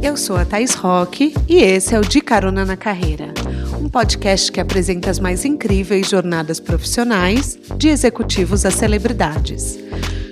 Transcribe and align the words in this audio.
Eu 0.00 0.16
sou 0.16 0.36
a 0.36 0.44
Thais 0.44 0.74
Roque 0.74 1.34
e 1.48 1.56
esse 1.56 1.94
é 1.94 1.98
o 1.98 2.02
De 2.02 2.20
Carona 2.20 2.64
na 2.64 2.76
Carreira, 2.76 3.34
um 3.80 3.88
podcast 3.88 4.50
que 4.52 4.60
apresenta 4.60 5.10
as 5.10 5.18
mais 5.18 5.44
incríveis 5.44 6.08
jornadas 6.08 6.60
profissionais, 6.60 7.58
de 7.76 7.88
executivos 7.88 8.64
a 8.64 8.70
celebridades. 8.70 9.76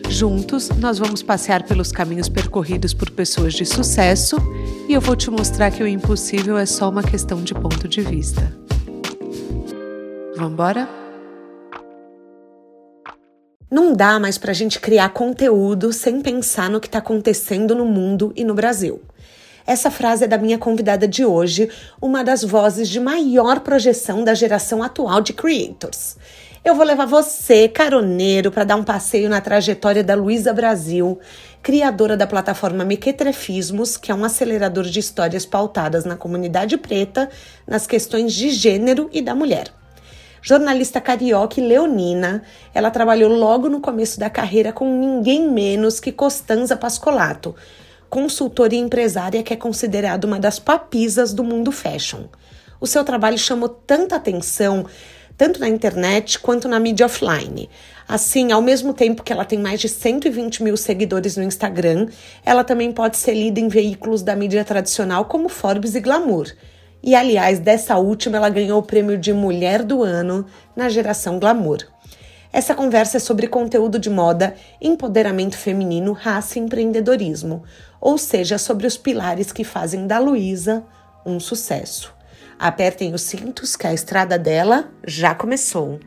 Juntos, 0.08 0.68
nós 0.70 0.98
vamos 0.98 1.22
passear 1.22 1.64
pelos 1.64 1.90
caminhos 1.90 2.28
percorridos 2.28 2.94
por 2.94 3.10
pessoas 3.10 3.54
de 3.54 3.66
sucesso 3.66 4.36
e 4.88 4.94
eu 4.94 5.00
vou 5.00 5.16
te 5.16 5.30
mostrar 5.30 5.72
que 5.72 5.82
o 5.82 5.88
impossível 5.88 6.56
é 6.56 6.64
só 6.64 6.88
uma 6.88 7.02
questão 7.02 7.42
de 7.42 7.52
ponto 7.52 7.88
de 7.88 8.02
vista. 8.02 8.52
Vamos 10.36 10.52
embora? 10.52 10.88
Não 13.68 13.92
dá 13.92 14.20
mais 14.20 14.38
para 14.38 14.52
a 14.52 14.54
gente 14.54 14.78
criar 14.78 15.08
conteúdo 15.08 15.92
sem 15.92 16.22
pensar 16.22 16.70
no 16.70 16.80
que 16.80 16.86
está 16.86 16.98
acontecendo 16.98 17.74
no 17.74 17.84
mundo 17.84 18.32
e 18.36 18.44
no 18.44 18.54
Brasil. 18.54 19.02
Essa 19.66 19.90
frase 19.90 20.24
é 20.24 20.28
da 20.28 20.38
minha 20.38 20.58
convidada 20.58 21.08
de 21.08 21.24
hoje, 21.24 21.68
uma 22.00 22.22
das 22.22 22.44
vozes 22.44 22.88
de 22.88 23.00
maior 23.00 23.60
projeção 23.60 24.22
da 24.22 24.32
geração 24.32 24.80
atual 24.80 25.20
de 25.20 25.32
creators. 25.32 26.16
Eu 26.64 26.76
vou 26.76 26.84
levar 26.84 27.06
você, 27.06 27.68
caroneiro, 27.68 28.52
para 28.52 28.62
dar 28.62 28.76
um 28.76 28.84
passeio 28.84 29.28
na 29.28 29.40
trajetória 29.40 30.04
da 30.04 30.14
Luísa 30.14 30.52
Brasil, 30.52 31.18
criadora 31.62 32.16
da 32.16 32.28
plataforma 32.28 32.84
Mequetrefismos, 32.84 33.96
que 33.96 34.12
é 34.12 34.14
um 34.14 34.24
acelerador 34.24 34.84
de 34.84 35.00
histórias 35.00 35.44
pautadas 35.44 36.04
na 36.04 36.16
comunidade 36.16 36.76
preta, 36.76 37.28
nas 37.66 37.88
questões 37.88 38.32
de 38.32 38.50
gênero 38.50 39.10
e 39.12 39.20
da 39.20 39.34
mulher. 39.34 39.72
Jornalista 40.40 41.00
carioca 41.00 41.60
e 41.60 41.66
leonina, 41.66 42.42
ela 42.72 42.88
trabalhou 42.88 43.32
logo 43.32 43.68
no 43.68 43.80
começo 43.80 44.20
da 44.20 44.30
carreira 44.30 44.72
com 44.72 44.88
ninguém 44.96 45.50
menos 45.50 45.98
que 45.98 46.12
Costanza 46.12 46.76
Pascolato, 46.76 47.52
consultora 48.08 48.74
e 48.74 48.78
empresária 48.78 49.42
que 49.42 49.52
é 49.52 49.56
considerada 49.56 50.26
uma 50.26 50.38
das 50.38 50.58
papisas 50.58 51.32
do 51.32 51.44
mundo 51.44 51.72
fashion. 51.72 52.24
O 52.80 52.86
seu 52.86 53.04
trabalho 53.04 53.38
chamou 53.38 53.68
tanta 53.68 54.16
atenção, 54.16 54.86
tanto 55.36 55.60
na 55.60 55.68
internet 55.68 56.38
quanto 56.38 56.68
na 56.68 56.78
mídia 56.78 57.06
offline. 57.06 57.68
Assim, 58.08 58.52
ao 58.52 58.62
mesmo 58.62 58.94
tempo 58.94 59.22
que 59.22 59.32
ela 59.32 59.44
tem 59.44 59.58
mais 59.58 59.80
de 59.80 59.88
120 59.88 60.62
mil 60.62 60.76
seguidores 60.76 61.36
no 61.36 61.42
Instagram, 61.42 62.08
ela 62.44 62.62
também 62.62 62.92
pode 62.92 63.16
ser 63.16 63.34
lida 63.34 63.58
em 63.58 63.68
veículos 63.68 64.22
da 64.22 64.36
mídia 64.36 64.64
tradicional 64.64 65.24
como 65.24 65.48
Forbes 65.48 65.94
e 65.94 66.00
Glamour. 66.00 66.52
E 67.02 67.14
aliás, 67.14 67.58
dessa 67.58 67.96
última 67.96 68.36
ela 68.36 68.48
ganhou 68.48 68.78
o 68.78 68.82
prêmio 68.82 69.18
de 69.18 69.32
Mulher 69.32 69.82
do 69.82 70.02
Ano 70.02 70.46
na 70.74 70.88
geração 70.88 71.38
Glamour. 71.38 71.78
Essa 72.56 72.74
conversa 72.74 73.18
é 73.18 73.20
sobre 73.20 73.48
conteúdo 73.48 73.98
de 73.98 74.08
moda, 74.08 74.54
empoderamento 74.80 75.58
feminino, 75.58 76.12
raça 76.14 76.58
e 76.58 76.62
empreendedorismo, 76.62 77.62
ou 78.00 78.16
seja, 78.16 78.56
sobre 78.56 78.86
os 78.86 78.96
pilares 78.96 79.52
que 79.52 79.62
fazem 79.62 80.06
da 80.06 80.18
Luísa 80.18 80.82
um 81.26 81.38
sucesso. 81.38 82.14
Apertem 82.58 83.12
os 83.12 83.20
cintos 83.20 83.76
que 83.76 83.86
a 83.86 83.92
estrada 83.92 84.38
dela 84.38 84.88
já 85.06 85.34
começou. 85.34 86.00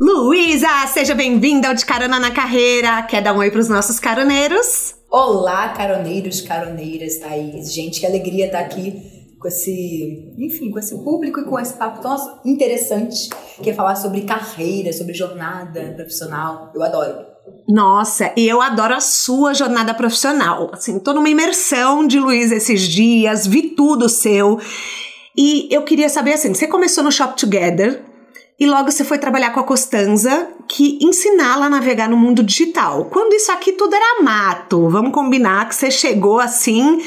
Luísa, 0.00 0.68
seja 0.86 1.14
bem-vinda 1.14 1.68
ao 1.68 1.74
De 1.74 1.84
Carona 1.84 2.18
na 2.18 2.30
Carreira. 2.30 3.02
Quer 3.02 3.20
dar 3.20 3.34
um 3.34 3.40
oi 3.40 3.50
para 3.50 3.60
os 3.60 3.68
nossos 3.68 4.00
caroneiros? 4.00 4.94
Olá, 5.10 5.68
caroneiros, 5.74 6.40
caroneiras, 6.40 7.18
Thaís. 7.18 7.74
Gente, 7.74 8.00
que 8.00 8.06
alegria 8.06 8.46
estar 8.46 8.60
aqui 8.60 9.19
com 9.40 9.48
esse, 9.48 10.34
enfim, 10.36 10.70
com 10.70 10.78
esse 10.78 10.94
público 11.02 11.40
e 11.40 11.44
com 11.44 11.58
esse 11.58 11.72
papo 11.72 12.02
tão 12.02 12.40
interessante, 12.44 13.30
que 13.62 13.70
é 13.70 13.74
falar 13.74 13.96
sobre 13.96 14.20
carreira, 14.20 14.92
sobre 14.92 15.14
jornada 15.14 15.94
profissional. 15.96 16.70
Eu 16.74 16.82
adoro. 16.82 17.26
Nossa, 17.66 18.32
e 18.36 18.46
eu 18.46 18.60
adoro 18.60 18.94
a 18.94 19.00
sua 19.00 19.54
jornada 19.54 19.94
profissional. 19.94 20.70
Assim, 20.74 20.98
tô 20.98 21.14
numa 21.14 21.28
imersão 21.30 22.06
de 22.06 22.20
Luiz 22.20 22.52
esses 22.52 22.82
dias, 22.82 23.46
vi 23.46 23.70
tudo 23.70 24.10
seu. 24.10 24.60
E 25.34 25.74
eu 25.74 25.82
queria 25.84 26.10
saber 26.10 26.34
assim, 26.34 26.52
você 26.52 26.66
começou 26.66 27.02
no 27.02 27.10
Shop 27.10 27.34
Together, 27.34 28.04
e 28.58 28.66
logo 28.66 28.90
você 28.90 29.02
foi 29.04 29.16
trabalhar 29.16 29.54
com 29.54 29.60
a 29.60 29.64
Costanza, 29.64 30.48
que 30.70 30.98
ensiná-la 31.02 31.66
a 31.66 31.70
navegar 31.70 32.08
no 32.08 32.16
mundo 32.16 32.44
digital. 32.44 33.06
Quando 33.06 33.34
isso 33.34 33.50
aqui 33.50 33.72
tudo 33.72 33.92
era 33.92 34.22
mato, 34.22 34.88
vamos 34.88 35.12
combinar 35.12 35.68
que 35.68 35.74
você 35.74 35.90
chegou 35.90 36.38
assim, 36.38 37.02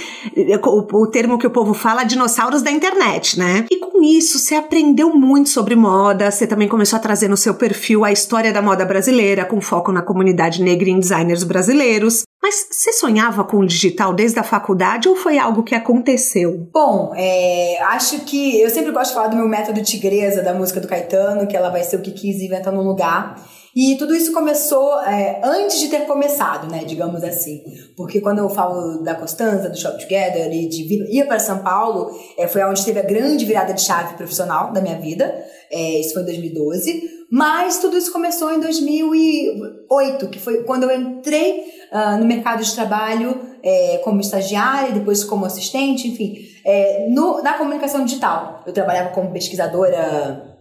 o, 0.62 1.01
o 1.01 1.07
termo 1.07 1.38
que 1.38 1.47
o 1.47 1.51
povo 1.51 1.74
fala, 1.74 2.03
dinossauros 2.03 2.62
da 2.62 2.69
internet, 2.69 3.40
né? 3.40 3.66
E 3.72 3.78
com 3.78 4.03
isso 4.03 4.38
você 4.38 4.56
aprendeu 4.56 5.16
muito 5.16 5.50
sobre 5.50 5.78
moda, 5.78 6.29
você 6.29 6.46
também 6.46 6.68
começou 6.68 6.97
a 6.97 7.01
trazer 7.01 7.29
no 7.29 7.38
seu 7.38 7.53
perfil 7.56 8.03
a 8.03 8.12
história 8.12 8.51
da 8.51 8.62
moda 8.62 8.84
brasileira, 8.84 9.46
com 9.46 9.62
foco 9.62 9.94
na 9.94 10.01
comunidade 10.01 10.62
negra 10.62 10.90
em 10.90 11.00
designers 11.00 11.44
brasileiros. 11.44 12.24
Mas 12.41 12.68
você 12.69 12.91
sonhava 12.91 13.45
com 13.45 13.59
o 13.59 13.66
digital 13.66 14.13
desde 14.13 14.38
a 14.38 14.44
faculdade 14.44 15.07
ou 15.07 15.16
foi 15.16 15.38
algo 15.38 15.63
que 15.63 15.74
aconteceu? 15.74 16.68
Bom, 16.74 17.13
é, 17.16 17.81
acho 17.84 18.19
que 18.25 18.59
eu 18.59 18.69
sempre 18.69 18.91
gosto 18.91 19.12
de 19.12 19.16
falar 19.16 19.30
do 19.30 19.38
meu 19.38 19.47
método 19.47 19.81
tigresa 19.81 20.44
da 20.44 20.53
música 20.53 20.81
do 20.81 20.88
Caetano, 20.90 21.47
que 21.47 21.56
ela 21.56 21.69
vai 21.69 21.85
ser 21.85 21.95
o 21.95 22.01
que 22.01 22.12
quis 22.12 22.41
inventar 22.41 22.74
no 22.74 22.81
lugar. 22.81 23.41
E 23.75 23.95
tudo 23.97 24.16
isso 24.16 24.31
começou 24.31 25.01
é, 25.01 25.41
antes 25.44 25.79
de 25.79 25.88
ter 25.88 26.06
começado, 26.06 26.69
né, 26.69 26.84
digamos 26.85 27.23
assim. 27.23 27.63
Porque 27.97 28.22
quando 28.22 28.39
eu 28.39 28.50
falo 28.50 29.01
da 29.03 29.16
Costanza, 29.16 29.69
do 29.69 29.78
Shop 29.78 29.97
Together 30.00 30.51
e 30.53 30.67
de 30.67 30.84
vir, 30.84 31.07
ir 31.09 31.28
para 31.28 31.39
São 31.39 31.59
Paulo, 31.63 32.12
é, 32.38 32.47
foi 32.47 32.63
onde 32.63 32.85
teve 32.85 33.00
a 33.00 33.03
grande 33.03 33.45
virada 33.45 33.73
de 33.73 33.81
chave 33.81 34.16
profissional 34.16 34.72
da 34.72 34.79
minha 34.79 35.00
vida. 35.00 35.33
É, 35.72 36.00
isso 36.00 36.13
foi 36.13 36.22
em 36.22 36.25
2012. 36.25 37.23
Mas 37.31 37.79
tudo 37.79 37.97
isso 37.97 38.13
começou 38.13 38.53
em 38.53 38.59
2008, 38.59 40.29
que 40.29 40.38
foi 40.38 40.63
quando 40.66 40.83
eu 40.83 40.95
entrei 40.95 41.63
uh, 41.91 42.19
no 42.19 42.25
mercado 42.25 42.63
de 42.63 42.75
trabalho 42.75 43.39
é, 43.63 43.97
como 44.03 44.22
estagiária, 44.22 44.91
depois 44.91 45.23
como 45.23 45.44
assistente, 45.44 46.07
enfim, 46.07 46.38
é, 46.63 47.07
no, 47.09 47.41
na 47.41 47.53
comunicação 47.57 48.06
digital. 48.06 48.62
Eu 48.67 48.72
trabalhava 48.72 49.09
como 49.09 49.31
pesquisadora, 49.31 50.57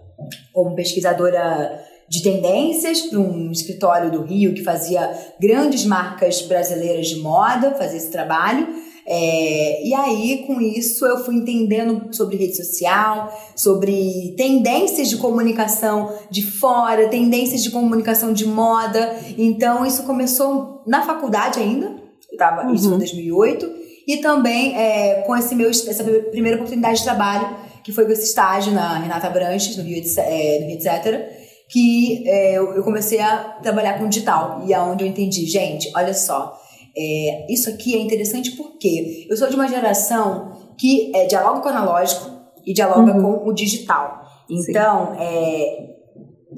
como 0.50 0.74
pesquisadora 0.74 1.78
de 2.12 2.22
tendências 2.22 3.00
para 3.00 3.18
um 3.18 3.50
escritório 3.50 4.10
do 4.10 4.20
Rio 4.20 4.52
que 4.52 4.62
fazia 4.62 5.10
grandes 5.40 5.86
marcas 5.86 6.42
brasileiras 6.42 7.08
de 7.08 7.16
moda, 7.16 7.70
fazia 7.70 7.96
esse 7.96 8.10
trabalho. 8.10 8.68
É, 9.06 9.82
e 9.82 9.94
aí, 9.94 10.44
com 10.46 10.60
isso, 10.60 11.06
eu 11.06 11.24
fui 11.24 11.36
entendendo 11.36 12.14
sobre 12.14 12.36
rede 12.36 12.54
social, 12.54 13.32
sobre 13.56 14.34
tendências 14.36 15.08
de 15.08 15.16
comunicação 15.16 16.14
de 16.30 16.42
fora, 16.42 17.08
tendências 17.08 17.62
de 17.62 17.70
comunicação 17.70 18.34
de 18.34 18.44
moda. 18.44 19.16
Então, 19.38 19.86
isso 19.86 20.02
começou 20.02 20.82
na 20.86 21.06
faculdade 21.06 21.60
ainda, 21.60 21.96
eu 22.30 22.36
tava, 22.36 22.66
uhum. 22.66 22.74
isso 22.74 22.92
em 22.92 22.98
2008, 22.98 23.70
e 24.06 24.18
também 24.18 24.76
é, 24.76 25.22
com 25.26 25.34
esse 25.34 25.54
meu, 25.54 25.70
essa 25.70 26.04
primeira 26.04 26.58
oportunidade 26.58 26.98
de 26.98 27.04
trabalho, 27.04 27.56
que 27.82 27.90
foi 27.90 28.04
com 28.04 28.12
esse 28.12 28.24
estágio 28.24 28.70
na 28.70 28.98
Renata 28.98 29.30
Branches, 29.30 29.78
no 29.78 29.82
Rio, 29.82 30.02
é, 30.18 30.60
no 30.60 30.66
Rio 30.66 30.76
etc., 30.76 31.41
que 31.72 32.22
é, 32.28 32.58
eu 32.58 32.84
comecei 32.84 33.18
a 33.18 33.38
trabalhar 33.62 33.98
com 33.98 34.06
digital. 34.06 34.62
E 34.66 34.74
aonde 34.74 35.04
é 35.04 35.06
eu 35.06 35.10
entendi, 35.10 35.46
gente, 35.46 35.90
olha 35.96 36.12
só, 36.12 36.60
é, 36.94 37.46
isso 37.50 37.70
aqui 37.70 37.96
é 37.96 37.98
interessante 37.98 38.50
porque 38.52 39.26
eu 39.28 39.34
sou 39.38 39.48
de 39.48 39.54
uma 39.54 39.66
geração 39.66 40.52
que 40.76 41.10
é, 41.16 41.24
dialoga 41.24 41.60
com 41.60 41.68
o 41.68 41.70
analógico 41.70 42.30
e 42.66 42.74
dialoga 42.74 43.16
uhum. 43.16 43.22
com 43.22 43.48
o 43.48 43.54
digital. 43.54 44.22
Então, 44.50 45.16
é, 45.18 45.94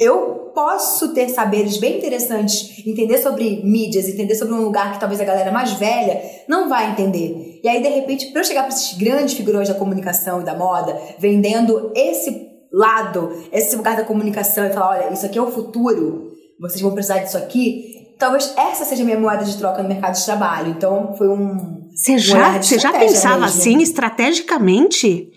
eu 0.00 0.50
posso 0.52 1.14
ter 1.14 1.28
saberes 1.28 1.76
bem 1.76 1.98
interessantes, 1.98 2.84
entender 2.84 3.18
sobre 3.18 3.62
mídias, 3.64 4.08
entender 4.08 4.34
sobre 4.34 4.54
um 4.54 4.62
lugar 4.62 4.94
que 4.94 5.00
talvez 5.00 5.20
a 5.20 5.24
galera 5.24 5.52
mais 5.52 5.74
velha 5.74 6.20
não 6.48 6.68
vai 6.68 6.90
entender. 6.90 7.60
E 7.62 7.68
aí, 7.68 7.80
de 7.80 7.88
repente, 7.88 8.32
para 8.32 8.40
eu 8.40 8.44
chegar 8.44 8.62
para 8.62 8.74
esses 8.74 8.98
grandes 8.98 9.34
figurões 9.34 9.68
da 9.68 9.74
comunicação 9.74 10.40
e 10.40 10.44
da 10.44 10.56
moda, 10.56 10.98
vendendo 11.20 11.92
esse 11.94 12.53
lado, 12.76 13.30
esse 13.52 13.76
lugar 13.76 13.96
da 13.96 14.04
comunicação 14.04 14.66
e 14.66 14.72
falar: 14.72 14.90
olha, 14.90 15.12
isso 15.12 15.26
aqui 15.26 15.38
é 15.38 15.42
o 15.42 15.50
futuro, 15.50 16.32
vocês 16.60 16.80
vão 16.80 16.92
precisar 16.92 17.18
disso 17.18 17.36
aqui 17.38 17.94
talvez 18.18 18.54
essa 18.56 18.84
seja 18.84 19.02
a 19.02 19.04
minha 19.04 19.18
moeda 19.18 19.44
de 19.44 19.56
troca 19.56 19.82
no 19.82 19.88
mercado 19.88 20.14
de 20.14 20.24
trabalho. 20.24 20.70
Então, 20.70 21.14
foi 21.16 21.28
um. 21.28 21.82
Você 21.94 22.18
já, 22.18 22.60
você 22.60 22.78
já 22.78 22.92
pensava 22.92 23.40
mesmo. 23.40 23.58
assim, 23.58 23.82
estrategicamente? 23.82 25.30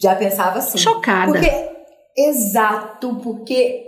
Já 0.00 0.14
pensava 0.14 0.58
assim. 0.58 0.78
Chocada. 0.78 1.32
Porque, 1.32 1.50
exato, 2.16 3.16
porque 3.22 3.84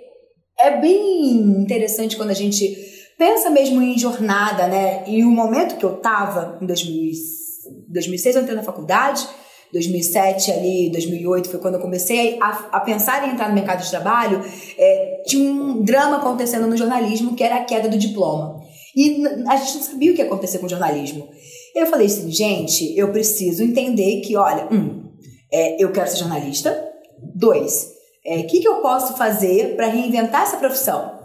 é 0.59 0.77
bem 0.77 1.39
interessante 1.63 2.17
quando 2.17 2.31
a 2.31 2.35
gente 2.35 2.77
pensa 3.19 3.51
mesmo 3.51 3.83
em 3.83 3.99
jornada, 3.99 4.67
né? 4.67 5.05
E 5.07 5.25
o 5.25 5.31
momento 5.31 5.77
que 5.77 5.85
eu 5.85 5.97
tava, 5.97 6.59
em 6.61 6.67
2006, 6.67 8.37
eu 8.37 8.43
entrei 8.43 8.57
na 8.57 8.63
faculdade. 8.63 9.27
2007 9.73 10.51
ali, 10.51 10.91
2008 10.91 11.49
foi 11.49 11.61
quando 11.61 11.75
eu 11.75 11.81
comecei 11.81 12.39
a, 12.41 12.69
a 12.73 12.81
pensar 12.81 13.27
em 13.27 13.33
entrar 13.33 13.49
no 13.49 13.55
mercado 13.55 13.83
de 13.83 13.91
trabalho, 13.91 14.43
é, 14.77 15.23
tinha 15.27 15.51
um 15.51 15.83
drama 15.83 16.17
acontecendo 16.19 16.67
no 16.67 16.77
jornalismo 16.77 17.35
que 17.35 17.45
era 17.45 17.57
a 17.57 17.65
queda 17.65 17.89
do 17.89 17.99
diploma. 17.99 18.61
E 18.95 19.25
a 19.47 19.57
gente 19.57 19.77
não 19.77 19.83
sabia 19.85 20.13
o 20.13 20.15
que 20.15 20.21
ia 20.21 20.27
acontecer 20.27 20.59
com 20.59 20.67
o 20.67 20.71
jornalismo. 20.71 21.29
Eu 21.75 21.87
falei 21.87 22.07
assim, 22.07 22.31
gente, 22.31 22.97
eu 22.99 23.13
preciso 23.13 23.63
entender 23.63 24.21
que, 24.23 24.37
olha, 24.37 24.67
um, 24.73 25.05
é, 25.53 25.83
eu 25.83 25.93
quero 25.93 26.11
ser 26.11 26.17
jornalista. 26.17 26.89
Dois, 27.35 27.85
o 27.85 28.33
é, 28.33 28.43
que, 28.43 28.61
que 28.61 28.69
eu 28.69 28.77
posso 28.77 29.17
fazer 29.17 29.77
para 29.77 29.87
reinventar 29.87 30.43
essa 30.43 30.57
profissão? 30.57 31.21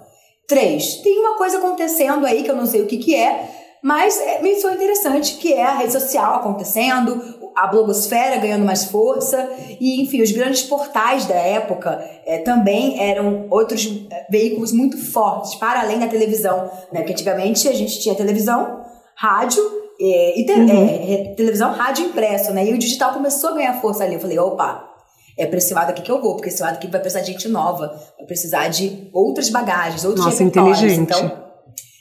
Três, 0.48 0.98
tem 0.98 1.20
uma 1.20 1.38
coisa 1.38 1.58
acontecendo 1.58 2.26
aí 2.26 2.44
que 2.44 2.52
eu 2.52 2.56
não 2.56 2.68
sei 2.68 2.82
o 2.82 2.86
que, 2.86 2.98
que 2.98 3.16
é, 3.16 3.50
mas 3.84 4.20
é, 4.20 4.42
me 4.42 4.60
soou 4.60 4.74
interessante, 4.74 5.38
que 5.38 5.54
é 5.54 5.64
a 5.64 5.78
rede 5.78 5.92
social 5.92 6.36
acontecendo, 6.36 7.45
a 7.56 7.68
blogosfera 7.68 8.38
ganhando 8.38 8.66
mais 8.66 8.86
força, 8.86 9.50
e 9.80 10.02
enfim, 10.02 10.22
os 10.22 10.32
grandes 10.32 10.64
portais 10.64 11.26
da 11.26 11.36
época 11.36 12.04
é, 12.26 12.40
também 12.40 13.00
eram 13.02 13.48
outros 13.50 14.06
é, 14.12 14.26
veículos 14.30 14.72
muito 14.72 14.98
fortes, 14.98 15.56
para 15.56 15.82
além 15.82 16.00
da 16.00 16.08
televisão, 16.08 16.70
né? 16.92 17.00
Porque 17.00 17.14
antigamente 17.14 17.68
a 17.68 17.74
gente 17.74 18.00
tinha 18.00 18.14
televisão, 18.14 18.82
rádio, 19.16 19.64
é, 20.00 20.40
e 20.40 20.46
te, 20.46 20.52
uhum. 20.52 20.86
é, 20.86 21.34
televisão, 21.36 21.72
rádio 21.72 22.08
impresso, 22.08 22.52
né? 22.54 22.66
E 22.66 22.74
o 22.74 22.78
digital 22.78 23.14
começou 23.14 23.52
a 23.52 23.54
ganhar 23.54 23.82
força 23.82 24.04
ali. 24.04 24.16
Eu 24.16 24.20
falei, 24.20 24.38
opa, 24.38 24.96
é 25.38 25.46
para 25.46 25.58
esse 25.58 25.74
lado 25.74 25.90
aqui 25.90 26.02
que 26.02 26.12
eu 26.12 26.22
vou, 26.22 26.36
porque 26.36 26.50
esse 26.50 26.62
lado 26.62 26.76
aqui 26.76 26.88
vai 26.88 27.00
precisar 27.00 27.22
de 27.22 27.32
gente 27.32 27.48
nova, 27.48 27.88
vai 28.18 28.26
precisar 28.26 28.68
de 28.68 29.10
outras 29.14 29.50
bagagens, 29.50 30.04
outros 30.04 30.26
Nossa, 30.26 30.44
inteligente. 30.44 31.14
Então, 31.14 31.46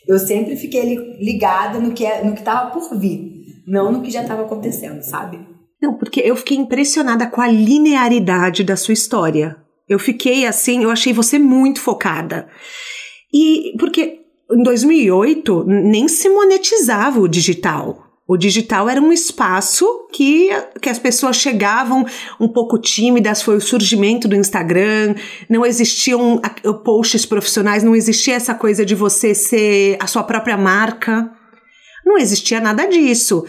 eu 0.07 0.19
sempre 0.19 0.57
fiquei 0.57 0.97
ligada 1.19 1.79
no 1.79 1.93
que 1.93 2.05
é, 2.05 2.23
no 2.23 2.33
que 2.33 2.41
estava 2.41 2.71
por 2.71 2.99
vir, 2.99 3.34
não 3.67 3.93
no 3.93 4.03
que 4.03 4.11
já 4.11 4.23
estava 4.23 4.43
acontecendo, 4.43 5.03
sabe? 5.03 5.41
Não, 5.81 5.95
porque 5.95 6.21
eu 6.21 6.35
fiquei 6.37 6.57
impressionada 6.57 7.27
com 7.27 7.41
a 7.41 7.49
linearidade 7.49 8.65
da 8.65 8.77
sua 8.77 8.95
história. 8.95 9.57
Eu 9.89 9.99
fiquei 9.99 10.47
assim, 10.47 10.83
eu 10.83 10.91
achei 10.91 11.13
você 11.13 11.39
muito 11.39 11.81
focada. 11.81 12.49
E 13.33 13.75
porque 13.79 14.21
em 14.51 14.63
2008 14.63 15.65
nem 15.67 16.09
se 16.09 16.29
monetizava 16.29 17.21
o 17.21 17.29
digital. 17.29 18.05
O 18.27 18.39
digital 18.39 18.89
era 18.89 19.01
um 19.01 19.13
espaço 19.13 20.09
que, 20.11 20.49
que 20.81 20.89
as 20.89 20.99
pessoas 20.99 21.37
chegavam 21.37 22.07
um 22.41 22.49
pouco 22.49 22.79
tímidas, 22.79 23.43
foi 23.43 23.57
o 23.57 23.61
surgimento 23.61 24.27
do 24.27 24.35
Instagram, 24.35 25.15
não 25.47 25.67
existiam 25.67 26.41
posts 26.83 27.27
profissionais, 27.27 27.83
não 27.83 27.95
existia 27.95 28.35
essa 28.35 28.55
coisa 28.55 28.87
de 28.87 28.95
você 28.95 29.35
ser 29.35 29.99
a 30.01 30.07
sua 30.07 30.23
própria 30.23 30.57
marca. 30.57 31.31
Não 32.05 32.19
existia 32.19 32.61
nada 32.61 32.87
disso. 32.87 33.45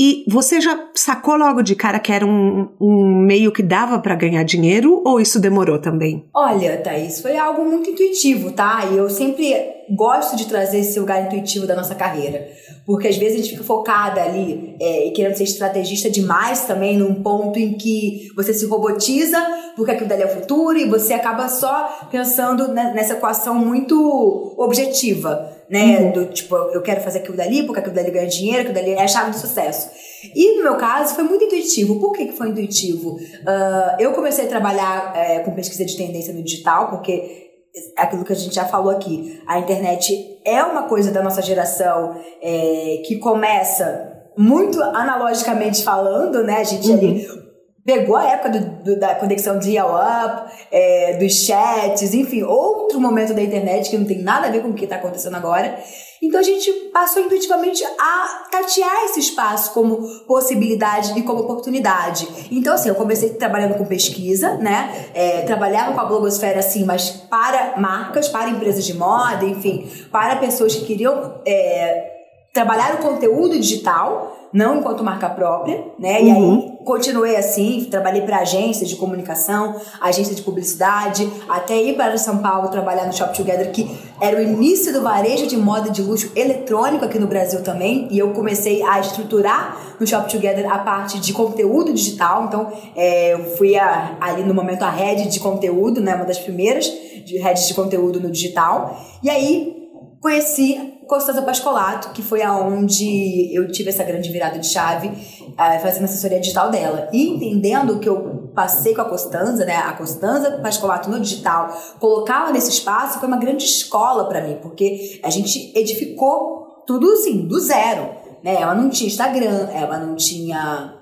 E 0.00 0.24
você 0.28 0.60
já 0.60 0.90
sacou 0.94 1.34
logo 1.34 1.60
de 1.60 1.74
cara 1.74 1.98
que 1.98 2.12
era 2.12 2.24
um, 2.24 2.68
um 2.80 3.16
meio 3.26 3.50
que 3.50 3.64
dava 3.64 3.98
para 3.98 4.14
ganhar 4.14 4.44
dinheiro 4.44 5.02
ou 5.04 5.20
isso 5.20 5.40
demorou 5.40 5.80
também? 5.80 6.24
Olha, 6.32 6.76
Thaís, 6.76 7.20
foi 7.20 7.36
algo 7.36 7.64
muito 7.64 7.90
intuitivo, 7.90 8.52
tá? 8.52 8.88
E 8.92 8.96
eu 8.96 9.10
sempre 9.10 9.56
gosto 9.90 10.36
de 10.36 10.46
trazer 10.46 10.78
esse 10.78 11.00
lugar 11.00 11.26
intuitivo 11.26 11.66
da 11.66 11.74
nossa 11.74 11.96
carreira. 11.96 12.46
Porque 12.86 13.08
às 13.08 13.16
vezes 13.16 13.34
a 13.34 13.36
gente 13.38 13.50
fica 13.50 13.64
focada 13.64 14.22
ali 14.22 14.76
é, 14.80 15.08
e 15.08 15.10
querendo 15.10 15.34
ser 15.34 15.42
estrategista 15.42 16.08
demais 16.08 16.60
também, 16.60 16.96
num 16.96 17.16
ponto 17.16 17.58
em 17.58 17.76
que 17.76 18.28
você 18.36 18.54
se 18.54 18.66
robotiza, 18.66 19.44
porque 19.74 19.90
aquilo 19.90 20.08
dali 20.08 20.22
é 20.22 20.26
o 20.26 20.40
futuro, 20.40 20.78
e 20.78 20.88
você 20.88 21.12
acaba 21.12 21.48
só 21.48 22.06
pensando 22.08 22.68
nessa 22.68 23.14
equação 23.14 23.56
muito 23.56 24.54
objetiva 24.56 25.57
né? 25.70 25.98
Uhum. 25.98 26.12
Do 26.12 26.26
tipo, 26.26 26.54
eu 26.54 26.82
quero 26.82 27.00
fazer 27.00 27.18
aquilo 27.18 27.36
dali, 27.36 27.64
porque 27.64 27.80
aquilo 27.80 27.94
dali 27.94 28.10
ganha 28.10 28.26
dinheiro, 28.26 28.60
aquilo 28.60 28.74
dali 28.74 28.92
é 28.92 29.02
a 29.02 29.08
chave 29.08 29.30
do 29.30 29.38
sucesso. 29.38 29.90
E 30.34 30.56
no 30.56 30.64
meu 30.64 30.76
caso 30.76 31.14
foi 31.14 31.24
muito 31.24 31.44
intuitivo. 31.44 32.00
Por 32.00 32.12
que, 32.12 32.26
que 32.26 32.36
foi 32.36 32.48
intuitivo? 32.48 33.10
Uh, 33.10 34.00
eu 34.00 34.12
comecei 34.12 34.46
a 34.46 34.48
trabalhar 34.48 35.12
é, 35.16 35.40
com 35.40 35.52
pesquisa 35.52 35.84
de 35.84 35.96
tendência 35.96 36.32
no 36.32 36.42
digital, 36.42 36.88
porque 36.90 37.48
aquilo 37.96 38.24
que 38.24 38.32
a 38.32 38.36
gente 38.36 38.54
já 38.54 38.64
falou 38.64 38.90
aqui, 38.90 39.40
a 39.46 39.58
internet 39.58 40.40
é 40.44 40.62
uma 40.62 40.84
coisa 40.84 41.10
da 41.10 41.22
nossa 41.22 41.42
geração 41.42 42.16
é, 42.42 43.02
que 43.06 43.16
começa 43.18 44.16
muito 44.36 44.80
analogicamente 44.82 45.82
falando, 45.82 46.42
né? 46.44 46.58
A 46.58 46.64
gente 46.64 46.88
uhum. 46.88 46.96
ali 46.96 47.47
pegou 47.88 48.16
a 48.16 48.32
época 48.32 48.50
do, 48.50 48.60
do, 48.84 49.00
da 49.00 49.14
conexão 49.14 49.58
de 49.58 49.70
dial-up, 49.70 50.52
é, 50.70 51.16
dos 51.16 51.32
chats, 51.46 52.12
enfim, 52.12 52.42
outro 52.42 53.00
momento 53.00 53.32
da 53.32 53.40
internet 53.40 53.88
que 53.88 53.96
não 53.96 54.04
tem 54.04 54.20
nada 54.20 54.46
a 54.46 54.50
ver 54.50 54.60
com 54.60 54.68
o 54.68 54.74
que 54.74 54.84
está 54.84 54.96
acontecendo 54.96 55.34
agora. 55.38 55.82
Então 56.22 56.38
a 56.38 56.42
gente 56.42 56.70
passou 56.92 57.22
intuitivamente 57.22 57.82
a 57.98 58.46
tatear 58.52 59.04
esse 59.06 59.20
espaço 59.20 59.72
como 59.72 60.06
possibilidade 60.26 61.18
e 61.18 61.22
como 61.22 61.40
oportunidade. 61.40 62.28
Então, 62.50 62.74
assim, 62.74 62.90
eu 62.90 62.94
comecei 62.94 63.30
trabalhando 63.30 63.78
com 63.78 63.86
pesquisa, 63.86 64.58
né? 64.58 65.06
É, 65.14 65.40
trabalhava 65.42 65.94
com 65.94 66.00
a 66.02 66.04
blogosfera, 66.04 66.58
assim, 66.58 66.84
mas 66.84 67.08
para 67.08 67.78
marcas, 67.78 68.28
para 68.28 68.50
empresas 68.50 68.84
de 68.84 68.92
moda, 68.92 69.46
enfim, 69.46 69.90
para 70.12 70.36
pessoas 70.36 70.74
que 70.74 70.84
queriam 70.84 71.40
é, 71.46 72.18
trabalhar 72.52 72.96
o 72.96 72.98
conteúdo 72.98 73.58
digital 73.58 74.34
não 74.52 74.78
enquanto 74.78 75.04
marca 75.04 75.28
própria, 75.28 75.84
né? 75.98 76.22
E 76.22 76.28
uhum. 76.28 76.54
aí 76.54 76.77
continuei 76.88 77.36
assim, 77.36 77.86
trabalhei 77.90 78.22
para 78.22 78.38
agências 78.38 78.88
de 78.88 78.96
comunicação, 78.96 79.78
agência 80.00 80.34
de 80.34 80.40
publicidade, 80.40 81.30
até 81.46 81.76
ir 81.76 81.96
para 81.96 82.16
São 82.16 82.38
Paulo 82.38 82.70
trabalhar 82.70 83.04
no 83.04 83.12
Shop 83.12 83.36
Together, 83.36 83.70
que 83.70 83.94
era 84.18 84.38
o 84.38 84.42
início 84.42 84.90
do 84.90 85.02
varejo 85.02 85.46
de 85.46 85.54
moda 85.54 85.90
de 85.90 86.00
luxo 86.00 86.32
eletrônico 86.34 87.04
aqui 87.04 87.18
no 87.18 87.26
Brasil 87.26 87.62
também, 87.62 88.08
e 88.10 88.18
eu 88.18 88.30
comecei 88.30 88.82
a 88.82 88.98
estruturar 89.00 89.96
no 90.00 90.06
Shop 90.06 90.32
Together 90.32 90.66
a 90.72 90.78
parte 90.78 91.20
de 91.20 91.30
conteúdo 91.34 91.92
digital, 91.92 92.46
então 92.46 92.72
é, 92.96 93.34
eu 93.34 93.44
fui 93.56 93.76
a, 93.76 94.16
ali 94.18 94.42
no 94.42 94.54
momento 94.54 94.82
a 94.82 94.90
head 94.90 95.28
de 95.28 95.40
conteúdo, 95.40 96.00
né? 96.00 96.14
Uma 96.14 96.24
das 96.24 96.38
primeiras 96.38 96.86
de 96.86 97.36
heads 97.36 97.68
de 97.68 97.74
conteúdo 97.74 98.18
no 98.18 98.30
digital, 98.30 98.98
e 99.22 99.28
aí 99.28 99.76
conheci 100.22 100.97
Costanza 101.08 101.40
Pascolato, 101.40 102.10
que 102.10 102.22
foi 102.22 102.42
aonde 102.42 103.48
eu 103.52 103.66
tive 103.72 103.88
essa 103.88 104.04
grande 104.04 104.30
virada 104.30 104.58
de 104.58 104.66
chave, 104.66 105.08
uh, 105.08 105.80
fazendo 105.82 106.04
assessoria 106.04 106.38
digital 106.38 106.70
dela. 106.70 107.08
E 107.12 107.28
entendendo 107.28 107.98
que 107.98 108.08
eu 108.08 108.50
passei 108.54 108.94
com 108.94 109.00
a 109.00 109.06
Costanza, 109.06 109.64
né, 109.64 109.76
a 109.76 109.94
Costanza 109.94 110.58
Pascolato 110.58 111.08
no 111.08 111.18
digital, 111.18 111.74
colocá-la 111.98 112.52
nesse 112.52 112.70
espaço 112.70 113.18
foi 113.18 113.26
uma 113.26 113.38
grande 113.38 113.64
escola 113.64 114.28
para 114.28 114.42
mim, 114.42 114.58
porque 114.60 115.18
a 115.24 115.30
gente 115.30 115.72
edificou 115.74 116.82
tudo 116.86 117.10
assim, 117.12 117.46
do 117.46 117.58
zero. 117.58 118.10
Né? 118.42 118.60
Ela 118.60 118.74
não 118.74 118.90
tinha 118.90 119.08
Instagram, 119.08 119.68
ela 119.72 119.98
não 119.98 120.14
tinha 120.14 120.97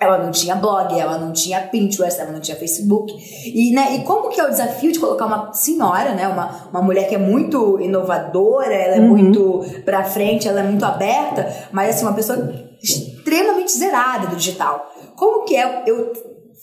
ela 0.00 0.18
não 0.18 0.30
tinha 0.30 0.54
blog, 0.54 0.98
ela 0.98 1.18
não 1.18 1.32
tinha 1.32 1.60
Pinterest, 1.60 2.20
ela 2.20 2.30
não 2.30 2.40
tinha 2.40 2.56
Facebook. 2.56 3.12
E, 3.46 3.72
né, 3.72 3.96
e 3.96 4.04
como 4.04 4.28
que 4.28 4.40
é 4.40 4.44
o 4.44 4.50
desafio 4.50 4.92
de 4.92 5.00
colocar 5.00 5.26
uma 5.26 5.52
senhora, 5.52 6.14
né, 6.14 6.28
uma, 6.28 6.68
uma 6.70 6.80
mulher 6.80 7.08
que 7.08 7.16
é 7.16 7.18
muito 7.18 7.80
inovadora, 7.80 8.72
ela 8.72 8.96
é 8.96 9.00
uhum. 9.00 9.08
muito 9.08 9.64
pra 9.84 10.04
frente, 10.04 10.46
ela 10.46 10.60
é 10.60 10.62
muito 10.62 10.84
aberta, 10.84 11.52
mas 11.72 11.96
assim, 11.96 12.04
uma 12.04 12.14
pessoa 12.14 12.54
extremamente 12.80 13.76
zerada 13.76 14.28
do 14.28 14.36
digital. 14.36 14.92
Como 15.16 15.44
que 15.44 15.56
é 15.56 15.82
eu 15.86 16.12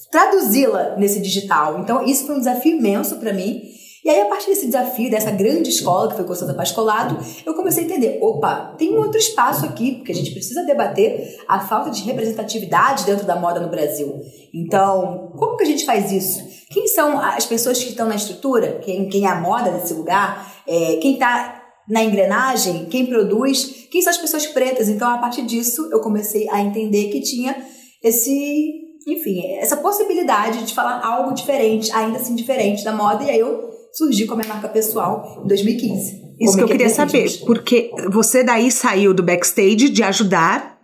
traduzi-la 0.10 0.96
nesse 0.96 1.20
digital? 1.20 1.80
Então, 1.80 2.06
isso 2.06 2.26
foi 2.26 2.36
um 2.36 2.40
desafio 2.40 2.78
imenso 2.78 3.18
para 3.18 3.34
mim. 3.34 3.75
E 4.06 4.10
aí, 4.10 4.22
a 4.22 4.25
partir 4.25 4.52
desse 4.52 4.68
desafio, 4.68 5.10
dessa 5.10 5.31
grande 5.31 5.72
escola 5.72 6.07
que 6.10 6.16
foi 6.16 6.25
Constanta 6.25 6.54
Pascolato, 6.54 7.18
eu 7.44 7.56
comecei 7.56 7.84
a 7.84 7.88
entender: 7.88 8.19
opa, 8.22 8.75
tem 8.78 8.94
um 8.94 9.00
outro 9.00 9.18
espaço 9.18 9.66
aqui, 9.66 9.95
porque 9.95 10.12
a 10.12 10.16
gente 10.16 10.30
precisa 10.30 10.64
debater 10.64 11.40
a 11.47 11.59
falta 11.59 11.90
de 11.90 12.04
representatividade 12.04 13.04
dentro 13.04 13.26
da 13.26 13.35
moda 13.35 13.59
no 13.59 13.68
Brasil. 13.68 14.21
Então, 14.54 15.31
como 15.35 15.57
que 15.57 15.64
a 15.64 15.66
gente 15.66 15.85
faz 15.85 16.12
isso? 16.12 16.40
Quem 16.69 16.88
são 16.88 17.19
as 17.19 17.47
pessoas 17.47 17.83
que 17.83 17.90
estão 17.90 18.07
na 18.07 18.16
estrutura? 18.16 18.80
Quem, 18.83 19.09
quem 19.09 19.26
é 19.26 19.28
a 19.28 19.42
moda 19.42 19.71
desse 19.71 19.95
lugar? 19.95 20.54
É, 20.68 20.97
quem 20.97 21.16
está 21.16 21.64
na 21.90 22.04
engrenagem? 22.04 22.85
Quem 22.85 23.07
produz? 23.07 23.88
Quem 23.90 24.04
são 24.04 24.12
as 24.12 24.19
pessoas 24.19 24.45
pretas? 24.45 24.88
Então, 24.88 25.09
a 25.09 25.18
partir 25.18 25.42
disso, 25.42 25.90
eu 25.92 26.00
comecei 26.00 26.47
a 26.52 26.62
entender 26.62 27.09
que 27.09 27.21
tinha 27.21 27.57
esse 28.04 28.83
enfim, 29.07 29.56
essa 29.57 29.78
possibilidade 29.78 30.64
de 30.64 30.74
falar 30.74 31.00
algo 31.06 31.31
diferente, 31.35 31.92
ainda 31.92 32.18
assim 32.18 32.33
diferente 32.33 32.83
da 32.83 32.92
moda, 32.92 33.24
e 33.24 33.30
aí 33.30 33.40
eu 33.40 33.75
surgi 33.95 34.25
com 34.25 34.33
a 34.33 34.37
minha 34.37 34.49
marca 34.49 34.68
pessoal 34.68 35.42
em 35.44 35.47
2015. 35.47 36.25
Isso 36.40 36.57
que 36.57 36.64
eu 36.64 36.68
queria 36.68 36.90
saber, 36.90 37.30
porque 37.45 37.92
você 38.11 38.44
daí 38.44 38.69
saiu 38.69 39.14
do 39.14 39.23
backstage 39.23 39.90
de 39.90 40.04
ajudar 40.04 40.75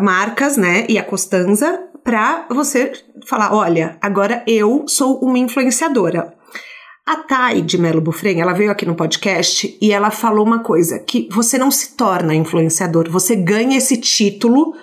marcas, 0.00 0.56
né, 0.56 0.86
e 0.88 0.96
a 0.96 1.02
Costanza 1.02 1.84
para 2.04 2.46
você 2.50 2.92
falar, 3.26 3.52
olha, 3.52 3.98
agora 4.00 4.44
eu 4.46 4.84
sou 4.86 5.18
uma 5.18 5.38
influenciadora. 5.38 6.34
A 7.04 7.16
Thay 7.16 7.62
de 7.62 7.78
Melo 7.78 8.00
Bufren, 8.00 8.40
ela 8.40 8.52
veio 8.52 8.70
aqui 8.70 8.86
no 8.86 8.94
podcast 8.94 9.76
e 9.80 9.92
ela 9.92 10.10
falou 10.10 10.46
uma 10.46 10.62
coisa, 10.62 10.98
que 10.98 11.28
você 11.32 11.58
não 11.58 11.70
se 11.70 11.96
torna 11.96 12.34
influenciador, 12.34 13.10
você 13.10 13.34
ganha 13.34 13.78
esse 13.78 13.96
título 13.96 14.74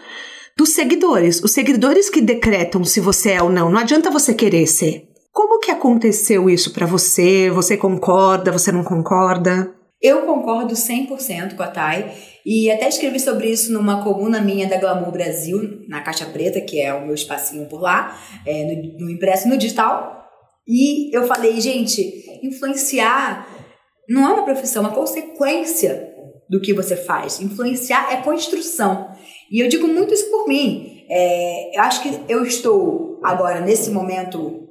dos 0.58 0.70
seguidores. 0.70 1.44
Os 1.44 1.52
seguidores 1.52 2.10
que 2.10 2.22
decretam 2.22 2.84
se 2.84 3.00
você 3.00 3.32
é 3.32 3.44
ou 3.44 3.50
não. 3.50 3.70
Não 3.70 3.80
adianta 3.80 4.10
você 4.10 4.34
querer 4.34 4.66
ser. 4.68 5.08
Como 5.36 5.60
que 5.60 5.70
aconteceu 5.70 6.50
isso 6.50 6.72
para 6.72 6.86
você? 6.86 7.50
Você 7.50 7.76
concorda? 7.76 8.54
Você 8.54 8.72
não 8.72 8.86
concorda? 8.86 9.70
Eu 10.02 10.22
concordo 10.22 10.74
100% 10.74 11.58
com 11.58 11.62
a 11.62 11.68
Thay 11.68 12.10
e 12.46 12.72
até 12.72 12.88
escrevi 12.88 13.20
sobre 13.20 13.50
isso 13.50 13.74
numa 13.74 14.02
coluna 14.02 14.40
minha 14.40 14.66
da 14.66 14.78
Glamour 14.78 15.12
Brasil, 15.12 15.82
na 15.90 16.00
Caixa 16.00 16.26
Preta, 16.26 16.62
que 16.62 16.80
é 16.80 16.94
o 16.94 17.06
meu 17.06 17.14
espacinho 17.14 17.68
por 17.68 17.82
lá, 17.82 18.18
é, 18.46 18.64
no, 18.64 19.08
no 19.08 19.12
impresso 19.12 19.50
no 19.50 19.58
digital. 19.58 20.26
E 20.66 21.14
eu 21.14 21.28
falei, 21.28 21.60
gente, 21.60 22.24
influenciar 22.42 23.46
não 24.08 24.30
é 24.30 24.34
uma 24.36 24.46
profissão, 24.46 24.86
é 24.86 24.88
uma 24.88 24.96
consequência 24.96 26.14
do 26.50 26.62
que 26.62 26.74
você 26.74 26.96
faz. 26.96 27.42
Influenciar 27.42 28.14
é 28.14 28.22
construção. 28.22 29.10
E 29.52 29.60
eu 29.60 29.68
digo 29.68 29.86
muito 29.86 30.14
isso 30.14 30.32
por 30.32 30.48
mim. 30.48 31.04
É, 31.10 31.78
eu 31.78 31.82
acho 31.82 32.02
que 32.02 32.22
eu 32.30 32.46
estou 32.46 33.20
agora, 33.22 33.60
nesse 33.60 33.92
momento 33.92 34.65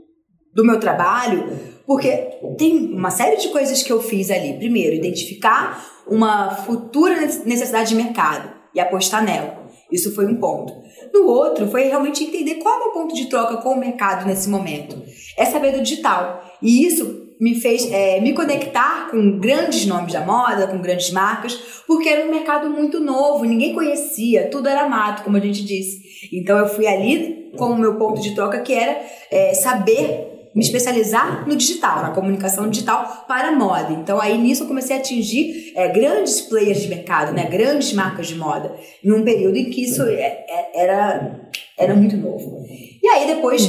do 0.55 0.65
meu 0.65 0.79
trabalho, 0.79 1.59
porque 1.87 2.11
tem 2.57 2.93
uma 2.95 3.11
série 3.11 3.37
de 3.37 3.49
coisas 3.49 3.83
que 3.83 3.93
eu 3.93 4.01
fiz 4.01 4.31
ali. 4.31 4.55
Primeiro, 4.55 4.95
identificar 4.95 5.85
uma 6.07 6.51
futura 6.51 7.21
necessidade 7.45 7.91
de 7.91 7.95
mercado 7.95 8.51
e 8.75 8.81
apostar 8.81 9.25
nela. 9.25 9.65
Isso 9.91 10.15
foi 10.15 10.27
um 10.27 10.37
ponto. 10.37 10.73
No 11.13 11.27
outro, 11.27 11.69
foi 11.69 11.85
realmente 11.85 12.25
entender 12.25 12.57
qual 12.57 12.81
é 12.81 12.85
o 12.87 12.93
ponto 12.93 13.15
de 13.15 13.27
troca 13.27 13.59
com 13.59 13.71
o 13.71 13.79
mercado 13.79 14.27
nesse 14.27 14.49
momento. 14.49 15.01
É 15.37 15.45
saber 15.45 15.73
do 15.73 15.83
digital. 15.83 16.43
E 16.61 16.87
isso 16.87 17.25
me 17.41 17.61
fez 17.61 17.91
é, 17.93 18.21
me 18.21 18.33
conectar 18.33 19.09
com 19.11 19.39
grandes 19.39 19.87
nomes 19.87 20.13
da 20.13 20.21
moda, 20.21 20.67
com 20.67 20.79
grandes 20.81 21.11
marcas, 21.11 21.55
porque 21.87 22.09
era 22.09 22.27
um 22.27 22.31
mercado 22.31 22.71
muito 22.71 23.01
novo, 23.01 23.45
ninguém 23.45 23.75
conhecia, 23.75 24.49
tudo 24.49 24.69
era 24.69 24.89
mato, 24.89 25.23
como 25.25 25.37
a 25.37 25.41
gente 25.41 25.65
disse. 25.65 26.29
Então 26.33 26.57
eu 26.59 26.69
fui 26.69 26.87
ali 26.87 27.53
com 27.57 27.67
o 27.67 27.79
meu 27.79 27.97
ponto 27.97 28.21
de 28.21 28.35
troca, 28.35 28.61
que 28.61 28.73
era 28.73 29.01
é, 29.31 29.53
saber 29.55 30.34
me 30.55 30.63
especializar 30.63 31.49
no 31.49 31.57
digital, 31.57 32.03
na 32.03 32.11
comunicação 32.11 32.69
digital 32.71 33.25
para 33.27 33.53
moda. 33.53 33.93
Então 33.93 34.21
aí 34.21 34.39
nisso 34.39 34.63
eu 34.63 34.69
comecei 34.69 34.97
a 34.97 35.01
atingir 35.01 35.73
é, 35.75 35.89
grandes 35.89 36.41
players 36.41 36.83
de 36.83 36.89
mercado, 36.89 37.33
né, 37.33 37.45
grandes 37.47 37.93
marcas 37.93 38.29
de 38.29 38.37
moda, 38.37 38.75
em 39.03 39.13
um 39.13 39.25
período 39.25 39.57
em 39.57 39.71
que 39.71 39.83
isso 39.83 40.03
é, 40.03 40.45
é, 40.49 40.83
era, 40.83 41.41
era 41.77 41.95
muito 41.95 42.17
novo. 42.17 42.65
E 43.05 43.07
aí, 43.07 43.27
depois, 43.27 43.67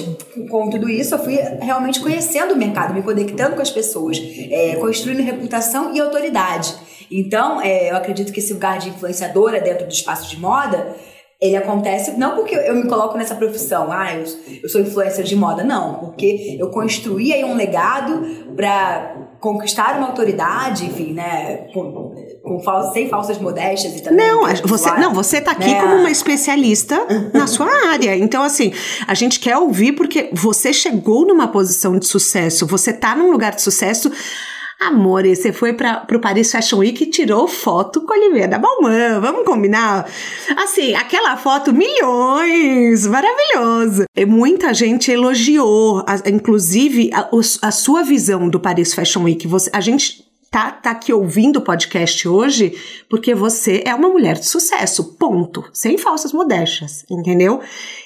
com 0.50 0.70
tudo 0.70 0.90
isso, 0.90 1.14
eu 1.14 1.20
fui 1.20 1.36
realmente 1.36 2.00
conhecendo 2.00 2.54
o 2.54 2.58
mercado, 2.58 2.94
me 2.94 3.04
conectando 3.04 3.58
com 3.58 3.62
as 3.62 3.70
pessoas, 3.70 4.18
é, 4.50 4.78
construindo 4.78 5.22
reputação 5.22 5.94
e 5.94 6.00
autoridade. 6.00 6.74
Então, 7.12 7.62
é, 7.62 7.92
eu 7.92 7.98
acredito 7.98 8.32
que 8.32 8.40
esse 8.40 8.54
lugar 8.54 8.80
de 8.80 8.88
influenciadora 8.88 9.60
dentro 9.60 9.86
do 9.86 9.92
espaço 9.92 10.30
de 10.30 10.40
moda 10.40 10.96
ele 11.46 11.56
acontece 11.58 12.18
não 12.18 12.36
porque 12.36 12.56
eu 12.56 12.76
me 12.76 12.88
coloco 12.88 13.18
nessa 13.18 13.36
profissão, 13.36 13.92
ah, 13.92 14.14
eu, 14.14 14.26
eu 14.64 14.70
sou 14.70 14.82
influencer 14.82 15.24
de 15.24 15.36
moda, 15.36 15.64
não, 15.64 15.96
porque 15.96 16.58
eu 16.60 16.70
construí 16.70 17.34
aí 17.34 17.44
um 17.44 17.56
legado 17.56 18.46
para 18.56 19.16
conquistar 19.40 19.98
uma 19.98 20.08
autoridade, 20.08 20.86
enfim, 20.86 21.14
né, 21.14 21.68
com, 21.74 22.16
com 22.44 22.60
fal 22.62 22.92
sem 22.92 23.10
falsas 23.10 23.38
modéstias 23.38 23.96
e 23.96 24.02
também. 24.02 24.26
Não, 24.26 24.42
você, 24.64 24.92
não, 24.94 25.14
você 25.14 25.40
tá 25.40 25.52
aqui 25.52 25.72
né? 25.72 25.82
como 25.82 25.96
uma 25.96 26.10
especialista 26.10 27.06
na 27.34 27.46
sua 27.46 27.68
área. 27.90 28.16
Então, 28.18 28.42
assim, 28.44 28.74
a 29.06 29.14
gente 29.14 29.40
quer 29.40 29.58
ouvir 29.58 29.92
porque 29.92 30.30
você 30.34 30.74
chegou 30.74 31.28
numa 31.28 31.48
posição 31.48 32.00
de 32.00 32.08
sucesso, 32.08 32.66
você 32.66 32.92
tá 32.92 33.16
num 33.16 33.32
lugar 33.32 33.54
de 33.54 33.62
sucesso 33.62 34.12
Amor, 34.80 35.26
você 35.26 35.54
foi 35.54 35.74
para 35.74 36.06
o 36.12 36.20
Paris 36.20 36.52
Fashion 36.52 36.80
Week 36.80 37.02
e 37.02 37.10
tirou 37.10 37.48
foto 37.48 38.02
com 38.02 38.14
a 38.14 38.18
Oliveira 38.18 38.50
da 38.50 38.60
Balmain, 38.60 39.20
vamos 39.22 39.46
combinar? 39.46 40.06
Assim, 40.58 40.94
aquela 40.94 41.38
foto, 41.38 41.74
milhões, 41.74 43.08
maravilhoso. 43.08 44.04
E 44.16 44.26
muita 44.26 44.74
gente 44.74 45.10
elogiou, 45.10 46.04
inclusive, 46.26 47.10
a, 47.14 47.30
a 47.62 47.72
sua 47.72 48.04
visão 48.04 48.50
do 48.50 48.60
Paris 48.60 48.94
Fashion 48.94 49.24
Week. 49.24 49.48
Você, 49.48 49.70
a 49.74 49.80
gente 49.80 50.26
tá, 50.52 50.72
tá 50.72 50.92
aqui 50.92 51.12
ouvindo 51.12 51.58
o 51.58 51.62
podcast 51.62 52.28
hoje 52.28 52.78
porque 53.10 53.34
você 53.34 53.82
é 53.86 53.96
uma 53.96 54.10
mulher 54.10 54.36
de 54.36 54.46
sucesso, 54.46 55.16
ponto. 55.16 55.64
Sem 55.74 55.98
falsas 55.98 56.34
modéstias, 56.34 57.06
entendeu? 57.10 57.62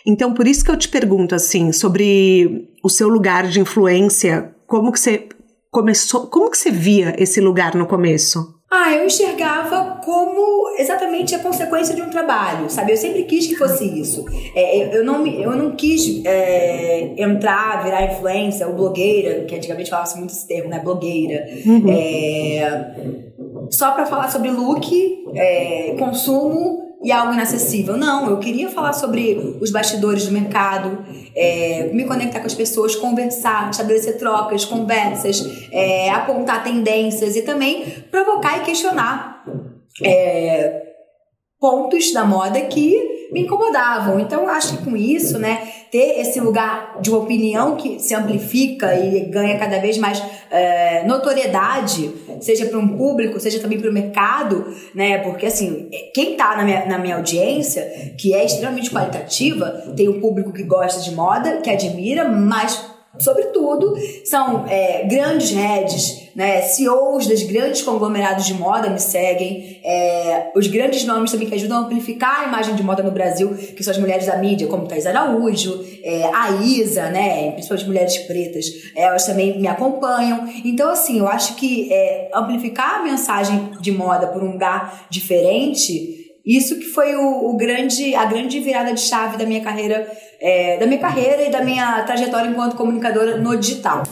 Então, 0.05 0.33
por 0.33 0.47
isso 0.47 0.63
que 0.63 0.71
eu 0.71 0.77
te 0.77 0.87
pergunto, 0.87 1.33
assim, 1.33 1.71
sobre 1.71 2.69
o 2.83 2.89
seu 2.89 3.09
lugar 3.09 3.47
de 3.47 3.59
influência, 3.59 4.55
como 4.67 4.91
que 4.91 4.99
você 4.99 5.29
começou, 5.71 6.27
como 6.27 6.49
que 6.49 6.57
você 6.57 6.71
via 6.71 7.15
esse 7.17 7.39
lugar 7.39 7.75
no 7.75 7.85
começo? 7.85 8.59
Ah, 8.71 8.93
eu 8.93 9.07
enxergava 9.07 9.99
como 10.05 10.75
exatamente 10.77 11.33
a 11.33 11.39
consequência 11.39 11.95
de 11.95 12.03
um 12.03 12.09
trabalho, 12.09 12.69
sabe? 12.69 12.91
Eu 12.91 12.97
sempre 12.97 13.23
quis 13.23 13.47
que 13.47 13.55
fosse 13.55 13.83
isso. 13.99 14.23
É, 14.53 14.95
eu, 14.95 15.03
não, 15.03 15.25
eu 15.25 15.55
não 15.55 15.75
quis 15.75 16.23
é, 16.23 17.15
entrar, 17.17 17.83
virar 17.83 18.05
influência 18.05 18.67
ou 18.67 18.75
blogueira, 18.75 19.45
que 19.45 19.55
antigamente 19.55 19.89
falava 19.89 20.15
muito 20.17 20.31
esse 20.31 20.47
termo, 20.47 20.69
né? 20.69 20.79
Blogueira. 20.79 21.47
Uhum. 21.65 21.89
É, 21.89 22.95
só 23.71 23.91
para 23.91 24.05
falar 24.05 24.29
sobre 24.29 24.51
look, 24.51 25.25
é, 25.33 25.95
consumo 25.97 26.88
e 27.01 27.11
algo 27.11 27.33
inacessível. 27.33 27.97
Não, 27.97 28.29
eu 28.29 28.39
queria 28.39 28.69
falar 28.69 28.93
sobre 28.93 29.57
os 29.61 29.71
bastidores 29.71 30.25
do 30.25 30.31
mercado, 30.31 31.05
é, 31.35 31.89
me 31.93 32.05
conectar 32.05 32.39
com 32.39 32.47
as 32.47 32.53
pessoas, 32.53 32.95
conversar, 32.95 33.69
estabelecer 33.69 34.17
trocas, 34.17 34.65
conversas, 34.65 35.67
é, 35.71 36.09
apontar 36.09 36.63
tendências 36.63 37.35
e 37.35 37.43
também 37.43 37.85
provocar 38.11 38.57
e 38.57 38.65
questionar 38.65 39.45
é, 40.03 40.83
pontos 41.59 42.11
da 42.13 42.25
moda 42.25 42.59
que 42.61 43.08
me 43.31 43.41
incomodavam. 43.41 44.19
Então, 44.19 44.47
acho 44.47 44.77
que 44.77 44.83
com 44.83 44.97
isso, 44.97 45.37
né, 45.37 45.67
ter 45.91 46.19
esse 46.19 46.39
lugar 46.39 46.97
de 47.01 47.11
opinião 47.11 47.75
que 47.75 47.99
se 47.99 48.13
amplifica 48.13 48.95
e 48.95 49.21
ganha 49.25 49.57
cada 49.57 49.79
vez 49.79 49.97
mais 49.97 50.21
é, 50.49 51.03
notoriedade, 51.05 52.11
seja 52.41 52.65
para 52.65 52.77
um 52.77 52.97
público, 52.97 53.39
seja 53.39 53.59
também 53.59 53.79
para 53.79 53.89
o 53.89 53.93
mercado, 53.93 54.73
né, 54.93 55.19
porque 55.19 55.45
assim, 55.45 55.89
quem 56.13 56.31
está 56.31 56.55
na 56.55 56.63
minha, 56.63 56.85
na 56.85 56.97
minha 56.97 57.15
audiência, 57.15 58.13
que 58.17 58.33
é 58.33 58.43
extremamente 58.43 58.89
qualitativa, 58.89 59.93
tem 59.95 60.09
um 60.09 60.19
público 60.19 60.51
que 60.51 60.63
gosta 60.63 61.01
de 61.01 61.15
moda, 61.15 61.57
que 61.57 61.69
admira, 61.69 62.27
mas 62.27 62.98
sobretudo, 63.19 63.95
são 64.23 64.65
é, 64.67 65.05
grandes 65.05 65.51
heads, 65.51 66.29
né, 66.35 66.61
CEOs 66.61 67.27
das 67.27 67.43
grandes 67.43 67.81
conglomerados 67.81 68.45
de 68.45 68.53
moda 68.53 68.89
me 68.89 68.99
seguem, 68.99 69.81
é, 69.83 70.51
os 70.55 70.67
grandes 70.67 71.03
nomes 71.03 71.31
também 71.31 71.47
que 71.47 71.55
ajudam 71.55 71.77
a 71.77 71.81
amplificar 71.81 72.41
a 72.41 72.47
imagem 72.47 72.75
de 72.75 72.83
moda 72.83 73.03
no 73.03 73.11
Brasil, 73.11 73.53
que 73.75 73.83
são 73.83 73.91
as 73.91 73.97
mulheres 73.97 74.25
da 74.25 74.37
mídia, 74.37 74.67
como 74.67 74.87
Thais 74.87 75.05
Araújo, 75.05 75.85
é, 76.03 76.23
a 76.33 76.51
Isa, 76.61 77.09
né, 77.09 77.51
principalmente 77.51 77.87
mulheres 77.87 78.17
pretas, 78.19 78.65
é, 78.95 79.03
elas 79.03 79.25
também 79.25 79.59
me 79.59 79.67
acompanham. 79.67 80.47
Então, 80.63 80.89
assim, 80.89 81.19
eu 81.19 81.27
acho 81.27 81.55
que 81.55 81.91
é, 81.91 82.29
amplificar 82.33 82.99
a 82.99 83.03
mensagem 83.03 83.71
de 83.81 83.91
moda 83.91 84.27
por 84.27 84.43
um 84.43 84.51
lugar 84.51 85.07
diferente 85.09 86.18
isso 86.45 86.79
que 86.79 86.85
foi 86.85 87.15
o, 87.15 87.49
o, 87.49 87.57
grande, 87.57 88.15
a 88.15 88.25
grande 88.25 88.59
virada 88.59 88.93
de 88.93 89.01
chave 89.01 89.37
da 89.37 89.45
minha 89.45 89.61
carreira, 89.61 90.09
é, 90.39 90.77
da 90.77 90.85
minha 90.85 90.99
carreira 90.99 91.43
e 91.43 91.51
da 91.51 91.63
minha 91.63 92.03
trajetória 92.03 92.49
enquanto 92.49 92.75
comunicadora 92.75 93.37
no 93.37 93.55
digital. 93.57 94.03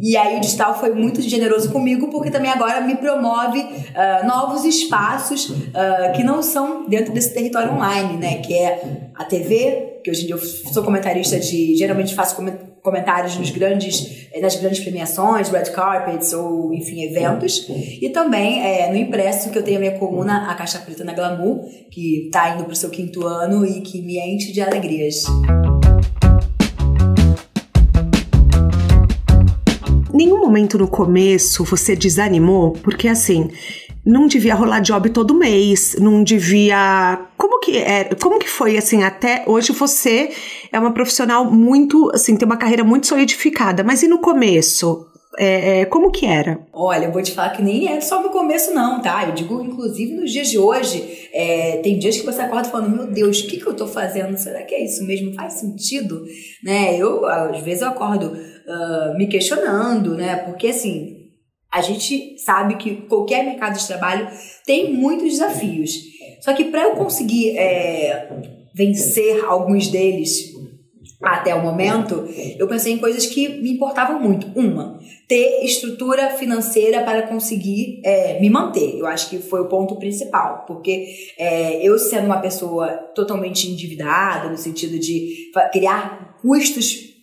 E 0.00 0.16
aí 0.16 0.36
o 0.36 0.40
digital 0.40 0.78
foi 0.78 0.94
muito 0.94 1.20
generoso 1.20 1.72
comigo, 1.72 2.08
porque 2.08 2.30
também 2.30 2.50
agora 2.50 2.80
me 2.80 2.94
promove 2.94 3.58
uh, 3.58 4.26
novos 4.26 4.64
espaços 4.64 5.48
uh, 5.48 6.12
que 6.14 6.22
não 6.22 6.42
são 6.42 6.88
dentro 6.88 7.12
desse 7.12 7.34
território 7.34 7.72
online, 7.72 8.16
né? 8.16 8.36
Que 8.36 8.54
é 8.54 9.10
a 9.16 9.24
TV, 9.24 10.00
que 10.04 10.10
hoje 10.10 10.22
em 10.22 10.26
dia 10.26 10.36
eu 10.36 10.40
sou 10.40 10.84
comentarista 10.84 11.40
de. 11.40 11.74
geralmente 11.74 12.14
faço 12.14 12.36
comentários 12.84 13.36
nos 13.38 13.48
grandes, 13.48 14.28
nas 14.42 14.56
grandes 14.56 14.80
premiações, 14.80 15.48
red 15.48 15.70
carpets 15.70 16.34
ou, 16.34 16.72
enfim, 16.74 17.02
eventos. 17.02 17.66
E 17.68 18.10
também 18.10 18.62
é, 18.62 18.90
no 18.90 18.96
impresso, 18.96 19.50
que 19.50 19.56
eu 19.56 19.62
tenho 19.62 19.78
a 19.78 19.80
minha 19.80 19.98
coluna, 19.98 20.50
A 20.50 20.54
Caixa 20.54 20.78
Preta 20.78 21.02
na 21.02 21.14
Glamour, 21.14 21.64
que 21.90 22.26
está 22.26 22.50
indo 22.50 22.64
para 22.64 22.74
o 22.74 22.76
seu 22.76 22.90
quinto 22.90 23.26
ano 23.26 23.64
e 23.64 23.80
que 23.80 24.02
me 24.02 24.18
enche 24.18 24.52
de 24.52 24.60
alegrias. 24.60 25.24
nenhum 30.12 30.38
momento 30.38 30.78
no 30.78 30.86
começo 30.86 31.64
você 31.64 31.96
desanimou? 31.96 32.72
Porque 32.72 33.08
assim, 33.08 33.50
não 34.04 34.26
devia 34.26 34.54
rolar 34.54 34.80
job 34.80 35.08
todo 35.10 35.34
mês, 35.34 35.96
não 35.98 36.22
devia. 36.22 37.26
Como 37.36 37.60
que 37.60 37.78
é? 37.78 38.14
Como 38.20 38.38
que 38.38 38.48
foi 38.48 38.76
assim? 38.76 39.02
Até 39.02 39.44
hoje 39.46 39.72
você 39.72 40.30
é 40.70 40.78
uma 40.78 40.92
profissional 40.92 41.50
muito, 41.50 42.10
assim, 42.12 42.36
tem 42.36 42.46
uma 42.46 42.56
carreira 42.56 42.84
muito 42.84 43.06
solidificada. 43.06 43.82
Mas 43.82 44.02
e 44.02 44.08
no 44.08 44.18
começo? 44.18 45.06
É, 45.36 45.80
é, 45.80 45.84
como 45.86 46.12
que 46.12 46.26
era? 46.26 46.60
Olha, 46.72 47.06
eu 47.06 47.12
vou 47.12 47.20
te 47.20 47.32
falar 47.32 47.50
que 47.50 47.62
nem 47.62 47.88
é 47.88 48.00
só 48.00 48.22
no 48.22 48.30
começo, 48.30 48.72
não, 48.72 49.02
tá? 49.02 49.24
Eu 49.26 49.32
digo, 49.32 49.60
inclusive, 49.64 50.14
nos 50.14 50.30
dias 50.30 50.48
de 50.48 50.58
hoje, 50.58 51.28
é, 51.32 51.78
tem 51.78 51.98
dias 51.98 52.16
que 52.16 52.24
você 52.24 52.40
acorda 52.40 52.68
falando, 52.68 52.94
meu 52.94 53.06
Deus, 53.08 53.40
o 53.40 53.48
que, 53.48 53.56
que 53.56 53.66
eu 53.66 53.74
tô 53.74 53.86
fazendo? 53.86 54.36
Será 54.36 54.62
que 54.62 54.74
é 54.74 54.84
isso 54.84 55.04
mesmo? 55.04 55.34
Faz 55.34 55.54
sentido? 55.54 56.24
Né? 56.62 56.96
Eu, 56.96 57.26
às 57.26 57.60
vezes, 57.62 57.82
eu 57.82 57.88
acordo 57.88 58.26
uh, 58.26 59.16
me 59.16 59.26
questionando, 59.26 60.14
né? 60.14 60.36
Porque, 60.36 60.68
assim, 60.68 61.13
a 61.74 61.80
gente 61.80 62.38
sabe 62.38 62.76
que 62.76 62.94
qualquer 63.08 63.44
mercado 63.44 63.76
de 63.76 63.84
trabalho 63.84 64.28
tem 64.64 64.94
muitos 64.94 65.28
desafios. 65.28 65.90
Só 66.40 66.52
que 66.52 66.66
para 66.66 66.84
eu 66.84 66.92
conseguir 66.92 67.58
é, 67.58 68.28
vencer 68.72 69.44
alguns 69.44 69.88
deles 69.88 70.54
até 71.20 71.52
o 71.52 71.62
momento, 71.62 72.28
eu 72.58 72.68
pensei 72.68 72.92
em 72.92 72.98
coisas 72.98 73.26
que 73.26 73.48
me 73.48 73.72
importavam 73.72 74.20
muito. 74.20 74.46
Uma, 74.56 75.00
ter 75.26 75.64
estrutura 75.64 76.30
financeira 76.30 77.02
para 77.02 77.22
conseguir 77.22 78.00
é, 78.04 78.38
me 78.38 78.48
manter. 78.48 78.96
Eu 78.96 79.06
acho 79.06 79.28
que 79.28 79.38
foi 79.38 79.60
o 79.60 79.68
ponto 79.68 79.96
principal, 79.96 80.64
porque 80.68 81.08
é, 81.36 81.82
eu 81.82 81.98
sendo 81.98 82.26
uma 82.26 82.40
pessoa 82.40 82.88
totalmente 83.16 83.68
endividada, 83.68 84.48
no 84.48 84.56
sentido 84.56 84.96
de 84.96 85.50
criar 85.72 86.36
custos 86.40 87.13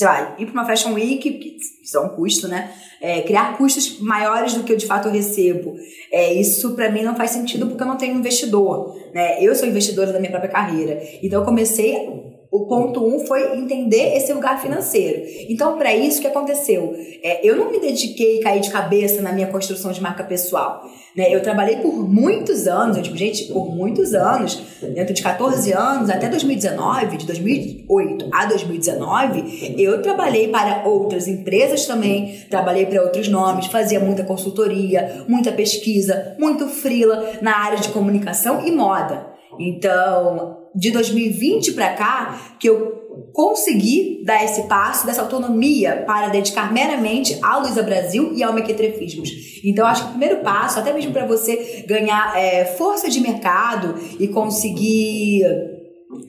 sei 0.00 0.06
lá, 0.06 0.34
ir 0.38 0.46
para 0.46 0.52
uma 0.54 0.64
Fashion 0.64 0.94
Week, 0.94 1.18
que 1.18 1.56
isso 1.82 1.98
é 1.98 2.00
um 2.00 2.08
custo, 2.08 2.48
né? 2.48 2.72
É, 3.02 3.20
criar 3.20 3.58
custos 3.58 4.00
maiores 4.00 4.54
do 4.54 4.64
que 4.64 4.72
eu 4.72 4.76
de 4.78 4.86
fato 4.86 5.10
recebo. 5.10 5.76
É, 6.10 6.32
isso 6.32 6.74
para 6.74 6.90
mim 6.90 7.02
não 7.02 7.14
faz 7.14 7.32
sentido 7.32 7.66
porque 7.66 7.82
eu 7.82 7.86
não 7.86 7.98
tenho 7.98 8.16
investidor, 8.16 8.98
né? 9.12 9.44
Eu 9.44 9.54
sou 9.54 9.68
investidora 9.68 10.10
da 10.10 10.18
minha 10.18 10.30
própria 10.30 10.50
carreira. 10.50 11.02
Então 11.22 11.40
eu 11.40 11.44
comecei 11.44 12.29
o 12.50 12.66
ponto 12.66 13.06
um 13.06 13.26
foi 13.26 13.56
entender 13.56 14.16
esse 14.16 14.32
lugar 14.32 14.60
financeiro. 14.60 15.22
Então, 15.48 15.78
para 15.78 15.94
isso, 15.94 16.18
o 16.18 16.22
que 16.22 16.26
aconteceu? 16.26 16.96
É, 17.22 17.46
eu 17.46 17.56
não 17.56 17.70
me 17.70 17.78
dediquei 17.78 18.38
e 18.38 18.40
caí 18.40 18.58
de 18.60 18.70
cabeça 18.70 19.22
na 19.22 19.32
minha 19.32 19.46
construção 19.46 19.92
de 19.92 20.02
marca 20.02 20.24
pessoal. 20.24 20.84
Né? 21.14 21.32
Eu 21.32 21.42
trabalhei 21.42 21.76
por 21.76 21.92
muitos 22.08 22.66
anos, 22.66 22.96
eu 22.96 23.04
gente, 23.16 23.44
por 23.52 23.72
muitos 23.72 24.14
anos, 24.14 24.60
dentro 24.82 25.14
de 25.14 25.22
14 25.22 25.72
anos 25.72 26.10
até 26.10 26.28
2019, 26.28 27.18
de 27.18 27.26
2008 27.26 28.28
a 28.32 28.46
2019, 28.46 29.74
eu 29.78 30.02
trabalhei 30.02 30.48
para 30.48 30.88
outras 30.88 31.28
empresas 31.28 31.86
também, 31.86 32.44
trabalhei 32.50 32.86
para 32.86 33.02
outros 33.02 33.28
nomes, 33.28 33.66
fazia 33.66 34.00
muita 34.00 34.24
consultoria, 34.24 35.24
muita 35.28 35.52
pesquisa, 35.52 36.34
muito 36.38 36.66
frila 36.66 37.38
na 37.40 37.56
área 37.56 37.78
de 37.78 37.90
comunicação 37.90 38.66
e 38.66 38.72
moda. 38.72 39.29
Então, 39.60 40.56
de 40.74 40.90
2020 40.90 41.72
para 41.72 41.92
cá, 41.94 42.56
que 42.58 42.68
eu 42.68 43.00
consegui 43.32 44.22
dar 44.24 44.44
esse 44.44 44.62
passo, 44.62 45.06
dessa 45.06 45.22
autonomia 45.22 46.04
para 46.06 46.28
dedicar 46.28 46.72
meramente 46.72 47.38
à 47.42 47.58
Luísa 47.58 47.82
Brasil 47.82 48.32
e 48.34 48.42
ao 48.42 48.52
Mequetrefismos. 48.52 49.30
Então, 49.64 49.86
acho 49.86 50.02
que 50.02 50.08
o 50.08 50.10
primeiro 50.12 50.38
passo, 50.38 50.78
até 50.78 50.92
mesmo 50.92 51.12
para 51.12 51.26
você 51.26 51.84
ganhar 51.86 52.36
é, 52.36 52.64
força 52.64 53.08
de 53.10 53.20
mercado 53.20 53.94
e 54.18 54.26
conseguir 54.28 55.44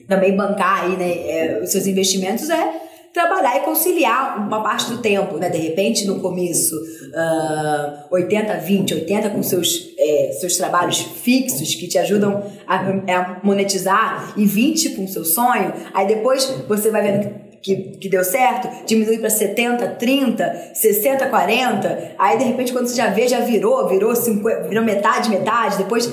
também 0.06 0.36
bancar 0.36 0.84
aí, 0.84 0.96
né, 0.96 1.10
é, 1.10 1.60
os 1.62 1.70
seus 1.70 1.86
investimentos, 1.86 2.48
é 2.50 2.91
trabalhar 3.12 3.58
e 3.58 3.60
conciliar 3.60 4.38
uma 4.38 4.62
parte 4.62 4.90
do 4.90 4.98
tempo, 4.98 5.36
né? 5.36 5.50
De 5.50 5.58
repente, 5.58 6.06
no 6.06 6.20
começo, 6.20 6.74
uh, 6.74 8.06
80, 8.10 8.54
20, 8.56 8.94
80 8.94 9.30
com 9.30 9.42
seus, 9.42 9.90
é, 9.98 10.32
seus 10.40 10.56
trabalhos 10.56 10.98
fixos 10.98 11.74
que 11.74 11.86
te 11.86 11.98
ajudam 11.98 12.42
a, 12.66 12.76
a, 12.76 13.40
monetizar 13.42 14.32
e 14.36 14.46
20 14.46 14.90
com 14.90 15.06
seu 15.06 15.24
sonho. 15.24 15.74
Aí 15.92 16.06
depois 16.06 16.44
você 16.66 16.90
vai 16.90 17.02
vendo 17.02 17.42
que, 17.62 17.76
que 17.76 18.08
deu 18.08 18.24
certo, 18.24 18.86
diminui 18.86 19.18
para 19.18 19.30
70, 19.30 19.88
30, 19.90 20.70
60, 20.74 21.26
40. 21.28 22.14
Aí 22.18 22.38
de 22.38 22.44
repente, 22.44 22.72
quando 22.72 22.86
você 22.86 22.96
já 22.96 23.08
vê, 23.08 23.28
já 23.28 23.40
virou, 23.40 23.88
virou, 23.88 24.16
50, 24.16 24.68
virou 24.68 24.82
metade, 24.82 25.28
metade. 25.28 25.76
Depois 25.76 26.10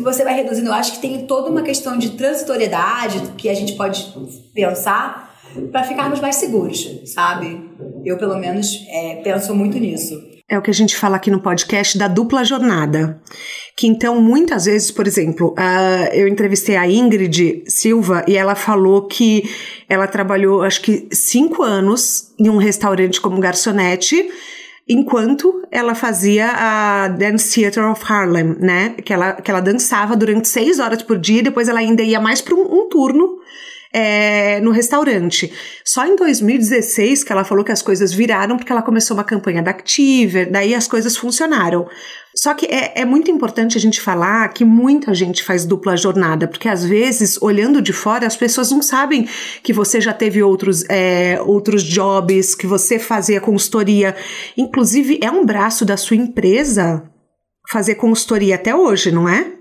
você 0.00 0.24
vai 0.24 0.34
reduzindo. 0.34 0.68
Eu 0.68 0.74
acho 0.74 0.92
que 0.92 1.00
tem 1.00 1.26
toda 1.26 1.50
uma 1.50 1.62
questão 1.62 1.98
de 1.98 2.10
transitoriedade 2.10 3.20
que 3.36 3.48
a 3.48 3.54
gente 3.54 3.74
pode 3.74 4.14
pensar 4.54 5.25
para 5.70 5.84
ficarmos 5.84 6.20
mais 6.20 6.36
seguros, 6.36 7.02
sabe? 7.06 7.70
Eu, 8.04 8.16
pelo 8.16 8.36
menos, 8.36 8.84
é, 8.88 9.16
penso 9.16 9.54
muito 9.54 9.78
nisso. 9.78 10.36
É 10.48 10.56
o 10.56 10.62
que 10.62 10.70
a 10.70 10.74
gente 10.74 10.96
fala 10.96 11.16
aqui 11.16 11.28
no 11.28 11.40
podcast 11.40 11.98
da 11.98 12.06
dupla 12.06 12.44
jornada. 12.44 13.20
Que 13.76 13.88
então, 13.88 14.22
muitas 14.22 14.66
vezes, 14.66 14.92
por 14.92 15.04
exemplo, 15.04 15.52
uh, 15.58 16.14
eu 16.14 16.28
entrevistei 16.28 16.76
a 16.76 16.88
Ingrid 16.88 17.64
Silva 17.66 18.24
e 18.28 18.36
ela 18.36 18.54
falou 18.54 19.08
que 19.08 19.42
ela 19.88 20.06
trabalhou, 20.06 20.62
acho 20.62 20.82
que, 20.82 21.08
cinco 21.10 21.64
anos 21.64 22.32
em 22.38 22.48
um 22.48 22.58
restaurante 22.58 23.20
como 23.20 23.40
garçonete 23.40 24.30
enquanto 24.88 25.66
ela 25.68 25.96
fazia 25.96 26.48
a 26.48 27.08
Dance 27.08 27.52
Theater 27.52 27.90
of 27.90 28.00
Harlem, 28.08 28.56
né? 28.60 28.94
Que 29.04 29.12
ela, 29.12 29.32
que 29.32 29.50
ela 29.50 29.60
dançava 29.60 30.14
durante 30.16 30.46
seis 30.46 30.78
horas 30.78 31.02
por 31.02 31.18
dia, 31.18 31.42
depois 31.42 31.68
ela 31.68 31.80
ainda 31.80 32.04
ia 32.04 32.20
mais 32.20 32.40
para 32.40 32.54
um, 32.54 32.82
um 32.82 32.88
turno 32.88 33.40
é, 33.98 34.60
no 34.60 34.72
restaurante. 34.72 35.50
Só 35.82 36.04
em 36.06 36.14
2016 36.14 37.24
que 37.24 37.32
ela 37.32 37.44
falou 37.44 37.64
que 37.64 37.72
as 37.72 37.80
coisas 37.80 38.12
viraram 38.12 38.58
porque 38.58 38.70
ela 38.70 38.82
começou 38.82 39.16
uma 39.16 39.24
campanha 39.24 39.62
da 39.62 39.70
Activer, 39.70 40.52
daí 40.52 40.74
as 40.74 40.86
coisas 40.86 41.16
funcionaram. 41.16 41.88
Só 42.36 42.52
que 42.52 42.66
é, 42.66 42.92
é, 43.00 43.04
muito 43.06 43.30
importante 43.30 43.78
a 43.78 43.80
gente 43.80 43.98
falar 43.98 44.52
que 44.52 44.66
muita 44.66 45.14
gente 45.14 45.42
faz 45.42 45.64
dupla 45.64 45.96
jornada, 45.96 46.46
porque 46.46 46.68
às 46.68 46.84
vezes, 46.84 47.40
olhando 47.40 47.80
de 47.80 47.94
fora, 47.94 48.26
as 48.26 48.36
pessoas 48.36 48.70
não 48.70 48.82
sabem 48.82 49.26
que 49.62 49.72
você 49.72 49.98
já 49.98 50.12
teve 50.12 50.42
outros, 50.42 50.84
é, 50.90 51.40
outros 51.40 51.82
jobs, 51.82 52.54
que 52.54 52.66
você 52.66 52.98
fazia 52.98 53.40
consultoria. 53.40 54.14
Inclusive, 54.58 55.18
é 55.22 55.30
um 55.30 55.46
braço 55.46 55.86
da 55.86 55.96
sua 55.96 56.18
empresa 56.18 57.10
fazer 57.70 57.94
consultoria 57.94 58.56
até 58.56 58.76
hoje, 58.76 59.10
não 59.10 59.26
é? 59.26 59.54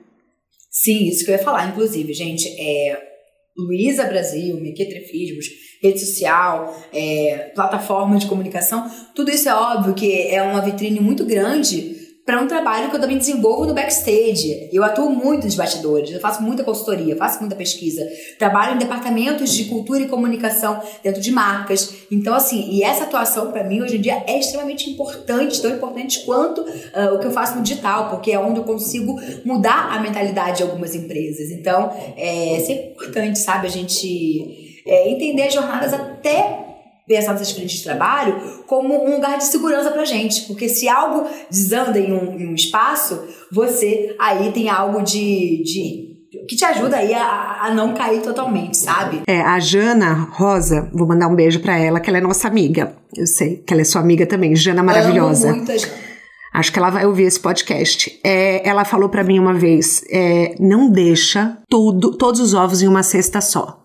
Sim, 0.69 1.07
isso 1.07 1.23
que 1.23 1.31
eu 1.31 1.35
ia 1.35 1.43
falar, 1.43 1.69
inclusive, 1.69 2.11
gente. 2.11 2.49
É, 2.59 3.14
Luísa 3.57 4.05
Brasil, 4.05 4.59
Mequetrefismos, 4.59 5.45
rede 5.81 5.99
social, 5.99 6.75
é, 6.93 7.51
plataforma 7.55 8.17
de 8.17 8.27
comunicação, 8.27 8.89
tudo 9.13 9.31
isso 9.31 9.47
é 9.47 9.55
óbvio 9.55 9.93
que 9.93 10.27
é 10.27 10.41
uma 10.41 10.61
vitrine 10.61 10.99
muito 10.99 11.25
grande 11.25 12.04
para 12.25 12.41
um 12.41 12.47
trabalho 12.47 12.89
que 12.89 12.95
eu 12.95 12.99
também 12.99 13.17
desenvolvo 13.17 13.65
no 13.65 13.73
backstage. 13.73 14.67
Eu 14.73 14.83
atuo 14.83 15.09
muito 15.09 15.45
nos 15.45 15.53
bastidores, 15.53 16.11
eu 16.11 16.19
faço 16.19 16.41
muita 16.41 16.63
consultoria, 16.63 17.15
faço 17.15 17.39
muita 17.39 17.55
pesquisa, 17.55 18.01
trabalho 18.39 18.75
em 18.75 18.79
departamentos 18.79 19.53
de 19.53 19.65
cultura 19.65 20.01
e 20.01 20.07
comunicação 20.07 20.81
dentro 21.03 21.21
de 21.21 21.31
marcas. 21.31 21.93
Então, 22.11 22.33
assim, 22.33 22.71
e 22.71 22.81
essa 22.81 23.03
atuação 23.03 23.51
para 23.51 23.63
mim 23.63 23.81
hoje 23.81 23.97
em 23.97 24.01
dia 24.01 24.23
é 24.25 24.39
extremamente 24.39 24.89
importante, 24.89 25.61
tão 25.61 25.69
importante 25.69 26.25
quanto 26.25 26.61
uh, 26.61 27.15
o 27.15 27.19
que 27.19 27.27
eu 27.27 27.31
faço 27.31 27.55
no 27.57 27.61
digital, 27.61 28.09
porque 28.09 28.31
é 28.31 28.39
onde 28.39 28.59
eu 28.59 28.63
consigo 28.63 29.19
mudar 29.45 29.91
a 29.91 29.99
mentalidade 29.99 30.57
de 30.57 30.63
algumas 30.63 30.95
empresas. 30.95 31.51
Então, 31.51 31.93
é 32.17 32.59
sempre 32.65 32.91
importante, 32.91 33.37
sabe, 33.37 33.67
a 33.67 33.69
gente 33.69 34.81
é, 34.87 35.11
entender 35.11 35.43
as 35.43 35.53
jornadas 35.53 35.93
até 35.93 36.64
pensar 37.07 37.33
nessas 37.33 37.51
frentes 37.51 37.77
de 37.77 37.83
trabalho 37.83 38.35
como 38.67 39.05
um 39.05 39.15
lugar 39.15 39.37
de 39.37 39.45
segurança 39.45 39.91
pra 39.91 40.05
gente. 40.05 40.43
Porque 40.43 40.67
se 40.69 40.87
algo 40.87 41.27
desanda 41.49 41.99
em 41.99 42.11
um, 42.11 42.39
em 42.39 42.47
um 42.47 42.55
espaço, 42.55 43.23
você 43.51 44.15
aí 44.19 44.51
tem 44.51 44.69
algo 44.69 45.01
de, 45.01 45.63
de 45.63 46.15
que 46.47 46.55
te 46.55 46.65
ajuda 46.65 46.97
aí 46.97 47.13
a, 47.13 47.63
a, 47.63 47.73
não 47.73 47.93
cair 47.93 48.21
totalmente, 48.21 48.77
sabe? 48.77 49.21
É, 49.27 49.41
a 49.41 49.59
Jana 49.59 50.13
Rosa, 50.31 50.89
vou 50.93 51.07
mandar 51.07 51.27
um 51.27 51.35
beijo 51.35 51.59
para 51.59 51.77
ela, 51.77 51.99
que 51.99 52.09
ela 52.09 52.17
é 52.17 52.21
nossa 52.21 52.47
amiga. 52.47 52.95
Eu 53.15 53.25
sei 53.25 53.57
que 53.57 53.73
ela 53.73 53.81
é 53.81 53.85
sua 53.85 54.01
amiga 54.01 54.25
também, 54.25 54.55
Jana 54.55 54.83
maravilhosa. 54.83 55.49
Amo 55.49 55.57
muito 55.57 55.71
a 55.71 55.77
Jana. 55.77 56.05
Acho 56.53 56.71
que 56.71 56.79
ela 56.79 56.89
vai 56.89 57.05
ouvir 57.05 57.23
esse 57.23 57.39
podcast. 57.39 58.17
É, 58.23 58.67
ela 58.67 58.85
falou 58.85 59.09
para 59.09 59.23
mim 59.23 59.39
uma 59.39 59.53
vez: 59.53 60.03
é, 60.09 60.55
não 60.57 60.89
deixa 60.89 61.57
tudo, 61.69 62.17
todos 62.17 62.39
os 62.39 62.53
ovos 62.53 62.81
em 62.81 62.87
uma 62.87 63.03
cesta 63.03 63.41
só. 63.41 63.84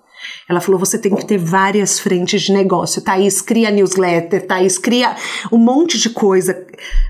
Ela 0.50 0.60
falou: 0.60 0.78
você 0.78 0.98
tem 0.98 1.14
que 1.14 1.24
ter 1.24 1.38
várias 1.38 2.00
frentes 2.00 2.42
de 2.42 2.52
negócio. 2.52 3.00
Thaís, 3.00 3.40
cria 3.40 3.70
newsletter, 3.70 4.44
Thaís, 4.44 4.78
cria 4.78 5.14
um 5.52 5.58
monte 5.58 5.96
de 5.96 6.10
coisa. 6.10 6.66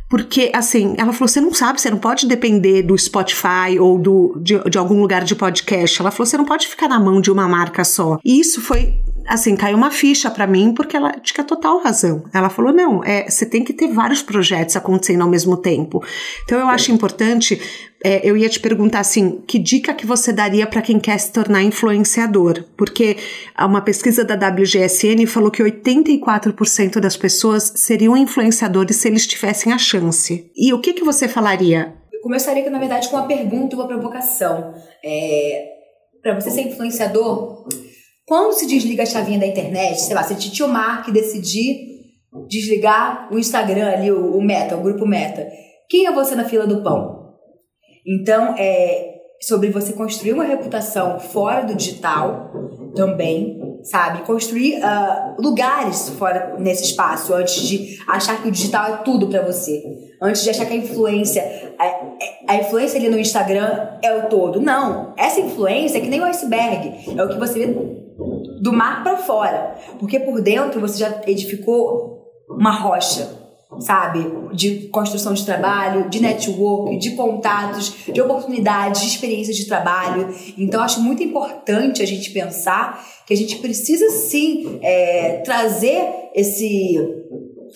Porque, 0.09 0.51
assim, 0.55 0.95
ela 0.99 1.13
falou: 1.13 1.27
você 1.27 1.41
não 1.41 1.55
sabe, 1.55 1.81
você 1.81 1.91
não 1.91 1.99
pode 1.99 2.27
depender 2.27 2.83
do 2.83 2.97
Spotify 2.99 3.79
ou 3.81 3.99
do, 3.99 4.39
de, 4.41 4.59
de 4.69 4.77
algum 4.77 5.01
lugar 5.01 5.25
de 5.25 5.35
podcast. 5.35 6.01
Ela 6.01 6.11
falou: 6.11 6.27
você 6.27 6.37
não 6.37 6.45
pode 6.45 6.69
ficar 6.69 6.89
na 6.89 7.01
mão 7.01 7.21
de 7.21 7.31
uma 7.31 7.49
marca 7.49 7.83
só. 7.83 8.19
E 8.23 8.39
isso 8.39 8.61
foi 8.61 8.95
assim, 9.31 9.55
caiu 9.55 9.77
uma 9.77 9.93
ficha 9.93 10.29
para 10.29 10.47
mim, 10.47 10.75
porque 10.75 10.97
ela 10.97 11.13
tinha 11.13 11.45
total 11.45 11.81
razão. 11.81 12.25
Ela 12.35 12.51
falou: 12.51 12.73
não, 12.73 13.05
é, 13.05 13.31
você 13.31 13.47
tem 13.47 13.63
que 13.63 13.73
ter 13.73 13.87
vários 13.93 14.21
projetos 14.21 14.75
acontecendo 14.75 15.23
ao 15.23 15.29
mesmo 15.29 15.57
tempo. 15.57 16.03
Então 16.45 16.59
eu 16.59 16.69
acho 16.69 16.91
importante. 16.91 17.61
É, 18.03 18.27
eu 18.27 18.35
ia 18.35 18.49
te 18.49 18.59
perguntar 18.59 19.01
assim, 19.01 19.43
que 19.47 19.59
dica 19.59 19.93
que 19.93 20.07
você 20.07 20.33
daria 20.33 20.67
para 20.67 20.81
quem 20.81 20.99
quer 20.99 21.19
se 21.19 21.31
tornar 21.31 21.63
influenciador? 21.63 22.65
Porque 22.75 23.19
uma 23.59 23.83
pesquisa 23.83 24.25
da 24.25 24.35
WGSN 24.35 25.27
falou 25.27 25.51
que 25.51 25.63
84% 25.63 26.99
das 26.99 27.15
pessoas 27.15 27.75
seriam 27.77 28.17
influenciadores 28.17 28.97
se 28.97 29.07
eles 29.07 29.27
tivessem 29.27 29.71
a 29.71 29.77
chance. 29.77 30.51
E 30.57 30.73
o 30.73 30.81
que, 30.81 30.95
que 30.95 31.05
você 31.05 31.29
falaria? 31.29 31.95
Eu 32.11 32.23
começaria, 32.23 32.71
na 32.71 32.79
verdade, 32.79 33.07
com 33.11 33.17
uma 33.17 33.27
pergunta 33.27 33.75
e 33.75 33.79
uma 33.79 33.87
provocação. 33.87 34.75
É, 35.05 35.69
para 36.23 36.41
você 36.41 36.51
ser 36.51 36.63
influenciador, 36.63 37.67
quando 38.27 38.55
se 38.55 38.67
desliga 38.67 39.03
a 39.03 39.07
chavinha 39.07 39.39
da 39.39 39.47
internet, 39.47 40.01
sei 40.01 40.15
lá, 40.15 40.23
se 40.23 40.35
Titio 40.35 40.69
Mark 40.69 41.11
decidir 41.11 41.91
desligar 42.49 43.29
o 43.33 43.39
Instagram 43.39 43.91
ali, 43.91 44.11
o, 44.11 44.37
o 44.37 44.43
Meta, 44.43 44.77
o 44.77 44.83
grupo 44.83 45.07
Meta, 45.07 45.49
quem 45.89 46.07
é 46.07 46.13
você 46.13 46.35
na 46.35 46.45
fila 46.45 46.67
do 46.67 46.83
pão? 46.83 47.35
Então, 48.07 48.55
é 48.57 49.11
sobre 49.43 49.71
você 49.71 49.95
construir 49.95 50.35
uma 50.35 50.45
reputação 50.45 51.19
fora 51.19 51.65
do 51.65 51.75
digital 51.75 52.53
também, 52.95 53.59
sabe? 53.83 54.23
Construir 54.23 54.79
uh, 54.79 55.41
lugares 55.41 56.11
fora 56.11 56.57
nesse 56.59 56.85
espaço 56.85 57.33
antes 57.33 57.63
de 57.63 57.99
achar 58.07 58.43
que 58.43 58.49
o 58.49 58.51
digital 58.51 58.87
é 58.87 58.97
tudo 58.99 59.29
para 59.29 59.43
você. 59.43 59.83
Antes 60.23 60.43
de 60.43 60.51
achar 60.51 60.67
que 60.67 60.75
a 60.75 60.77
influência, 60.77 61.43
a, 61.79 62.53
a, 62.53 62.57
influência 62.57 62.99
ali 62.99 63.09
no 63.09 63.19
Instagram 63.19 63.89
é 64.03 64.15
o 64.15 64.29
todo. 64.29 64.61
Não, 64.61 65.15
essa 65.17 65.41
influência 65.41 65.97
é 65.97 66.01
que 66.03 66.09
nem 66.09 66.21
o 66.21 66.25
iceberg. 66.25 67.19
É 67.19 67.25
o 67.25 67.29
que 67.29 67.39
você 67.39 67.67
vê 67.67 68.00
do 68.61 68.73
mar 68.73 69.03
para 69.03 69.17
fora. 69.17 69.77
Porque 69.99 70.21
por 70.21 70.41
dentro 70.41 70.81
você 70.81 70.99
já 70.99 71.23
edificou 71.27 72.21
uma 72.49 72.73
rocha, 72.73 73.29
sabe? 73.79 74.27
De 74.53 74.89
construção 74.89 75.33
de 75.33 75.45
trabalho, 75.45 76.11
de 76.11 76.21
network, 76.21 76.99
de 76.99 77.13
contatos, 77.13 77.95
de 78.13 78.21
oportunidades, 78.21 79.01
de 79.01 79.09
experiências 79.09 79.57
de 79.57 79.67
trabalho. 79.67 80.35
Então, 80.59 80.83
acho 80.83 81.01
muito 81.01 81.23
importante 81.23 82.03
a 82.03 82.07
gente 82.07 82.31
pensar 82.31 83.05
que 83.27 83.33
a 83.33 83.37
gente 83.37 83.57
precisa 83.57 84.11
sim 84.11 84.79
é, 84.83 85.39
trazer 85.45 86.03
esse, 86.35 86.99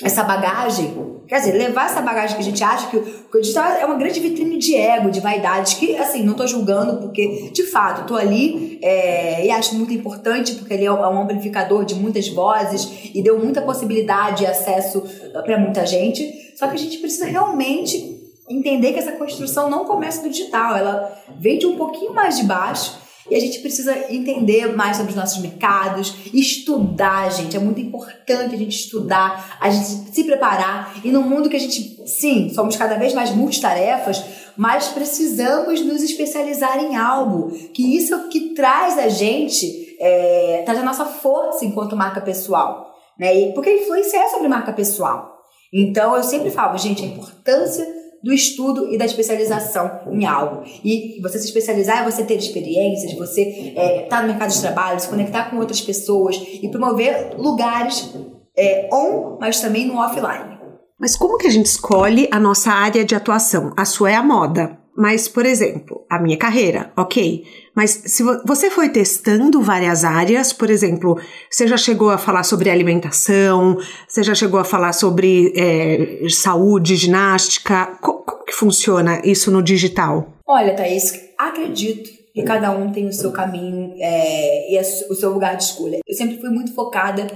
essa 0.02 0.22
bagagem 0.24 1.14
Quer 1.26 1.38
dizer, 1.38 1.52
levar 1.52 1.86
essa 1.86 2.02
bagagem 2.02 2.36
que 2.36 2.42
a 2.42 2.44
gente 2.44 2.62
acha 2.62 2.88
que, 2.88 2.96
o 2.96 3.40
digital 3.40 3.72
é 3.72 3.84
uma 3.86 3.94
grande 3.94 4.20
vitrine 4.20 4.58
de 4.58 4.76
ego, 4.76 5.10
de 5.10 5.20
vaidade, 5.20 5.76
que, 5.76 5.96
assim, 5.96 6.22
não 6.22 6.34
tô 6.34 6.46
julgando, 6.46 7.00
porque, 7.00 7.50
de 7.50 7.62
fato, 7.64 8.06
tô 8.06 8.14
ali 8.14 8.78
é, 8.82 9.46
e 9.46 9.50
acho 9.50 9.74
muito 9.74 9.92
importante, 9.92 10.54
porque 10.54 10.74
ele 10.74 10.84
é 10.84 10.92
um 10.92 11.22
amplificador 11.22 11.84
de 11.84 11.94
muitas 11.94 12.28
vozes 12.28 13.10
e 13.14 13.22
deu 13.22 13.38
muita 13.38 13.62
possibilidade 13.62 14.42
e 14.42 14.46
acesso 14.46 15.02
para 15.32 15.58
muita 15.58 15.86
gente. 15.86 16.52
Só 16.56 16.66
que 16.68 16.74
a 16.74 16.78
gente 16.78 16.98
precisa 16.98 17.24
realmente 17.24 18.22
entender 18.48 18.92
que 18.92 18.98
essa 18.98 19.12
construção 19.12 19.70
não 19.70 19.86
começa 19.86 20.22
do 20.22 20.28
digital, 20.28 20.76
ela 20.76 21.10
vem 21.38 21.58
de 21.58 21.66
um 21.66 21.76
pouquinho 21.76 22.12
mais 22.12 22.36
de 22.36 22.44
baixo 22.44 23.02
e 23.30 23.34
a 23.34 23.40
gente 23.40 23.60
precisa 23.60 24.12
entender 24.12 24.76
mais 24.76 24.96
sobre 24.96 25.12
os 25.12 25.16
nossos 25.16 25.38
mercados, 25.38 26.14
estudar, 26.32 27.30
gente. 27.30 27.56
É 27.56 27.60
muito 27.60 27.80
importante 27.80 28.54
a 28.54 28.58
gente 28.58 28.76
estudar, 28.76 29.56
a 29.60 29.70
gente 29.70 30.14
se 30.14 30.24
preparar. 30.24 30.94
E 31.02 31.10
no 31.10 31.22
mundo 31.22 31.48
que 31.48 31.56
a 31.56 31.60
gente, 31.60 32.02
sim, 32.06 32.52
somos 32.54 32.76
cada 32.76 32.96
vez 32.96 33.14
mais 33.14 33.30
multitarefas, 33.30 34.22
mas 34.56 34.88
precisamos 34.88 35.80
nos 35.80 36.02
especializar 36.02 36.78
em 36.78 36.96
algo. 36.96 37.50
Que 37.72 37.96
isso 37.96 38.12
é 38.12 38.16
o 38.16 38.28
que 38.28 38.54
traz 38.54 38.98
a 38.98 39.08
gente, 39.08 39.96
é, 39.98 40.62
traz 40.64 40.78
a 40.78 40.84
nossa 40.84 41.06
força 41.06 41.64
enquanto 41.64 41.96
marca 41.96 42.20
pessoal. 42.20 42.94
Né? 43.18 43.52
Porque 43.52 43.70
a 43.70 43.74
influência 43.74 44.18
é 44.18 44.28
sobre 44.28 44.48
marca 44.48 44.72
pessoal. 44.72 45.34
Então 45.72 46.14
eu 46.14 46.22
sempre 46.22 46.50
falo, 46.50 46.76
gente, 46.78 47.02
a 47.02 47.06
importância 47.06 47.84
do 48.24 48.32
estudo 48.32 48.90
e 48.90 48.96
da 48.96 49.04
especialização 49.04 50.00
em 50.10 50.24
algo. 50.24 50.64
E 50.82 51.20
você 51.20 51.38
se 51.38 51.44
especializar 51.44 51.98
é 51.98 52.10
você 52.10 52.24
ter 52.24 52.36
experiências, 52.36 53.12
você 53.12 53.42
estar 53.42 53.82
é, 53.82 54.02
tá 54.06 54.22
no 54.22 54.28
mercado 54.28 54.50
de 54.50 54.60
trabalho, 54.60 54.98
se 54.98 55.08
conectar 55.08 55.50
com 55.50 55.58
outras 55.58 55.82
pessoas 55.82 56.36
e 56.36 56.66
promover 56.70 57.34
lugares 57.36 58.14
é, 58.56 58.88
on, 58.90 59.36
mas 59.38 59.60
também 59.60 59.86
no 59.86 59.98
offline. 59.98 60.58
Mas 60.98 61.16
como 61.16 61.36
que 61.36 61.46
a 61.46 61.50
gente 61.50 61.66
escolhe 61.66 62.26
a 62.32 62.40
nossa 62.40 62.70
área 62.70 63.04
de 63.04 63.14
atuação? 63.14 63.72
A 63.76 63.84
sua 63.84 64.10
é 64.10 64.14
a 64.14 64.22
moda. 64.22 64.78
Mas, 64.96 65.26
por 65.26 65.44
exemplo, 65.44 66.06
a 66.08 66.20
minha 66.20 66.36
carreira, 66.36 66.92
ok. 66.96 67.44
Mas 67.74 67.90
se 68.06 68.22
você 68.44 68.70
foi 68.70 68.88
testando 68.88 69.60
várias 69.60 70.04
áreas, 70.04 70.52
por 70.52 70.70
exemplo, 70.70 71.18
você 71.50 71.66
já 71.66 71.76
chegou 71.76 72.10
a 72.10 72.18
falar 72.18 72.44
sobre 72.44 72.70
alimentação, 72.70 73.76
você 74.06 74.22
já 74.22 74.34
chegou 74.34 74.60
a 74.60 74.64
falar 74.64 74.92
sobre 74.92 75.52
é, 75.56 76.28
saúde, 76.28 76.94
ginástica. 76.94 77.98
Como, 78.00 78.20
como 78.20 78.44
que 78.44 78.52
funciona 78.52 79.20
isso 79.24 79.50
no 79.50 79.62
digital? 79.62 80.32
Olha, 80.46 80.76
Thaís, 80.76 81.12
acredito 81.36 82.10
que 82.32 82.42
cada 82.42 82.70
um 82.70 82.92
tem 82.92 83.08
o 83.08 83.12
seu 83.12 83.32
caminho 83.32 83.94
é, 83.98 84.72
e 84.72 84.80
o 85.10 85.14
seu 85.14 85.30
lugar 85.30 85.56
de 85.56 85.64
escolha. 85.64 85.98
Eu 86.06 86.14
sempre 86.14 86.38
fui 86.38 86.50
muito 86.50 86.72
focada 86.74 87.26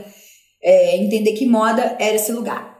é, 0.62 0.96
em 0.96 1.06
entender 1.06 1.32
que 1.32 1.46
moda 1.46 1.96
era 1.98 2.16
esse 2.16 2.32
lugar 2.32 2.78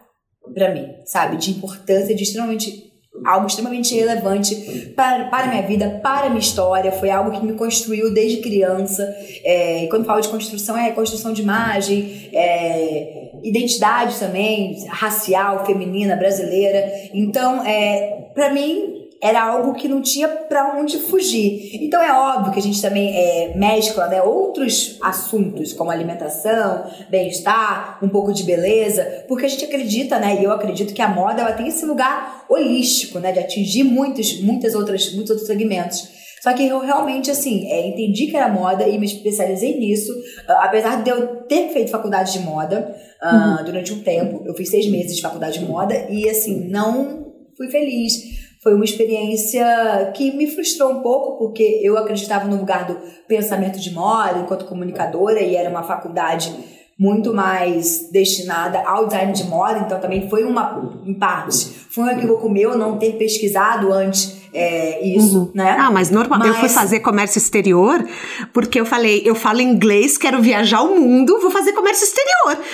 para 0.54 0.72
mim, 0.72 0.86
sabe? 1.04 1.36
De 1.36 1.50
importância, 1.50 2.14
de 2.14 2.22
extremamente 2.22 2.87
algo 3.24 3.46
extremamente 3.46 3.94
relevante 3.94 4.92
para, 4.96 5.24
para 5.26 5.46
minha 5.48 5.62
vida, 5.62 6.00
para 6.02 6.28
minha 6.28 6.40
história. 6.40 6.92
Foi 6.92 7.10
algo 7.10 7.30
que 7.30 7.44
me 7.44 7.54
construiu 7.54 8.12
desde 8.12 8.38
criança. 8.38 9.02
É, 9.44 9.84
e 9.84 9.88
quando 9.88 10.04
falo 10.04 10.20
de 10.20 10.28
construção, 10.28 10.76
é 10.76 10.90
construção 10.90 11.32
de 11.32 11.42
imagem, 11.42 12.30
é, 12.32 13.30
identidade 13.42 14.18
também, 14.18 14.86
racial, 14.88 15.64
feminina, 15.64 16.16
brasileira. 16.16 16.84
Então, 17.12 17.64
é, 17.64 18.30
para 18.34 18.52
mim, 18.52 18.97
era 19.20 19.42
algo 19.42 19.74
que 19.74 19.88
não 19.88 20.00
tinha 20.00 20.28
para 20.28 20.78
onde 20.78 20.98
fugir. 20.98 21.82
Então 21.82 22.00
é 22.00 22.12
óbvio 22.12 22.52
que 22.52 22.58
a 22.58 22.62
gente 22.62 22.80
também 22.80 23.16
é, 23.16 23.56
mescla 23.56 24.06
né, 24.06 24.22
outros 24.22 24.96
assuntos, 25.02 25.72
como 25.72 25.90
alimentação, 25.90 26.84
bem-estar, 27.10 27.98
um 28.02 28.08
pouco 28.08 28.32
de 28.32 28.44
beleza, 28.44 29.24
porque 29.26 29.46
a 29.46 29.48
gente 29.48 29.64
acredita, 29.64 30.18
né, 30.18 30.40
e 30.40 30.44
eu 30.44 30.52
acredito 30.52 30.94
que 30.94 31.02
a 31.02 31.08
moda 31.08 31.42
ela 31.42 31.52
tem 31.52 31.68
esse 31.68 31.84
lugar 31.84 32.44
holístico, 32.48 33.18
né, 33.18 33.32
de 33.32 33.40
atingir 33.40 33.82
muitos, 33.82 34.40
muitas 34.40 34.74
outras, 34.74 35.12
muitos 35.12 35.30
outros 35.30 35.48
segmentos. 35.48 36.16
Só 36.40 36.52
que 36.52 36.64
eu 36.64 36.78
realmente, 36.78 37.32
assim, 37.32 37.66
é, 37.66 37.88
entendi 37.88 38.28
que 38.28 38.36
era 38.36 38.48
moda 38.48 38.86
e 38.86 38.96
me 38.96 39.06
especializei 39.06 39.76
nisso. 39.76 40.12
Uh, 40.12 40.52
apesar 40.60 41.02
de 41.02 41.10
eu 41.10 41.44
ter 41.48 41.70
feito 41.70 41.90
faculdade 41.90 42.32
de 42.32 42.38
moda 42.38 42.94
uh, 43.20 43.58
uhum. 43.58 43.64
durante 43.64 43.92
um 43.92 44.02
tempo, 44.02 44.44
eu 44.46 44.54
fiz 44.54 44.70
seis 44.70 44.88
meses 44.88 45.16
de 45.16 45.22
faculdade 45.22 45.58
de 45.58 45.64
moda 45.64 46.06
e, 46.08 46.30
assim, 46.30 46.68
não 46.68 47.26
fui 47.56 47.68
feliz 47.70 48.47
foi 48.62 48.74
uma 48.74 48.84
experiência 48.84 50.12
que 50.14 50.32
me 50.32 50.50
frustrou 50.50 50.92
um 50.92 51.00
pouco, 51.00 51.38
porque 51.38 51.80
eu 51.82 51.96
acreditava 51.96 52.46
no 52.46 52.56
lugar 52.56 52.86
do 52.86 52.96
pensamento 53.26 53.78
de 53.78 53.92
moda 53.92 54.40
enquanto 54.40 54.64
comunicadora 54.64 55.40
e 55.40 55.54
era 55.54 55.70
uma 55.70 55.82
faculdade 55.82 56.54
muito 56.98 57.32
mais 57.32 58.08
destinada 58.10 58.82
ao 58.84 59.06
design 59.06 59.32
de 59.32 59.44
moda, 59.44 59.78
então 59.78 60.00
também 60.00 60.28
foi 60.28 60.42
uma, 60.42 61.00
em 61.06 61.14
parte, 61.14 61.66
foi 61.88 62.04
um 62.04 62.10
equívoco 62.10 62.50
meu 62.50 62.76
não 62.76 62.98
ter 62.98 63.12
pesquisado 63.12 63.92
antes 63.92 64.36
é, 64.52 65.06
isso, 65.06 65.38
uhum. 65.38 65.50
né? 65.54 65.76
Ah, 65.78 65.90
mas 65.90 66.10
normal. 66.10 66.38
Mas... 66.40 66.48
Eu 66.48 66.54
fui 66.54 66.68
fazer 66.68 67.00
comércio 67.00 67.38
exterior 67.38 68.04
porque 68.52 68.80
eu 68.80 68.86
falei, 68.86 69.22
eu 69.24 69.34
falo 69.34 69.60
inglês, 69.60 70.18
quero 70.18 70.40
viajar 70.40 70.82
o 70.82 70.98
mundo, 70.98 71.38
vou 71.40 71.50
fazer 71.50 71.72
comércio 71.72 72.04
exterior. 72.04 72.64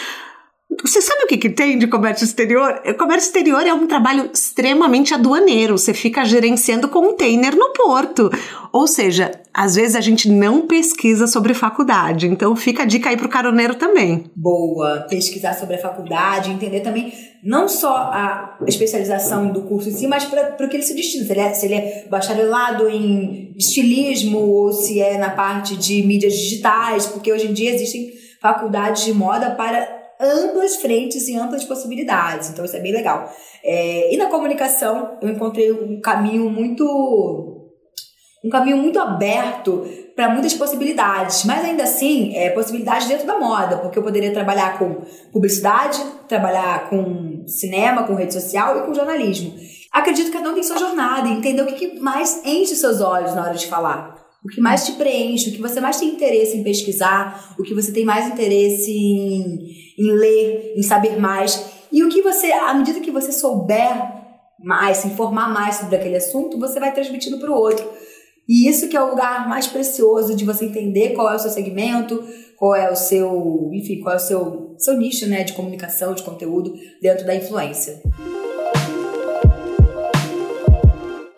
Você 0.83 1.01
sabe 1.01 1.25
o 1.25 1.27
que, 1.27 1.37
que 1.37 1.51
tem 1.51 1.79
de 1.79 1.87
comércio 1.87 2.25
exterior? 2.25 2.81
O 2.87 2.95
comércio 2.95 3.29
exterior 3.29 3.67
é 3.67 3.73
um 3.73 3.87
trabalho 3.87 4.31
extremamente 4.33 5.15
aduaneiro. 5.15 5.77
Você 5.77 5.95
fica 5.95 6.25
gerenciando 6.25 6.89
container 6.89 7.55
no 7.55 7.73
porto. 7.73 8.31
Ou 8.73 8.87
seja, 8.87 9.31
às 9.53 9.75
vezes 9.75 9.95
a 9.95 10.01
gente 10.01 10.29
não 10.29 10.67
pesquisa 10.67 11.27
sobre 11.27 11.55
faculdade. 11.55 12.27
Então 12.27 12.57
fica 12.57 12.83
a 12.83 12.87
dica 12.87 13.11
aí 13.11 13.17
pro 13.17 13.29
caroneiro 13.29 13.75
também. 13.75 14.31
Boa. 14.35 15.07
Pesquisar 15.09 15.55
sobre 15.55 15.77
a 15.77 15.79
faculdade, 15.79 16.51
entender 16.51 16.81
também 16.81 17.13
não 17.43 17.69
só 17.69 17.95
a 17.95 18.59
especialização 18.67 19.53
do 19.53 19.63
curso 19.63 19.91
em 19.91 19.93
si, 19.93 20.07
mas 20.07 20.25
para 20.25 20.57
o 20.65 20.69
que 20.69 20.77
ele 20.77 20.83
se 20.83 20.95
destina. 20.95 21.25
Se 21.25 21.33
ele, 21.33 21.41
é, 21.41 21.55
se 21.55 21.67
ele 21.67 21.75
é 21.75 22.07
bacharelado 22.11 22.89
em 22.89 23.55
estilismo 23.57 24.39
ou 24.39 24.73
se 24.73 25.01
é 25.01 25.19
na 25.19 25.31
parte 25.31 25.77
de 25.77 26.03
mídias 26.03 26.33
digitais, 26.35 27.07
porque 27.07 27.33
hoje 27.33 27.47
em 27.47 27.53
dia 27.53 27.75
existem 27.75 28.13
faculdades 28.41 29.05
de 29.05 29.15
moda 29.15 29.53
para 29.53 29.94
amplas 30.21 30.77
frentes 30.77 31.29
e 31.29 31.37
amplas 31.37 31.65
possibilidades. 31.65 32.51
Então 32.51 32.65
isso 32.65 32.77
é 32.77 32.81
bem 32.81 32.93
legal. 32.93 33.33
É, 33.63 34.15
e 34.15 34.17
na 34.17 34.27
comunicação 34.27 35.19
eu 35.21 35.29
encontrei 35.29 35.73
um 35.73 36.01
caminho 36.01 36.49
muito 36.51 37.61
um 38.45 38.51
caminho 38.51 38.77
muito 38.77 39.01
aberto 39.01 39.87
para 40.15 40.29
muitas 40.29 40.53
possibilidades, 40.53 41.45
mas 41.45 41.65
ainda 41.65 41.83
assim, 41.85 42.37
é, 42.37 42.51
possibilidades 42.51 43.09
dentro 43.09 43.27
da 43.27 43.39
moda, 43.39 43.79
porque 43.79 43.99
eu 43.99 44.03
poderia 44.03 44.33
trabalhar 44.35 44.79
com 44.79 45.03
publicidade, 45.33 45.99
trabalhar 46.29 46.91
com 46.91 47.43
cinema, 47.47 48.05
com 48.05 48.15
rede 48.15 48.35
social 48.35 48.79
e 48.79 48.83
com 48.83 48.93
jornalismo. 48.93 49.55
Acredito 49.91 50.27
que 50.27 50.37
cada 50.37 50.51
um 50.51 50.55
tem 50.55 50.63
sua 50.63 50.77
jornada 50.77 51.27
e 51.27 51.33
entender 51.33 51.63
o 51.63 51.67
que 51.67 51.99
mais 51.99 52.45
enche 52.45 52.77
seus 52.77 53.01
olhos 53.01 53.35
na 53.35 53.45
hora 53.45 53.55
de 53.55 53.67
falar 53.67 54.14
o 54.45 54.49
que 54.49 54.61
mais 54.61 54.85
te 54.85 54.93
preenche, 54.93 55.49
o 55.49 55.53
que 55.53 55.61
você 55.61 55.81
mais 55.81 55.99
tem 55.99 56.11
interesse 56.11 56.57
em 56.57 56.63
pesquisar, 56.63 57.55
o 57.59 57.63
que 57.63 57.73
você 57.73 57.91
tem 57.93 58.05
mais 58.05 58.27
interesse 58.27 58.91
em, 58.91 59.71
em 59.99 60.13
ler, 60.13 60.75
em 60.77 60.83
saber 60.83 61.19
mais. 61.19 61.65
E 61.91 62.05
o 62.05 62.11
que 62.11 62.21
você, 62.21 62.53
à 62.53 62.75
medida 62.75 63.01
que 63.01 63.11
você 63.11 63.33
souber 63.33 64.13
mais, 64.63 64.99
se 64.99 65.09
informar 65.09 65.53
mais 65.53 65.77
sobre 65.77 65.97
aquele 65.97 66.17
assunto, 66.17 66.59
você 66.59 66.79
vai 66.79 66.93
transmitindo 66.93 67.39
para 67.39 67.51
o 67.51 67.55
outro. 67.55 67.89
E 68.47 68.69
isso 68.69 68.89
que 68.89 68.97
é 68.97 69.03
o 69.03 69.11
lugar 69.11 69.49
mais 69.49 69.67
precioso 69.67 70.37
de 70.37 70.45
você 70.45 70.67
entender 70.67 71.15
qual 71.15 71.33
é 71.33 71.37
o 71.37 71.39
seu 71.39 71.51
segmento, 71.51 72.23
qual 72.59 72.75
é 72.75 72.91
o 72.91 72.97
seu, 72.97 73.71
enfim, 73.73 74.01
qual 74.01 74.15
é 74.15 74.17
o 74.17 74.21
seu, 74.21 74.75
seu 74.77 74.95
nicho, 74.97 75.27
né, 75.27 75.45
de 75.45 75.55
comunicação, 75.55 76.15
de 76.15 76.23
conteúdo 76.23 76.75
dentro 77.01 77.25
da 77.25 77.35
influência. 77.35 78.03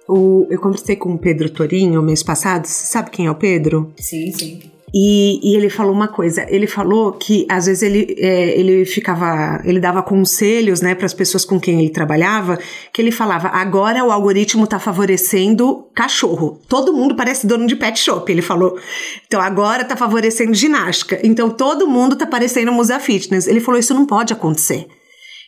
O, 0.08 0.46
eu 0.50 0.60
conversei 0.60 0.96
com 0.96 1.14
o 1.14 1.18
Pedro 1.18 1.50
Torinho 1.50 2.02
mês 2.02 2.22
passado. 2.22 2.66
Você 2.66 2.86
sabe 2.86 3.10
quem 3.10 3.26
é 3.26 3.30
o 3.30 3.34
Pedro? 3.34 3.92
Sim, 3.96 4.32
sim. 4.32 4.60
E, 4.94 5.40
e, 5.42 5.56
ele 5.56 5.68
falou 5.68 5.92
uma 5.92 6.08
coisa, 6.08 6.46
ele 6.48 6.66
falou 6.66 7.12
que 7.12 7.44
às 7.50 7.66
vezes 7.66 7.82
ele, 7.82 8.14
é, 8.18 8.58
ele 8.58 8.84
ficava, 8.84 9.60
ele 9.64 9.80
dava 9.80 10.02
conselhos, 10.02 10.80
né, 10.80 10.94
para 10.94 11.04
as 11.04 11.12
pessoas 11.12 11.44
com 11.44 11.60
quem 11.60 11.80
ele 11.80 11.90
trabalhava, 11.90 12.58
que 12.92 13.02
ele 13.02 13.10
falava, 13.10 13.48
agora 13.48 14.04
o 14.04 14.10
algoritmo 14.10 14.64
está 14.64 14.78
favorecendo 14.78 15.86
cachorro. 15.94 16.60
Todo 16.68 16.94
mundo 16.94 17.14
parece 17.14 17.46
dono 17.46 17.66
de 17.66 17.76
pet 17.76 17.98
shop, 17.98 18.30
ele 18.30 18.40
falou. 18.40 18.78
Então 19.26 19.40
agora 19.40 19.82
está 19.82 19.96
favorecendo 19.96 20.54
ginástica. 20.54 21.20
Então 21.22 21.50
todo 21.50 21.86
mundo 21.86 22.14
está 22.14 22.26
parecendo 22.26 22.72
musa 22.72 22.98
fitness. 23.00 23.46
Ele 23.46 23.60
falou, 23.60 23.78
isso 23.78 23.92
não 23.92 24.06
pode 24.06 24.32
acontecer. 24.32 24.86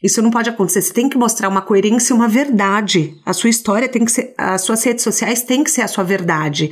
Isso 0.02 0.22
não 0.22 0.30
pode 0.30 0.48
acontecer. 0.48 0.82
Você 0.82 0.92
tem 0.92 1.08
que 1.08 1.18
mostrar 1.18 1.48
uma 1.48 1.60
coerência 1.60 2.12
e 2.12 2.16
uma 2.16 2.28
verdade. 2.28 3.16
A 3.24 3.32
sua 3.32 3.50
história 3.50 3.88
tem 3.88 4.04
que 4.04 4.12
ser, 4.12 4.34
as 4.38 4.62
suas 4.62 4.82
redes 4.84 5.02
sociais 5.02 5.42
têm 5.42 5.64
que 5.64 5.70
ser 5.70 5.82
a 5.82 5.88
sua 5.88 6.04
verdade. 6.04 6.70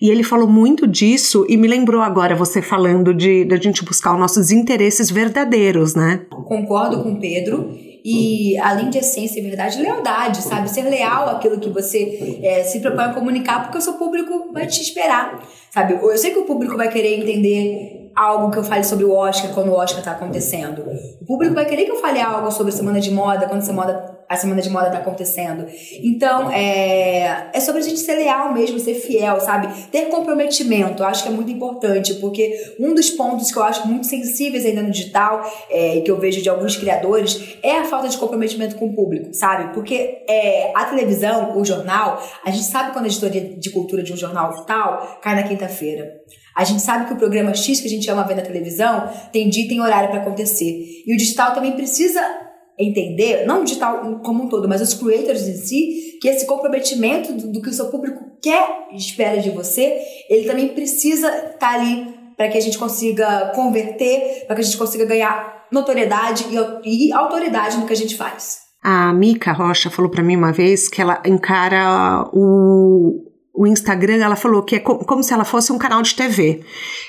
E 0.00 0.10
ele 0.10 0.22
falou 0.22 0.48
muito 0.48 0.86
disso 0.86 1.46
e 1.48 1.56
me 1.56 1.66
lembrou 1.66 2.02
agora 2.02 2.34
você 2.34 2.60
falando 2.60 3.14
de 3.14 3.44
da 3.44 3.56
gente 3.56 3.84
buscar 3.84 4.12
os 4.12 4.20
nossos 4.20 4.50
interesses 4.50 5.10
verdadeiros, 5.10 5.94
né? 5.94 6.26
Concordo 6.30 7.02
com 7.02 7.12
o 7.12 7.20
Pedro. 7.20 7.85
E 8.08 8.56
além 8.58 8.88
de 8.88 8.98
essência 8.98 9.40
e 9.40 9.42
verdade, 9.42 9.82
lealdade, 9.82 10.40
sabe? 10.40 10.70
Ser 10.70 10.82
leal 10.82 11.28
àquilo 11.28 11.58
que 11.58 11.68
você 11.68 12.38
é, 12.40 12.62
se 12.62 12.78
propõe 12.78 13.06
a 13.06 13.12
comunicar, 13.12 13.64
porque 13.64 13.78
o 13.78 13.80
seu 13.80 13.94
público 13.94 14.52
vai 14.52 14.64
te 14.68 14.80
esperar, 14.80 15.42
sabe? 15.72 15.94
Eu 15.94 16.16
sei 16.16 16.30
que 16.30 16.38
o 16.38 16.44
público 16.44 16.76
vai 16.76 16.88
querer 16.88 17.18
entender 17.18 18.12
algo 18.14 18.52
que 18.52 18.58
eu 18.58 18.62
fale 18.62 18.84
sobre 18.84 19.04
o 19.04 19.12
Oscar 19.12 19.52
quando 19.52 19.70
o 19.70 19.74
Oscar 19.74 20.04
tá 20.04 20.12
acontecendo. 20.12 20.84
O 21.20 21.26
público 21.26 21.52
vai 21.52 21.66
querer 21.66 21.84
que 21.84 21.90
eu 21.90 21.96
fale 21.96 22.20
algo 22.20 22.48
sobre 22.52 22.70
semana 22.70 23.00
de 23.00 23.10
moda 23.10 23.48
quando 23.48 23.62
essa 23.62 23.72
moda 23.72 24.15
a 24.28 24.36
semana 24.36 24.60
de 24.60 24.68
moda 24.68 24.90
tá 24.90 24.98
acontecendo. 24.98 25.66
Então, 26.02 26.50
é, 26.50 27.50
é 27.52 27.60
sobre 27.60 27.80
a 27.80 27.84
gente 27.84 28.00
ser 28.00 28.16
leal 28.16 28.52
mesmo, 28.52 28.78
ser 28.78 28.94
fiel, 28.94 29.40
sabe? 29.40 29.68
Ter 29.90 30.06
comprometimento, 30.06 31.02
eu 31.02 31.06
acho 31.06 31.22
que 31.22 31.28
é 31.28 31.32
muito 31.32 31.50
importante, 31.50 32.14
porque 32.14 32.74
um 32.80 32.94
dos 32.94 33.10
pontos 33.10 33.50
que 33.50 33.58
eu 33.58 33.62
acho 33.62 33.86
muito 33.86 34.06
sensíveis 34.06 34.64
ainda 34.64 34.82
no 34.82 34.90
digital, 34.90 35.42
é, 35.70 36.00
que 36.00 36.10
eu 36.10 36.18
vejo 36.18 36.42
de 36.42 36.48
alguns 36.48 36.76
criadores, 36.76 37.56
é 37.62 37.78
a 37.78 37.84
falta 37.84 38.08
de 38.08 38.18
comprometimento 38.18 38.76
com 38.76 38.86
o 38.86 38.94
público, 38.94 39.32
sabe? 39.32 39.72
Porque 39.72 40.24
é, 40.28 40.72
a 40.74 40.84
televisão, 40.86 41.56
o 41.56 41.64
jornal, 41.64 42.22
a 42.44 42.50
gente 42.50 42.64
sabe 42.64 42.92
quando 42.92 43.04
a 43.04 43.08
editoria 43.08 43.56
de 43.56 43.70
cultura 43.70 44.02
de 44.02 44.12
um 44.12 44.16
jornal 44.16 44.64
tal 44.64 45.18
cai 45.22 45.34
na 45.34 45.42
quinta-feira. 45.44 46.20
A 46.56 46.64
gente 46.64 46.80
sabe 46.80 47.06
que 47.06 47.12
o 47.12 47.16
programa 47.16 47.54
X 47.54 47.80
que 47.80 47.86
a 47.86 47.90
gente 47.90 48.10
ama 48.10 48.24
ver 48.24 48.34
na 48.34 48.42
televisão 48.42 49.10
tem 49.30 49.50
dia 49.50 49.66
e 49.66 49.68
tem 49.68 49.80
horário 49.80 50.08
para 50.08 50.20
acontecer. 50.20 51.02
E 51.06 51.14
o 51.14 51.16
digital 51.16 51.52
também 51.52 51.72
precisa 51.72 52.45
entender, 52.78 53.46
não 53.46 53.62
o 53.62 53.64
digital 53.64 54.20
como 54.22 54.44
um 54.44 54.48
todo, 54.48 54.68
mas 54.68 54.80
os 54.80 54.94
creators 54.94 55.48
em 55.48 55.56
si, 55.56 56.18
que 56.20 56.28
esse 56.28 56.46
comprometimento 56.46 57.32
do, 57.32 57.52
do 57.52 57.62
que 57.62 57.70
o 57.70 57.72
seu 57.72 57.86
público 57.86 58.36
quer 58.42 58.88
e 58.92 58.96
espera 58.96 59.40
de 59.40 59.50
você, 59.50 59.98
ele 60.28 60.46
também 60.46 60.68
precisa 60.68 61.28
estar 61.28 61.58
tá 61.58 61.74
ali 61.74 62.14
para 62.36 62.48
que 62.48 62.58
a 62.58 62.60
gente 62.60 62.78
consiga 62.78 63.52
converter, 63.54 64.44
para 64.46 64.56
que 64.56 64.62
a 64.62 64.64
gente 64.64 64.76
consiga 64.76 65.06
ganhar 65.06 65.66
notoriedade 65.72 66.44
e, 66.84 67.08
e 67.08 67.12
autoridade 67.12 67.78
no 67.78 67.86
que 67.86 67.92
a 67.92 67.96
gente 67.96 68.16
faz. 68.16 68.66
A 68.82 69.12
Mica 69.12 69.52
Rocha 69.52 69.90
falou 69.90 70.10
para 70.10 70.22
mim 70.22 70.36
uma 70.36 70.52
vez 70.52 70.88
que 70.88 71.00
ela 71.00 71.20
encara 71.26 72.28
o, 72.32 73.24
o 73.56 73.66
Instagram, 73.66 74.16
ela 74.16 74.36
falou 74.36 74.62
que 74.62 74.76
é 74.76 74.78
co 74.78 74.98
como 74.98 75.22
se 75.22 75.32
ela 75.32 75.44
fosse 75.44 75.72
um 75.72 75.78
canal 75.78 76.02
de 76.02 76.14
TV. 76.14 76.62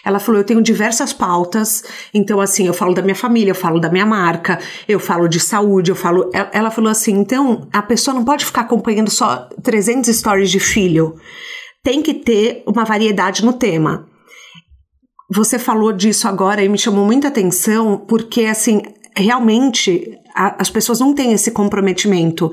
Ela 0.05 0.19
falou: 0.19 0.39
eu 0.39 0.45
tenho 0.45 0.61
diversas 0.61 1.11
pautas, 1.11 1.83
então, 2.13 2.39
assim, 2.39 2.65
eu 2.65 2.73
falo 2.73 2.93
da 2.93 3.01
minha 3.01 3.15
família, 3.15 3.51
eu 3.51 3.55
falo 3.55 3.79
da 3.79 3.89
minha 3.89 4.05
marca, 4.05 4.57
eu 4.87 4.99
falo 4.99 5.27
de 5.27 5.39
saúde, 5.39 5.91
eu 5.91 5.95
falo. 5.95 6.29
Ela 6.53 6.71
falou 6.71 6.89
assim: 6.89 7.13
então, 7.13 7.67
a 7.73 7.81
pessoa 7.81 8.15
não 8.15 8.23
pode 8.23 8.45
ficar 8.45 8.61
acompanhando 8.61 9.09
só 9.09 9.49
300 9.61 10.15
stories 10.15 10.49
de 10.49 10.59
filho, 10.59 11.15
tem 11.83 12.01
que 12.01 12.13
ter 12.13 12.63
uma 12.65 12.85
variedade 12.85 13.43
no 13.43 13.53
tema. 13.53 14.07
Você 15.29 15.59
falou 15.59 15.91
disso 15.91 16.25
agora 16.25 16.63
e 16.63 16.69
me 16.69 16.77
chamou 16.77 17.05
muita 17.05 17.27
atenção, 17.27 17.97
porque, 17.97 18.45
assim, 18.45 18.81
realmente 19.23 20.19
a, 20.35 20.61
as 20.61 20.69
pessoas 20.69 20.99
não 20.99 21.13
têm 21.13 21.33
esse 21.33 21.51
comprometimento 21.51 22.51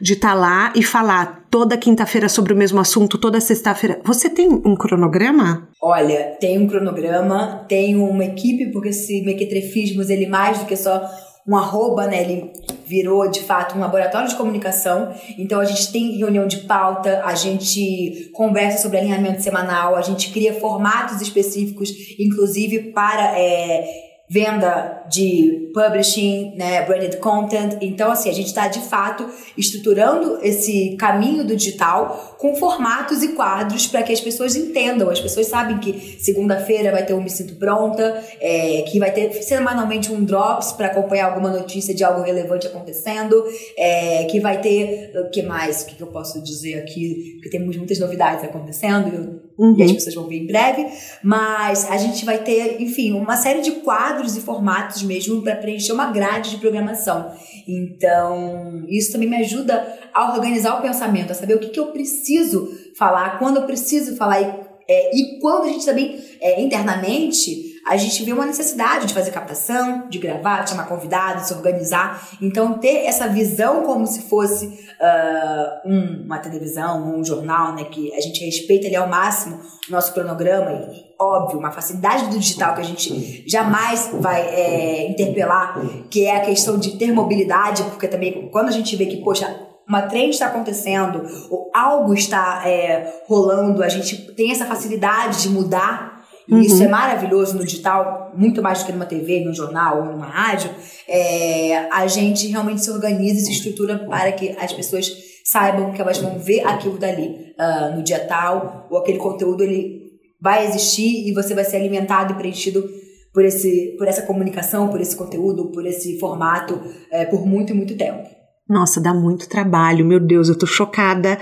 de 0.00 0.14
estar 0.14 0.30
tá 0.30 0.34
lá 0.34 0.72
e 0.74 0.82
falar 0.82 1.46
toda 1.50 1.76
quinta-feira 1.76 2.28
sobre 2.28 2.52
o 2.52 2.56
mesmo 2.56 2.80
assunto, 2.80 3.18
toda 3.18 3.40
sexta-feira. 3.40 4.00
Você 4.04 4.30
tem 4.30 4.48
um 4.48 4.74
cronograma? 4.74 5.68
Olha, 5.80 6.36
tem 6.40 6.58
um 6.58 6.66
cronograma, 6.66 7.64
tenho 7.68 8.04
uma 8.04 8.24
equipe, 8.24 8.72
porque 8.72 8.88
esse 8.88 9.22
mequetrefismos, 9.22 10.10
ele 10.10 10.26
mais 10.26 10.58
do 10.58 10.64
que 10.64 10.76
só 10.76 11.02
um 11.46 11.56
arroba, 11.56 12.06
né? 12.06 12.22
Ele 12.22 12.52
virou 12.84 13.28
de 13.30 13.42
fato 13.42 13.76
um 13.76 13.80
laboratório 13.80 14.28
de 14.28 14.34
comunicação. 14.34 15.14
Então 15.38 15.60
a 15.60 15.64
gente 15.64 15.92
tem 15.92 16.16
reunião 16.16 16.46
de 16.46 16.58
pauta, 16.58 17.22
a 17.24 17.34
gente 17.34 18.30
conversa 18.32 18.82
sobre 18.82 18.98
alinhamento 18.98 19.42
semanal, 19.42 19.94
a 19.94 20.02
gente 20.02 20.32
cria 20.32 20.54
formatos 20.54 21.20
específicos, 21.20 21.90
inclusive 22.18 22.92
para 22.92 23.38
é, 23.38 24.05
venda 24.28 25.04
de 25.08 25.70
publishing, 25.72 26.54
né, 26.56 26.84
branded 26.84 27.18
content. 27.18 27.76
Então, 27.80 28.10
assim, 28.10 28.28
a 28.28 28.32
gente 28.32 28.46
está 28.46 28.66
de 28.66 28.80
fato 28.80 29.28
estruturando 29.56 30.38
esse 30.42 30.96
caminho 30.96 31.44
do 31.44 31.54
digital 31.54 32.36
com 32.38 32.56
formatos 32.56 33.22
e 33.22 33.28
quadros 33.28 33.86
para 33.86 34.02
que 34.02 34.12
as 34.12 34.20
pessoas 34.20 34.56
entendam. 34.56 35.08
As 35.10 35.20
pessoas 35.20 35.46
sabem 35.46 35.78
que 35.78 36.18
segunda-feira 36.20 36.90
vai 36.90 37.04
ter 37.04 37.14
um 37.14 37.22
Me 37.22 37.30
Sinto 37.30 37.54
Pronta, 37.56 38.22
é, 38.40 38.82
que 38.82 38.98
vai 38.98 39.12
ter 39.12 39.32
semanalmente 39.42 40.12
um 40.12 40.24
Drops 40.24 40.72
para 40.72 40.88
acompanhar 40.88 41.26
alguma 41.26 41.50
notícia 41.50 41.94
de 41.94 42.02
algo 42.02 42.22
relevante 42.22 42.66
acontecendo, 42.66 43.44
é, 43.76 44.24
que 44.24 44.40
vai 44.40 44.60
ter. 44.60 45.12
O 45.14 45.30
que 45.30 45.42
mais? 45.42 45.82
O 45.82 45.86
que, 45.86 46.00
eu 46.00 46.08
posso 46.08 46.42
dizer 46.42 46.80
aqui? 46.80 47.32
Porque 47.34 47.50
temos 47.50 47.76
muitas 47.76 47.98
novidades 47.98 48.44
acontecendo 48.44 49.45
uhum. 49.58 49.74
e 49.76 49.82
as 49.82 49.92
pessoas 49.92 50.14
vão 50.14 50.26
ver 50.26 50.38
em 50.38 50.46
breve. 50.46 50.86
Mas 51.22 51.90
a 51.90 51.96
gente 51.96 52.24
vai 52.24 52.38
ter, 52.38 52.80
enfim, 52.80 53.12
uma 53.12 53.36
série 53.36 53.60
de 53.60 53.72
quadros 53.72 54.36
e 54.36 54.40
formatos 54.40 55.02
mesmo 55.02 55.42
para 55.42 55.56
preencher 55.56 55.92
uma 55.92 56.10
grade 56.10 56.50
de 56.50 56.58
programação. 56.58 57.32
Então, 57.66 58.84
isso 58.88 59.12
também 59.12 59.28
me 59.28 59.36
ajuda 59.36 59.86
a 60.12 60.32
organizar 60.32 60.78
o 60.78 60.82
pensamento, 60.82 61.32
a 61.32 61.34
saber 61.34 61.54
o 61.54 61.58
que, 61.58 61.68
que 61.68 61.80
eu 61.80 61.86
preciso 61.86 62.70
falar, 62.96 63.38
quando 63.38 63.58
eu 63.58 63.62
preciso 63.64 64.16
falar 64.16 64.40
e, 64.40 64.66
é, 64.88 65.16
e 65.16 65.38
quando 65.40 65.64
a 65.64 65.68
gente 65.68 65.84
também, 65.84 66.18
é, 66.40 66.60
internamente, 66.60 67.75
a 67.86 67.96
gente 67.96 68.24
vê 68.24 68.32
uma 68.32 68.44
necessidade 68.44 69.06
de 69.06 69.14
fazer 69.14 69.30
captação, 69.30 70.08
de 70.08 70.18
gravar, 70.18 70.62
de 70.62 70.70
chamar 70.70 70.88
convidados, 70.88 71.42
de 71.42 71.48
se 71.48 71.54
organizar. 71.54 72.28
Então, 72.42 72.74
ter 72.74 73.06
essa 73.06 73.28
visão 73.28 73.84
como 73.84 74.04
se 74.06 74.22
fosse 74.22 74.66
uh, 74.66 75.88
um, 75.88 76.24
uma 76.24 76.38
televisão, 76.38 77.16
um 77.16 77.24
jornal, 77.24 77.74
né, 77.74 77.84
que 77.84 78.12
a 78.12 78.20
gente 78.20 78.44
respeita 78.44 78.88
ali 78.88 78.96
ao 78.96 79.08
máximo 79.08 79.60
o 79.88 79.92
nosso 79.92 80.12
cronograma 80.12 80.72
e, 80.72 81.04
óbvio, 81.16 81.60
uma 81.60 81.70
facilidade 81.70 82.26
do 82.26 82.38
digital 82.40 82.74
que 82.74 82.80
a 82.80 82.84
gente 82.84 83.44
jamais 83.48 84.10
vai 84.14 84.42
é, 84.42 85.08
interpelar, 85.08 85.80
que 86.10 86.26
é 86.26 86.36
a 86.36 86.40
questão 86.40 86.78
de 86.78 86.98
ter 86.98 87.12
mobilidade, 87.12 87.84
porque 87.84 88.08
também 88.08 88.48
quando 88.50 88.68
a 88.68 88.72
gente 88.72 88.96
vê 88.96 89.06
que, 89.06 89.18
poxa, 89.18 89.64
uma 89.88 90.02
trend 90.02 90.30
está 90.30 90.46
acontecendo, 90.46 91.24
ou 91.48 91.70
algo 91.72 92.12
está 92.12 92.68
é, 92.68 93.22
rolando, 93.28 93.84
a 93.84 93.88
gente 93.88 94.34
tem 94.34 94.50
essa 94.50 94.66
facilidade 94.66 95.42
de 95.42 95.48
mudar. 95.48 96.15
Uhum. 96.48 96.60
isso 96.60 96.82
é 96.82 96.88
maravilhoso 96.88 97.56
no 97.56 97.64
digital, 97.64 98.32
muito 98.36 98.62
mais 98.62 98.80
do 98.80 98.86
que 98.86 98.92
numa 98.92 99.06
TV, 99.06 99.44
num 99.44 99.54
jornal 99.54 99.98
ou 99.98 100.04
numa 100.04 100.26
rádio. 100.26 100.70
É, 101.08 101.88
a 101.90 102.06
gente 102.06 102.46
realmente 102.46 102.84
se 102.84 102.90
organiza 102.90 103.40
e 103.40 103.44
se 103.44 103.52
estrutura 103.52 103.98
para 103.98 104.30
que 104.32 104.56
as 104.58 104.72
pessoas 104.72 105.10
saibam 105.44 105.92
que 105.92 106.00
elas 106.00 106.18
vão 106.18 106.38
ver 106.38 106.66
aquilo 106.66 106.98
dali 106.98 107.54
uh, 107.58 107.96
no 107.96 108.02
dia 108.02 108.20
tal, 108.20 108.86
ou 108.90 108.98
aquele 108.98 109.18
conteúdo 109.18 109.62
ele 109.62 110.06
vai 110.40 110.66
existir 110.66 111.28
e 111.28 111.32
você 111.32 111.54
vai 111.54 111.64
ser 111.64 111.76
alimentado 111.76 112.32
e 112.32 112.36
preenchido 112.36 112.88
por, 113.32 113.44
esse, 113.44 113.94
por 113.98 114.08
essa 114.08 114.22
comunicação, 114.22 114.88
por 114.88 115.00
esse 115.00 115.14
conteúdo, 115.14 115.70
por 115.70 115.86
esse 115.86 116.18
formato, 116.18 116.80
é, 117.10 117.24
por 117.24 117.46
muito 117.46 117.74
muito 117.74 117.96
tempo. 117.96 118.35
Nossa, 118.68 119.00
dá 119.00 119.14
muito 119.14 119.48
trabalho, 119.48 120.04
meu 120.04 120.18
Deus, 120.18 120.48
eu 120.48 120.58
tô 120.58 120.66
chocada 120.66 121.38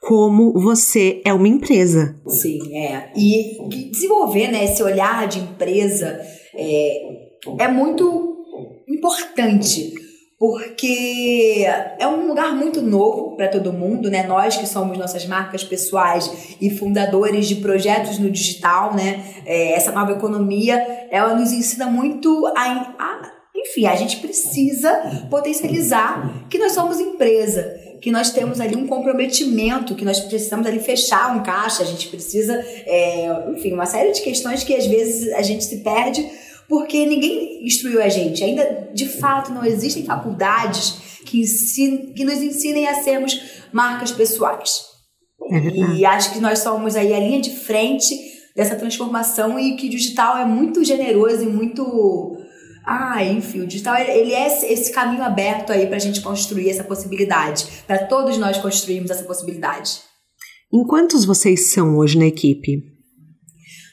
como 0.00 0.52
você 0.52 1.20
é 1.24 1.32
uma 1.32 1.48
empresa. 1.48 2.16
Sim, 2.28 2.76
é. 2.76 3.10
E 3.16 3.90
desenvolver 3.90 4.48
né, 4.48 4.64
esse 4.64 4.82
olhar 4.82 5.26
de 5.26 5.40
empresa 5.40 6.20
é, 6.54 7.02
é 7.58 7.68
muito 7.68 8.36
importante 8.88 9.92
porque 10.38 11.66
é 11.98 12.06
um 12.06 12.28
lugar 12.28 12.54
muito 12.54 12.80
novo 12.80 13.34
para 13.34 13.48
todo 13.48 13.72
mundo, 13.72 14.08
né? 14.08 14.24
Nós 14.24 14.56
que 14.56 14.68
somos 14.68 14.96
nossas 14.96 15.26
marcas 15.26 15.64
pessoais 15.64 16.56
e 16.60 16.70
fundadores 16.70 17.48
de 17.48 17.56
projetos 17.56 18.20
no 18.20 18.30
digital, 18.30 18.94
né? 18.94 19.24
É, 19.44 19.72
essa 19.72 19.90
nova 19.90 20.12
economia, 20.12 20.76
ela 21.10 21.34
nos 21.34 21.50
ensina 21.50 21.86
muito 21.86 22.46
a, 22.56 22.94
a, 22.98 23.32
enfim, 23.60 23.86
a 23.86 23.96
gente 23.96 24.18
precisa 24.18 25.26
potencializar 25.30 26.46
que 26.48 26.58
nós 26.58 26.72
somos 26.72 27.00
empresa, 27.00 27.62
que 28.00 28.10
nós 28.10 28.30
temos 28.30 28.60
ali 28.60 28.76
um 28.76 28.86
comprometimento, 28.86 29.94
que 29.94 30.04
nós 30.04 30.20
precisamos 30.20 30.66
ali 30.66 30.78
fechar 30.78 31.36
um 31.36 31.42
caixa, 31.42 31.82
a 31.82 31.86
gente 31.86 32.08
precisa, 32.08 32.54
é, 32.54 33.50
enfim, 33.50 33.72
uma 33.72 33.86
série 33.86 34.12
de 34.12 34.20
questões 34.22 34.62
que 34.62 34.74
às 34.74 34.86
vezes 34.86 35.32
a 35.32 35.42
gente 35.42 35.64
se 35.64 35.78
perde 35.78 36.24
porque 36.68 37.06
ninguém 37.06 37.66
instruiu 37.66 38.02
a 38.02 38.08
gente. 38.08 38.44
Ainda, 38.44 38.90
de 38.92 39.08
fato, 39.08 39.52
não 39.52 39.64
existem 39.64 40.04
faculdades 40.04 41.18
que, 41.24 41.40
ensinem, 41.40 42.12
que 42.12 42.24
nos 42.24 42.42
ensinem 42.42 42.86
a 42.86 43.02
sermos 43.02 43.40
marcas 43.72 44.12
pessoais. 44.12 44.82
É 45.50 45.58
e 45.96 46.04
acho 46.04 46.32
que 46.32 46.40
nós 46.40 46.58
somos 46.58 46.94
aí 46.94 47.14
a 47.14 47.20
linha 47.20 47.40
de 47.40 47.50
frente 47.50 48.14
dessa 48.54 48.76
transformação 48.76 49.58
e 49.58 49.76
que 49.76 49.86
o 49.86 49.90
digital 49.90 50.36
é 50.36 50.44
muito 50.44 50.84
generoso 50.84 51.42
e 51.42 51.46
muito... 51.46 52.36
Ah, 52.90 53.22
enfim, 53.22 53.60
o 53.60 53.66
digital 53.66 53.96
ele 53.96 54.32
é 54.32 54.46
esse 54.46 54.90
caminho 54.90 55.22
aberto 55.22 55.70
aí 55.70 55.86
para 55.86 55.96
a 55.96 56.00
gente 56.00 56.22
construir 56.22 56.70
essa 56.70 56.82
possibilidade, 56.82 57.66
para 57.86 58.06
todos 58.06 58.38
nós 58.38 58.56
construirmos 58.56 59.10
essa 59.10 59.24
possibilidade. 59.24 60.00
Em 60.72 60.82
quantos 60.86 61.26
vocês 61.26 61.70
são 61.70 61.98
hoje 61.98 62.16
na 62.16 62.24
equipe? 62.24 62.82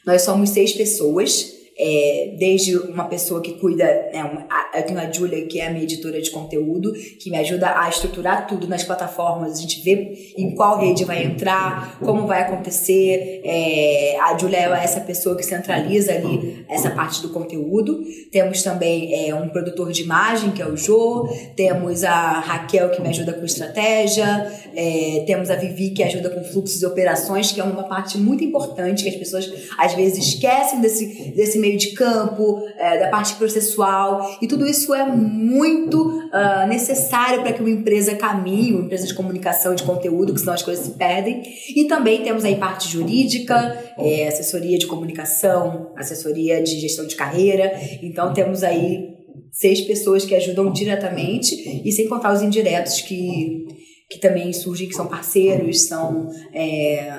Nós 0.06 0.22
somos 0.22 0.48
seis 0.48 0.72
pessoas 0.72 1.55
é, 1.78 2.34
desde 2.38 2.76
uma 2.76 3.04
pessoa 3.04 3.40
que 3.42 3.52
cuida, 3.52 3.84
né, 3.84 4.24
uma, 4.24 4.46
eu 4.74 4.82
tenho 4.82 4.98
a 4.98 5.10
Julia, 5.10 5.46
que 5.46 5.60
é 5.60 5.66
a 5.66 5.70
minha 5.70 5.84
editora 5.84 6.20
de 6.20 6.30
conteúdo, 6.30 6.92
que 6.92 7.30
me 7.30 7.36
ajuda 7.36 7.78
a 7.78 7.88
estruturar 7.88 8.46
tudo 8.46 8.66
nas 8.66 8.82
plataformas, 8.82 9.58
a 9.58 9.60
gente 9.60 9.82
vê 9.82 10.34
em 10.36 10.54
qual 10.54 10.78
rede 10.78 11.04
vai 11.04 11.24
entrar, 11.24 11.98
como 12.00 12.26
vai 12.26 12.42
acontecer. 12.42 13.40
É, 13.44 14.16
a 14.20 14.36
Julia 14.38 14.58
é 14.58 14.84
essa 14.84 15.00
pessoa 15.00 15.36
que 15.36 15.42
centraliza 15.42 16.12
ali 16.12 16.64
essa 16.68 16.90
parte 16.90 17.20
do 17.22 17.30
conteúdo. 17.30 18.02
Temos 18.30 18.62
também 18.62 19.28
é, 19.28 19.34
um 19.34 19.48
produtor 19.48 19.92
de 19.92 20.02
imagem, 20.02 20.50
que 20.52 20.62
é 20.62 20.66
o 20.66 20.76
Jô, 20.76 21.28
temos 21.54 22.04
a 22.04 22.40
Raquel, 22.40 22.90
que 22.90 23.00
me 23.00 23.08
ajuda 23.08 23.32
com 23.32 23.44
estratégia, 23.44 24.50
é, 24.74 25.24
temos 25.26 25.50
a 25.50 25.56
Vivi, 25.56 25.90
que 25.90 26.02
ajuda 26.02 26.30
com 26.30 26.42
fluxos 26.44 26.82
e 26.82 26.86
operações, 26.86 27.52
que 27.52 27.60
é 27.60 27.64
uma 27.64 27.84
parte 27.84 28.18
muito 28.18 28.42
importante 28.42 29.02
que 29.02 29.10
as 29.10 29.16
pessoas 29.16 29.50
às 29.78 29.94
vezes 29.94 30.26
esquecem 30.26 30.80
desse, 30.80 31.32
desse 31.32 31.58
meio 31.66 31.78
de 31.78 31.92
campo, 31.92 32.62
é, 32.78 32.98
da 32.98 33.08
parte 33.08 33.34
processual, 33.34 34.38
e 34.40 34.46
tudo 34.46 34.66
isso 34.66 34.94
é 34.94 35.04
muito 35.06 36.08
uh, 36.08 36.66
necessário 36.68 37.42
para 37.42 37.52
que 37.52 37.60
uma 37.60 37.70
empresa 37.70 38.14
caminhe, 38.14 38.72
uma 38.72 38.84
empresa 38.84 39.06
de 39.06 39.14
comunicação 39.14 39.74
de 39.74 39.82
conteúdo, 39.82 40.32
que 40.32 40.40
senão 40.40 40.54
as 40.54 40.62
coisas 40.62 40.84
se 40.86 40.92
perdem. 40.92 41.42
E 41.74 41.84
também 41.84 42.22
temos 42.22 42.44
aí 42.44 42.56
parte 42.56 42.88
jurídica, 42.88 43.56
é, 43.98 44.28
assessoria 44.28 44.78
de 44.78 44.86
comunicação, 44.86 45.92
assessoria 45.96 46.62
de 46.62 46.78
gestão 46.80 47.06
de 47.06 47.16
carreira. 47.16 47.72
Então 48.02 48.32
temos 48.32 48.62
aí 48.62 49.16
seis 49.50 49.80
pessoas 49.80 50.24
que 50.24 50.34
ajudam 50.34 50.70
diretamente, 50.70 51.82
e 51.84 51.90
sem 51.90 52.08
contar 52.08 52.32
os 52.32 52.42
indiretos 52.42 53.00
que, 53.00 53.66
que 54.10 54.18
também 54.18 54.52
surgem, 54.52 54.88
que 54.88 54.94
são 54.94 55.06
parceiros, 55.06 55.86
são. 55.86 56.28
É, 56.54 57.10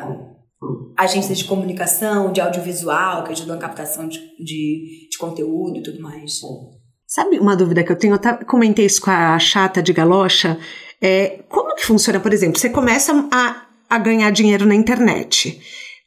agências 0.98 1.38
de 1.38 1.46
comunicação, 1.46 2.32
de 2.32 2.41
audiovisual, 2.41 3.24
que 3.24 3.32
ajudam 3.32 3.56
a 3.56 3.60
captação 3.60 4.08
de, 4.08 4.20
de, 4.38 5.08
de 5.10 5.17
conteúdo 5.17 5.78
e 5.78 5.84
tudo 5.84 6.02
mais. 6.02 6.39
Sabe 7.06 7.39
uma 7.39 7.56
dúvida 7.56 7.84
que 7.84 7.91
eu 7.91 7.98
tenho? 7.98 8.12
Eu 8.12 8.15
até 8.15 8.34
comentei 8.43 8.86
isso 8.86 9.02
com 9.02 9.12
a 9.12 9.38
chata 9.39 9.82
de 9.82 9.93
galocha. 9.93 10.60
É, 11.02 11.43
como 11.48 11.76
que 11.76 11.86
funciona, 11.86 12.20
por 12.20 12.34
exemplo, 12.34 12.60
você 12.60 12.70
começa 12.70 13.28
a, 13.32 13.67
a 13.89 13.98
ganhar 14.00 14.32
dinheiro 14.32 14.65
na 14.65 14.76
internet. 14.76 15.62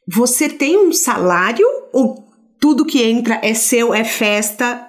Você 0.07 0.49
tem 0.49 0.77
um 0.77 0.91
salário 0.91 1.65
ou 1.93 2.27
tudo 2.59 2.85
que 2.85 3.01
entra 3.01 3.39
é 3.41 3.53
seu, 3.53 3.93
é 3.93 4.03
festa? 4.03 4.87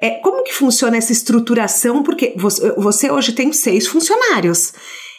É, 0.00 0.10
como 0.20 0.42
que 0.42 0.52
funciona 0.52 0.96
essa 0.96 1.12
estruturação? 1.12 2.02
Porque 2.02 2.34
você, 2.36 2.72
você 2.72 3.10
hoje 3.10 3.32
tem 3.32 3.52
seis 3.52 3.86
funcionários. 3.86 4.74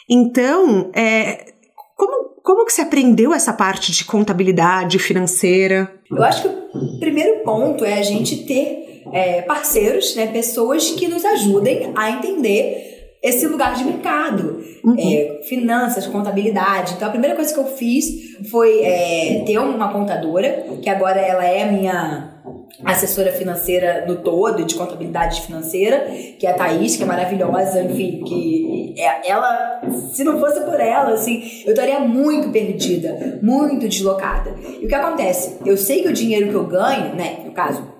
Então, 0.08 0.92
é, 0.94 1.52
como, 1.96 2.25
como 2.46 2.64
que 2.64 2.72
você 2.72 2.82
aprendeu 2.82 3.34
essa 3.34 3.52
parte 3.52 3.90
de 3.90 4.04
contabilidade 4.04 5.00
financeira? 5.00 5.92
Eu 6.08 6.22
acho 6.22 6.42
que 6.42 6.48
o 6.48 7.00
primeiro 7.00 7.40
ponto 7.40 7.84
é 7.84 7.94
a 7.94 8.02
gente 8.02 8.44
ter 8.44 9.02
é, 9.12 9.42
parceiros, 9.42 10.14
né, 10.14 10.28
pessoas 10.28 10.92
que 10.92 11.08
nos 11.08 11.24
ajudem 11.24 11.90
a 11.96 12.08
entender 12.08 13.16
esse 13.20 13.48
lugar 13.48 13.74
de 13.74 13.82
mercado, 13.82 14.62
uhum. 14.84 14.94
é, 14.96 15.40
finanças, 15.48 16.06
contabilidade. 16.06 16.94
Então 16.94 17.08
a 17.08 17.10
primeira 17.10 17.34
coisa 17.34 17.52
que 17.52 17.58
eu 17.58 17.66
fiz 17.66 18.04
foi 18.48 18.80
é, 18.80 19.42
ter 19.44 19.58
uma 19.58 19.92
contadora, 19.92 20.66
que 20.80 20.88
agora 20.88 21.18
ela 21.18 21.44
é 21.44 21.64
a 21.64 21.72
minha 21.72 22.36
assessora 22.84 23.32
financeira 23.32 24.04
no 24.06 24.16
todo, 24.16 24.64
de 24.64 24.76
contabilidade 24.76 25.40
financeira, 25.40 26.06
que 26.38 26.46
é 26.46 26.50
a 26.50 26.54
Thaís, 26.54 26.94
que 26.94 27.02
é 27.02 27.06
maravilhosa, 27.06 27.82
enfim, 27.82 28.22
que 28.24 28.75
ela, 28.96 29.80
se 30.12 30.24
não 30.24 30.38
fosse 30.38 30.60
por 30.60 30.80
ela, 30.80 31.12
assim, 31.12 31.62
eu 31.64 31.72
estaria 31.72 32.00
muito 32.00 32.50
perdida, 32.50 33.38
muito 33.42 33.88
deslocada. 33.88 34.54
E 34.80 34.84
o 34.84 34.88
que 34.88 34.94
acontece? 34.94 35.58
Eu 35.64 35.76
sei 35.76 36.02
que 36.02 36.08
o 36.08 36.12
dinheiro 36.12 36.48
que 36.48 36.54
eu 36.54 36.64
ganho, 36.64 37.14
né, 37.14 37.40
no 37.44 37.52
caso, 37.52 37.96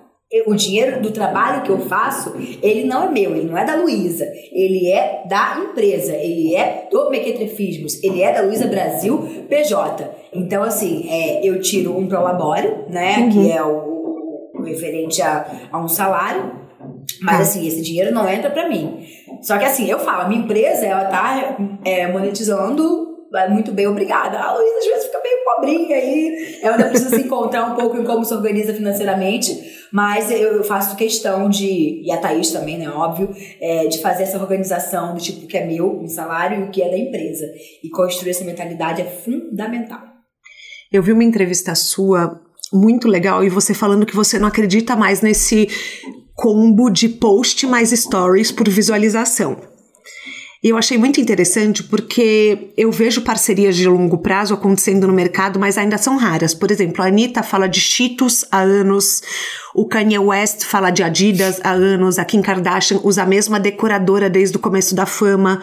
o 0.47 0.55
dinheiro 0.55 1.01
do 1.01 1.13
trabalho 1.13 1.63
que 1.63 1.71
eu 1.71 1.79
faço, 1.81 2.35
ele 2.61 2.85
não 2.85 3.05
é 3.05 3.11
meu, 3.11 3.37
ele 3.37 3.49
não 3.49 3.57
é 3.57 3.65
da 3.65 3.77
Luísa, 3.77 4.27
ele 4.53 4.91
é 4.91 5.23
da 5.29 5.59
empresa, 5.59 6.15
ele 6.17 6.55
é 6.55 6.89
do 6.91 7.11
Mequetrefismos, 7.11 8.03
ele 8.03 8.23
é 8.23 8.33
da 8.33 8.43
Luísa 8.43 8.67
Brasil 8.67 9.47
PJ. 9.49 10.11
Então, 10.33 10.63
assim, 10.63 11.09
é, 11.09 11.47
eu 11.47 11.61
tiro 11.61 11.97
um 11.97 12.09
prolabore, 12.09 12.69
né, 12.89 13.19
uhum. 13.19 13.31
que 13.31 13.53
é 13.53 13.63
o, 13.63 14.51
o 14.55 14.63
referente 14.63 15.23
a, 15.23 15.69
a, 15.71 15.79
um 15.79 15.89
salário, 15.89 16.66
mas, 17.21 17.37
tá. 17.37 17.43
assim, 17.43 17.67
esse 17.67 17.83
dinheiro 17.83 18.15
não 18.15 18.29
entra 18.29 18.51
para 18.51 18.69
mim. 18.69 19.07
Só 19.43 19.59
que, 19.59 19.65
assim, 19.65 19.89
eu 19.91 19.99
falo, 19.99 20.23
a 20.23 20.29
minha 20.29 20.43
empresa, 20.43 20.87
ela 20.87 21.05
tá 21.07 21.57
é, 21.85 22.07
monetizando 22.11 23.17
muito 23.51 23.73
bem, 23.73 23.87
obrigada. 23.87 24.39
A 24.39 24.57
Luísa 24.57 24.79
às 24.79 24.85
vezes 24.87 25.07
fica 25.07 25.21
meio 25.23 25.45
pobrinha 25.45 25.97
aí, 25.97 26.59
ela 26.63 26.77
ainda 26.77 26.89
precisa 26.89 27.17
se 27.17 27.23
encontrar 27.23 27.67
um 27.67 27.75
pouco 27.75 27.97
em 27.99 28.05
como 28.05 28.25
se 28.25 28.33
organiza 28.33 28.73
financeiramente, 28.73 29.59
mas 29.93 30.31
eu 30.31 30.65
faço 30.65 30.97
questão 30.97 31.49
de, 31.49 32.03
e 32.05 32.11
a 32.11 32.17
Thaís 32.17 32.51
também, 32.51 32.79
né, 32.79 32.89
óbvio, 32.89 33.35
é, 33.61 33.87
de 33.89 34.01
fazer 34.01 34.23
essa 34.23 34.39
organização 34.39 35.15
do 35.15 35.21
tipo 35.21 35.47
que 35.47 35.57
é 35.57 35.67
meu, 35.67 36.01
o 36.01 36.09
salário, 36.09 36.61
e 36.61 36.63
o 36.65 36.71
que 36.71 36.83
é 36.83 36.89
da 36.89 36.97
empresa. 36.97 37.45
E 37.83 37.91
construir 37.91 38.31
essa 38.31 38.45
mentalidade 38.45 39.03
é 39.03 39.05
fundamental. 39.05 40.01
Eu 40.93 41.03
vi 41.03 41.13
uma 41.13 41.25
entrevista 41.25 41.75
sua 41.75 42.41
muito 42.73 43.07
legal 43.07 43.45
e 43.45 43.49
você 43.49 43.73
falando 43.75 44.07
que 44.07 44.17
você 44.17 44.39
não 44.39 44.49
acredita 44.49 44.97
mais 44.97 45.21
nesse 45.21 45.69
combo 46.37 46.91
de 46.91 47.09
post 47.09 47.67
mais 47.67 47.91
stories 47.91 48.53
por 48.53 48.69
visualização. 48.69 49.57
E 50.63 50.69
eu 50.69 50.77
achei 50.77 50.99
muito 50.99 51.21
interessante 51.21 51.83
porque 51.83 52.73
eu 52.77 52.91
vejo 52.91 53.23
parcerias 53.23 53.77
de 53.77 53.89
longo 53.89 54.19
prazo 54.19 54.53
acontecendo 54.53 55.07
no 55.07 55.13
mercado, 55.13 55.59
mas 55.59 55.79
ainda 55.79 55.97
são 55.97 56.17
raras. 56.17 56.55
Por 56.55 56.71
exemplo, 56.71 57.03
a 57.03 57.07
Anitta 57.07 57.43
fala 57.43 57.69
de 57.69 57.81
Cheetos 57.81 58.45
há 58.51 58.61
anos, 58.61 59.23
o 59.75 59.87
Kanye 59.87 60.19
West 60.19 60.65
fala 60.65 60.91
de 60.91 61.03
Adidas 61.03 61.61
há 61.63 61.71
anos, 61.71 62.19
a 62.19 62.25
Kim 62.25 62.43
Kardashian 62.43 63.01
usa 63.05 63.23
a 63.23 63.27
mesma 63.27 63.61
decoradora 63.61 64.29
desde 64.29 64.57
o 64.57 64.61
começo 64.61 64.95
da 64.95 65.07
fama. 65.07 65.63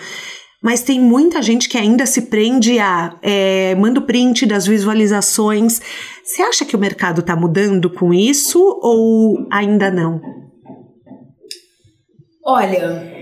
Mas 0.62 0.82
tem 0.82 1.02
muita 1.02 1.42
gente 1.42 1.68
que 1.68 1.78
ainda 1.78 2.06
se 2.06 2.22
prende 2.22 2.80
a 2.80 3.18
é, 3.22 3.76
manda 3.76 4.00
print 4.00 4.46
das 4.46 4.66
visualizações. 4.66 5.82
Você 6.24 6.42
acha 6.42 6.64
que 6.64 6.76
o 6.76 6.80
mercado 6.80 7.20
está 7.20 7.36
mudando 7.36 7.90
com 7.90 8.14
isso 8.14 8.60
ou 8.82 9.46
ainda 9.52 9.92
não? 9.92 10.43
Olha, 12.46 13.14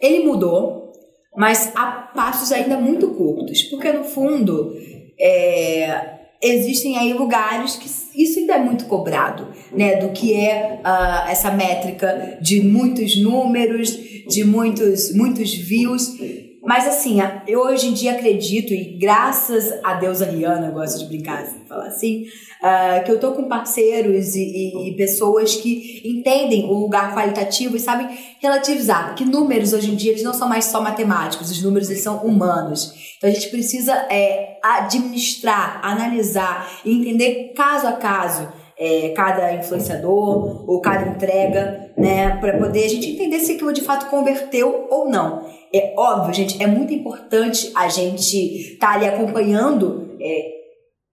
ele 0.00 0.24
mudou, 0.24 0.92
mas 1.36 1.72
a 1.74 1.86
passos 2.14 2.52
ainda 2.52 2.78
muito 2.78 3.08
curtos, 3.08 3.62
porque 3.64 3.92
no 3.92 4.04
fundo 4.04 4.72
é, 5.18 6.14
existem 6.40 6.96
aí 6.98 7.12
lugares 7.12 7.76
que 7.76 7.88
isso 8.22 8.38
ainda 8.38 8.54
é 8.54 8.58
muito 8.58 8.84
cobrado, 8.84 9.48
né? 9.72 9.96
Do 9.96 10.10
que 10.10 10.34
é 10.34 10.80
uh, 10.84 11.28
essa 11.28 11.50
métrica 11.50 12.38
de 12.40 12.60
muitos 12.60 13.20
números, 13.20 13.90
de 14.28 14.44
muitos, 14.44 15.14
muitos 15.14 15.54
views. 15.54 16.16
Mas 16.62 16.86
assim, 16.86 17.18
eu 17.46 17.60
hoje 17.60 17.88
em 17.88 17.92
dia 17.92 18.12
acredito, 18.12 18.72
e 18.72 18.98
graças 18.98 19.72
a 19.82 19.94
Deus 19.94 20.22
a 20.22 20.26
Rihanna, 20.26 20.70
gosto 20.70 20.98
de 21.00 21.06
brincar, 21.06 21.44
falar 21.68 21.88
assim, 21.88 22.24
uh, 22.64 23.04
que 23.04 23.12
eu 23.12 23.20
tô 23.20 23.32
com 23.32 23.44
parceiros 23.44 24.34
e, 24.34 24.88
e, 24.88 24.96
pessoas 24.96 25.54
que 25.54 26.00
entendem 26.02 26.64
o 26.64 26.72
lugar 26.72 27.14
qualitativo 27.14 27.76
e 27.76 27.80
sabem 27.80 28.08
relativizar, 28.40 29.14
que 29.14 29.24
números 29.24 29.74
hoje 29.74 29.92
em 29.92 29.94
dia 29.94 30.12
eles 30.12 30.22
não 30.22 30.32
são 30.32 30.48
mais 30.48 30.64
só 30.64 30.80
matemáticos, 30.80 31.50
os 31.50 31.62
números 31.62 31.90
eles 31.90 32.02
são 32.02 32.24
humanos. 32.24 32.94
Então 33.18 33.28
a 33.28 33.32
gente 33.32 33.50
precisa 33.50 33.92
é, 34.10 34.58
administrar, 34.62 35.80
analisar 35.84 36.80
e 36.84 36.92
entender 36.92 37.52
caso 37.54 37.86
a 37.86 37.92
caso 37.92 38.48
é, 38.76 39.10
cada 39.10 39.54
influenciador 39.54 40.68
ou 40.68 40.80
cada 40.80 41.08
entrega, 41.08 41.92
né, 41.96 42.36
para 42.40 42.58
poder 42.58 42.84
a 42.84 42.88
gente 42.88 43.08
entender 43.08 43.38
se 43.38 43.52
aquilo 43.52 43.72
de 43.72 43.82
fato 43.82 44.10
converteu 44.10 44.88
ou 44.90 45.08
não. 45.08 45.46
É 45.72 45.94
óbvio, 45.96 46.34
gente, 46.34 46.60
é 46.62 46.66
muito 46.66 46.92
importante 46.92 47.70
a 47.74 47.88
gente 47.88 48.72
estar 48.72 48.88
tá 48.88 48.94
ali 48.94 49.06
acompanhando 49.06 50.16
é, 50.20 50.53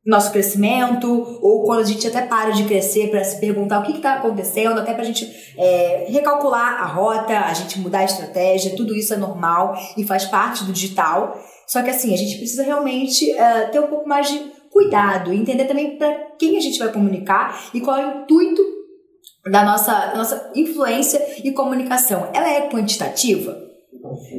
nosso 0.06 0.32
crescimento, 0.32 1.40
ou 1.42 1.64
quando 1.64 1.82
a 1.82 1.86
gente 1.86 2.08
até 2.08 2.24
para 2.24 2.52
de 2.52 2.64
crescer 2.64 3.12
para 3.12 3.24
se 3.24 3.40
perguntar 3.40 3.80
o 3.80 3.84
que 3.84 3.92
está 3.94 4.16
acontecendo, 4.16 4.80
até 4.80 4.94
para 4.94 5.04
a 5.04 5.06
gente 5.06 5.32
é, 5.58 6.08
recalcular 6.10 6.82
a 6.82 6.86
rota, 6.86 7.38
a 7.38 7.54
gente 7.54 7.80
mudar 7.80 8.00
a 8.00 8.06
estratégia, 8.06 8.76
tudo 8.76 8.96
isso 8.96 9.14
é 9.14 9.18
normal 9.18 9.76
e 9.96 10.04
faz 10.04 10.26
parte 10.26 10.64
do 10.64 10.74
digital. 10.74 11.40
Só 11.68 11.82
que 11.84 11.90
assim, 11.90 12.14
a 12.14 12.18
gente 12.18 12.38
precisa 12.38 12.64
realmente 12.64 13.30
é, 13.32 13.68
ter 13.68 13.80
um 13.80 13.88
pouco 13.88 14.08
mais 14.08 14.28
de 14.28 14.52
cuidado 14.72 15.34
entender 15.34 15.66
também 15.66 15.98
para 15.98 16.12
quem 16.40 16.58
a 16.58 16.62
gente 16.62 16.80
vai 16.80 16.92
comunicar 16.92 17.70
e 17.74 17.82
qual 17.82 17.98
é 17.98 18.08
o 18.08 18.22
intuito 18.22 18.62
da 19.46 19.64
nossa, 19.64 20.14
nossa 20.16 20.52
influência 20.56 21.20
e 21.44 21.52
comunicação. 21.52 22.30
Ela 22.34 22.50
é 22.50 22.70
quantitativa? 22.70 23.71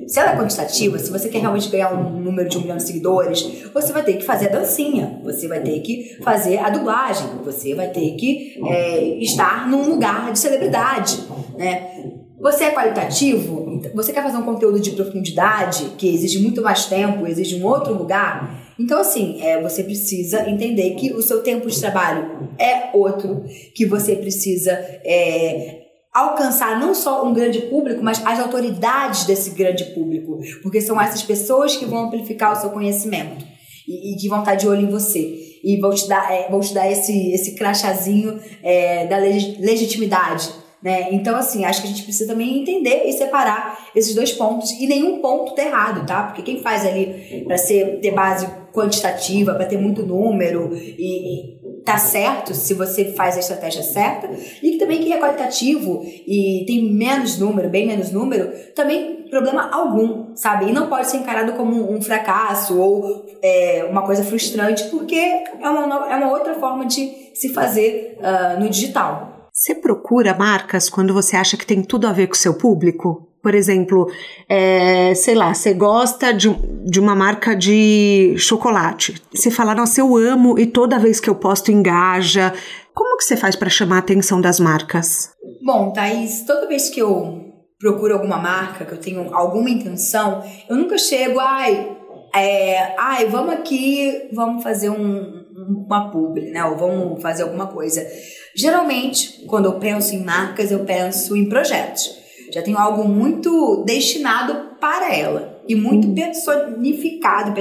Se 0.07 0.19
ela 0.19 0.33
é 0.33 0.37
quantitativa, 0.37 0.99
se 0.99 1.11
você 1.11 1.29
quer 1.29 1.41
realmente 1.41 1.69
ganhar 1.69 1.93
um 1.93 2.21
número 2.21 2.49
de 2.49 2.59
um 2.59 2.63
milhão 2.63 2.77
de 2.77 2.85
seguidores, 2.85 3.65
você 3.73 3.93
vai 3.93 4.03
ter 4.03 4.15
que 4.15 4.25
fazer 4.25 4.47
a 4.47 4.59
dancinha, 4.59 5.21
você 5.23 5.49
vai 5.49 5.61
ter 5.61 5.81
que 5.81 6.19
fazer 6.23 6.59
a 6.59 6.71
dublagem, 6.71 7.27
você 7.45 7.75
vai 7.75 7.89
ter 7.89 8.13
que 8.17 8.61
é, 8.67 9.19
estar 9.19 9.69
num 9.69 9.89
lugar 9.89 10.33
de 10.33 10.39
celebridade, 10.39 11.19
né? 11.57 12.21
Você 12.43 12.65
é 12.65 12.73
qualitativo? 12.73 13.81
Você 13.95 14.13
quer 14.13 14.23
fazer 14.23 14.37
um 14.37 14.43
conteúdo 14.43 14.81
de 14.81 14.91
profundidade 14.91 15.93
que 15.97 16.13
exige 16.13 16.41
muito 16.41 16.61
mais 16.61 16.87
tempo, 16.87 17.25
exige 17.25 17.55
um 17.55 17.65
outro 17.65 17.95
lugar? 17.95 18.73
Então, 18.77 19.01
assim, 19.01 19.41
é, 19.41 19.63
você 19.63 19.85
precisa 19.85 20.49
entender 20.51 20.91
que 20.97 21.13
o 21.13 21.23
seu 21.23 21.43
tempo 21.43 21.69
de 21.69 21.79
trabalho 21.79 22.49
é 22.59 22.91
outro, 22.97 23.45
que 23.75 23.87
você 23.87 24.17
precisa 24.17 24.73
é, 24.73 25.82
alcançar 26.13 26.79
não 26.79 26.95
só 26.95 27.25
um 27.27 27.33
grande 27.33 27.61
público, 27.63 28.03
mas 28.03 28.25
as 28.25 28.39
autoridades 28.39 29.25
desse 29.25 29.51
grande 29.51 29.85
público, 29.87 30.39
porque 30.63 30.81
são 30.81 31.01
essas 31.01 31.23
pessoas 31.23 31.77
que 31.77 31.87
vão 31.87 32.07
amplificar 32.07 32.53
o 32.53 32.57
seu 32.57 32.71
conhecimento 32.71 33.45
e, 33.89 34.13
e 34.13 34.17
que 34.17 34.29
vão 34.29 34.41
estar 34.41 34.55
de 34.55 34.69
olho 34.69 34.83
em 34.83 34.91
você 34.91 35.59
e 35.65 35.79
vão 35.81 35.95
te 35.95 36.07
dar, 36.09 36.31
é, 36.33 36.51
vão 36.51 36.61
te 36.61 36.75
dar 36.75 36.91
esse, 36.91 37.33
esse 37.33 37.55
crachazinho 37.55 38.39
é, 38.63 39.07
da 39.07 39.17
legitimidade 39.17 40.63
né? 40.83 41.09
Então, 41.13 41.37
assim, 41.37 41.65
acho 41.65 41.81
que 41.81 41.87
a 41.87 41.91
gente 41.91 42.03
precisa 42.03 42.33
também 42.33 42.61
entender 42.61 43.05
e 43.07 43.13
separar 43.13 43.87
esses 43.95 44.15
dois 44.15 44.33
pontos 44.33 44.73
e 44.73 44.87
nenhum 44.89 45.21
ponto 45.21 45.55
tá 45.55 45.63
errado, 45.63 46.05
tá? 46.05 46.25
Porque 46.25 46.43
quem 46.43 46.61
faz 46.61 46.85
ali 46.85 47.45
para 47.47 47.57
ter 47.57 48.11
base 48.11 48.49
quantitativa, 48.73 49.55
para 49.55 49.67
ter 49.67 49.79
muito 49.79 50.05
número 50.05 50.71
e, 50.75 51.61
tá 51.85 51.99
certo 51.99 52.55
se 52.55 52.75
você 52.75 53.13
faz 53.13 53.37
a 53.37 53.41
estratégia 53.41 53.83
certa 53.83 54.31
e 54.63 54.73
que 54.73 54.79
também 54.79 55.01
que 55.01 55.13
é 55.13 55.19
qualitativo 55.19 56.03
e 56.05 56.65
tem 56.67 56.93
menos 56.93 57.39
número, 57.39 57.69
bem 57.69 57.87
menos 57.87 58.11
número, 58.11 58.51
também 58.75 59.27
problema 59.31 59.71
algum, 59.73 60.37
sabe? 60.37 60.69
E 60.69 60.73
não 60.73 60.89
pode 60.89 61.09
ser 61.09 61.17
encarado 61.17 61.55
como 61.55 61.91
um 61.91 62.03
fracasso 62.03 62.79
ou 62.79 63.27
é, 63.43 63.87
uma 63.91 64.03
coisa 64.03 64.23
frustrante, 64.23 64.85
porque 64.85 65.17
é 65.17 65.69
uma, 65.69 66.13
é 66.13 66.17
uma 66.17 66.31
outra 66.31 66.55
forma 66.55 66.85
de 66.85 67.31
se 67.35 67.49
fazer 67.49 68.19
uh, 68.19 68.61
no 68.61 68.69
digital. 68.69 69.49
Você 69.53 69.75
procura 69.75 70.35
marcas 70.35 70.89
quando 70.89 71.15
você 71.15 71.37
acha 71.37 71.57
que 71.57 71.67
tem 71.67 71.83
tudo 71.83 72.07
a 72.07 72.13
ver 72.13 72.27
com 72.27 72.35
o 72.35 72.39
seu 72.39 72.55
público? 72.55 73.32
Por 73.43 73.57
exemplo, 73.57 74.09
é, 74.49 75.15
sei 75.17 75.35
lá, 75.35 75.53
você 75.53 75.75
gosta 75.75 76.33
de, 76.33 76.49
de 76.85 77.01
uma 77.01 77.15
marca 77.17 77.57
de 77.57 78.35
chocolate. 78.39 79.21
Você 79.35 79.51
fala, 79.51 79.75
nossa, 79.75 80.01
eu 80.01 80.17
amo 80.17 80.57
e 80.57 80.65
toda 80.65 80.99
vez 80.99 81.19
que 81.19 81.29
eu 81.29 81.35
posto 81.35 81.73
engaja. 81.73 82.55
Como 82.95 83.17
que 83.17 83.25
você 83.25 83.37
faz 83.37 83.57
para 83.57 83.69
chamar 83.69 83.97
a 83.97 83.99
atenção 83.99 84.41
das 84.41 84.61
marcas? 84.61 85.31
Bom, 85.61 85.93
Thaís, 85.93 86.45
toda 86.47 86.69
vez 86.69 86.89
que 86.89 87.01
eu 87.01 87.43
procuro 87.81 88.15
alguma 88.15 88.37
marca, 88.37 88.85
que 88.85 88.93
eu 88.93 88.99
tenho 88.99 89.35
alguma 89.35 89.69
intenção, 89.69 90.45
eu 90.71 90.77
nunca 90.77 90.97
chego, 90.97 91.41
ai, 91.41 91.97
é, 92.33 92.95
ai, 92.97 93.27
vamos 93.27 93.55
aqui, 93.55 94.29
vamos 94.33 94.63
fazer 94.63 94.89
um, 94.89 95.45
uma 95.85 96.13
publi, 96.13 96.53
né? 96.53 96.65
Ou 96.65 96.77
vamos 96.77 97.21
fazer 97.21 97.43
alguma 97.43 97.67
coisa. 97.67 98.07
Geralmente, 98.55 99.45
quando 99.49 99.65
eu 99.65 99.81
penso 99.81 100.15
em 100.15 100.23
marcas, 100.25 100.71
eu 100.71 100.85
penso 100.85 101.37
em 101.37 101.49
projetos 101.49 102.22
já 102.53 102.63
tenho 102.63 102.79
algo 102.79 103.05
muito 103.05 103.83
destinado 103.85 104.77
para 104.81 105.15
ela 105.15 105.61
e 105.67 105.75
muito 105.75 106.09
uhum. 106.09 106.15
personificado, 106.15 107.55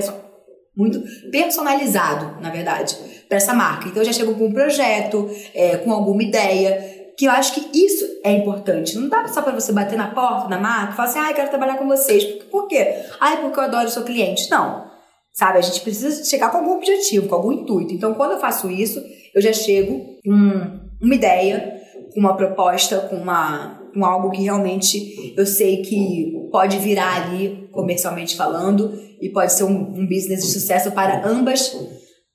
muito 0.75 1.01
personalizado, 1.31 2.41
na 2.41 2.49
verdade, 2.49 2.97
para 3.27 3.37
essa 3.37 3.53
marca. 3.53 3.87
Então 3.87 4.01
eu 4.01 4.05
já 4.05 4.13
chego 4.13 4.35
com 4.35 4.47
um 4.47 4.53
projeto, 4.53 5.29
é, 5.53 5.77
com 5.77 5.91
alguma 5.91 6.21
ideia, 6.21 7.13
que 7.17 7.25
eu 7.25 7.31
acho 7.31 7.53
que 7.53 7.77
isso 7.77 8.05
é 8.23 8.31
importante. 8.31 8.97
Não 8.97 9.07
dá 9.07 9.27
só 9.27 9.41
para 9.41 9.53
você 9.53 9.71
bater 9.71 9.97
na 9.97 10.07
porta 10.07 10.49
da 10.49 10.57
marca 10.57 10.93
e 10.93 10.95
falar 10.95 11.09
assim, 11.09 11.19
ah, 11.19 11.29
eu 11.29 11.35
quero 11.35 11.49
trabalhar 11.49 11.77
com 11.77 11.87
vocês. 11.87 12.23
Por, 12.23 12.45
por 12.45 12.67
quê? 12.67 12.95
Ah, 13.19 13.33
é 13.33 13.35
porque 13.37 13.59
eu 13.59 13.63
adoro 13.63 13.87
o 13.87 13.91
seu 13.91 14.03
cliente. 14.03 14.49
Não. 14.49 14.89
Sabe, 15.33 15.59
a 15.59 15.61
gente 15.61 15.81
precisa 15.81 16.25
chegar 16.25 16.51
com 16.51 16.57
algum 16.57 16.75
objetivo, 16.75 17.29
com 17.29 17.35
algum 17.35 17.51
intuito. 17.53 17.93
Então, 17.93 18.13
quando 18.13 18.31
eu 18.31 18.39
faço 18.39 18.69
isso, 18.69 19.01
eu 19.33 19.41
já 19.41 19.53
chego 19.53 20.19
com 20.25 20.79
uma 21.01 21.15
ideia, 21.15 21.81
com 22.13 22.19
uma 22.19 22.35
proposta, 22.35 22.97
com 23.01 23.15
uma 23.15 23.80
com 23.93 24.05
algo 24.05 24.31
que 24.31 24.43
realmente 24.43 25.33
eu 25.37 25.45
sei 25.45 25.81
que 25.81 26.49
pode 26.51 26.77
virar 26.79 27.23
ali, 27.23 27.69
comercialmente 27.71 28.35
falando, 28.35 28.93
e 29.21 29.29
pode 29.29 29.53
ser 29.53 29.63
um, 29.63 29.93
um 29.95 30.07
business 30.07 30.43
de 30.43 30.51
sucesso 30.51 30.91
para 30.91 31.27
ambas, 31.27 31.75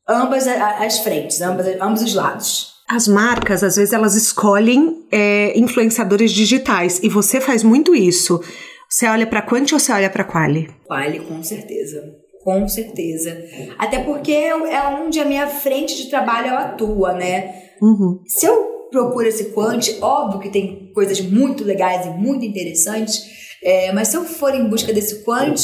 ambas 0.08 0.46
as 0.46 1.00
frentes, 1.00 1.40
ambas, 1.40 1.66
ambos 1.80 2.02
os 2.02 2.14
lados. 2.14 2.76
As 2.88 3.08
marcas, 3.08 3.64
às 3.64 3.76
vezes, 3.76 3.92
elas 3.92 4.14
escolhem 4.14 5.06
é, 5.10 5.58
influenciadores 5.58 6.30
digitais 6.30 7.00
e 7.02 7.08
você 7.08 7.40
faz 7.40 7.64
muito 7.64 7.94
isso. 7.94 8.40
Você 8.88 9.08
olha 9.08 9.26
para 9.26 9.42
Quanti 9.42 9.74
ou 9.74 9.80
você 9.80 9.92
olha 9.92 10.08
para 10.08 10.22
Quali? 10.22 10.68
Quali, 10.86 11.18
com 11.18 11.42
certeza. 11.42 12.00
Com 12.44 12.68
certeza. 12.68 13.36
Até 13.76 13.98
porque 13.98 14.30
é 14.30 14.54
onde 15.02 15.18
a 15.18 15.24
minha 15.24 15.48
frente 15.48 15.96
de 15.96 16.08
trabalho 16.08 16.54
atua, 16.54 17.12
né? 17.12 17.72
Uhum. 17.82 18.20
Se 18.24 18.46
eu 18.46 18.75
procura 18.90 19.28
esse 19.28 19.46
quant, 19.46 19.80
óbvio 20.00 20.40
que 20.40 20.48
tem 20.48 20.90
coisas 20.94 21.20
muito 21.20 21.64
legais 21.64 22.06
e 22.06 22.10
muito 22.10 22.44
interessantes, 22.44 23.36
é, 23.62 23.92
mas 23.92 24.08
se 24.08 24.16
eu 24.16 24.24
for 24.24 24.54
em 24.54 24.68
busca 24.68 24.92
desse 24.92 25.24
quant, 25.24 25.56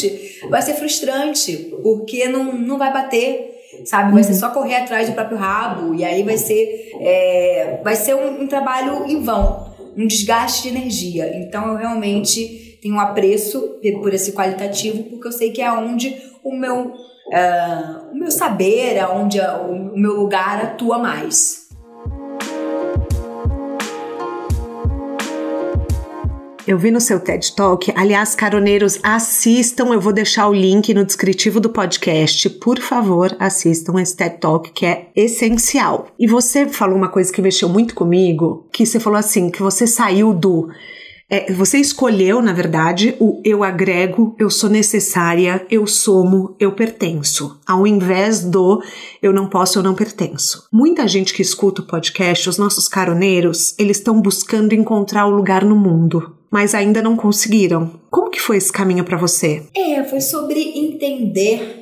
vai 0.49 0.63
ser 0.63 0.75
frustrante, 0.75 1.57
porque 1.83 2.27
não, 2.29 2.53
não 2.53 2.79
vai 2.79 2.93
bater, 2.93 3.53
sabe? 3.85 4.13
Vai 4.13 4.23
ser 4.23 4.35
só 4.35 4.51
correr 4.51 4.77
atrás 4.77 5.09
do 5.09 5.15
próprio 5.15 5.39
rabo, 5.39 5.95
e 5.95 6.05
aí 6.05 6.23
vai 6.23 6.37
ser, 6.37 6.91
é, 7.01 7.81
vai 7.83 7.95
ser 7.95 8.15
um, 8.15 8.43
um 8.43 8.47
trabalho 8.47 9.07
em 9.07 9.23
vão, 9.23 9.73
um 9.97 10.07
desgaste 10.07 10.63
de 10.63 10.77
energia. 10.77 11.31
Então 11.37 11.69
eu 11.69 11.77
realmente 11.77 12.79
tenho 12.83 12.97
um 12.97 13.01
apreço 13.01 13.79
por 14.01 14.13
esse 14.13 14.33
qualitativo, 14.33 15.05
porque 15.05 15.29
eu 15.29 15.33
sei 15.33 15.53
que 15.53 15.63
é 15.63 15.73
onde 15.73 16.21
o 16.43 16.53
meu, 16.53 16.89
uh, 16.89 18.11
o 18.11 18.15
meu 18.15 18.31
saber, 18.31 18.97
é 18.97 19.07
onde 19.07 19.39
o 19.41 19.97
meu 19.97 20.15
lugar 20.15 20.61
atua 20.61 20.99
mais. 20.99 21.62
Eu 26.65 26.79
vi 26.79 26.93
no 26.93 27.01
seu 27.01 27.19
TED 27.19 27.57
Talk. 27.57 27.93
Aliás, 27.97 28.37
caroneiros, 28.37 29.01
assistam. 29.03 29.93
Eu 29.93 30.01
vou 30.01 30.13
deixar 30.13 30.49
o 30.49 30.55
link 30.55 30.95
no 30.95 31.05
descritivo 31.05 31.59
do 31.59 31.69
podcast. 31.69 32.49
Por 32.49 32.79
favor, 32.79 33.35
assistam 33.41 34.01
esse 34.01 34.17
TED 34.17 34.39
Talk 34.39 34.71
que 34.71 34.87
é 34.87 35.09
essencial. 35.17 36.07
E 36.17 36.29
você 36.29 36.69
falou 36.69 36.97
uma 36.97 37.09
coisa 37.09 37.33
que 37.33 37.43
mexeu 37.43 37.69
muito 37.69 37.97
comigo, 37.97 38.69
que 38.73 38.87
você 38.87 39.01
falou 39.01 39.19
assim, 39.19 39.51
que 39.51 39.61
você 39.61 39.89
saiu 39.89 40.33
do 40.33 40.69
é, 41.33 41.51
você 41.51 41.79
escolheu, 41.79 42.43
na 42.43 42.53
verdade, 42.53 43.17
o 43.19 43.41
eu 43.43 43.65
agrego, 43.65 44.37
eu 44.39 44.51
sou 44.51 44.69
necessária, 44.69 45.67
eu 45.71 45.87
somo, 45.87 46.55
eu 46.61 46.73
pertenço, 46.73 47.59
ao 47.67 47.87
invés 47.87 48.45
do 48.45 48.83
eu 49.23 49.33
não 49.33 49.49
posso, 49.49 49.79
eu 49.79 49.83
não 49.83 49.95
pertenço. 49.95 50.69
Muita 50.71 51.09
gente 51.09 51.33
que 51.33 51.41
escuta 51.41 51.81
o 51.81 51.87
podcast, 51.87 52.51
os 52.51 52.59
nossos 52.59 52.87
caroneiros, 52.87 53.75
eles 53.79 53.97
estão 53.97 54.21
buscando 54.21 54.75
encontrar 54.75 55.27
o 55.27 55.31
lugar 55.31 55.65
no 55.65 55.75
mundo, 55.75 56.37
mas 56.51 56.75
ainda 56.75 57.01
não 57.01 57.17
conseguiram. 57.17 57.99
Como 58.11 58.29
que 58.29 58.39
foi 58.39 58.59
esse 58.59 58.71
caminho 58.71 59.03
para 59.03 59.17
você? 59.17 59.63
É, 59.75 60.05
foi 60.05 60.21
sobre 60.21 60.61
entender 60.61 61.81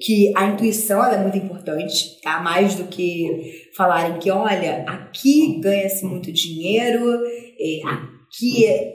que 0.00 0.32
a 0.36 0.46
intuição 0.46 1.04
é 1.04 1.20
muito 1.20 1.38
importante, 1.38 2.20
tá? 2.22 2.40
Mais 2.40 2.76
do 2.76 2.84
que 2.84 3.68
falarem 3.76 4.16
que, 4.18 4.30
olha, 4.30 4.84
aqui 4.86 5.58
ganha-se 5.60 6.04
muito 6.04 6.30
dinheiro, 6.32 7.20
é, 7.58 8.13
que 8.38 8.66
é, 8.66 8.94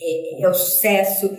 é, 0.00 0.42
é 0.42 0.48
o 0.48 0.54
sucesso. 0.54 1.30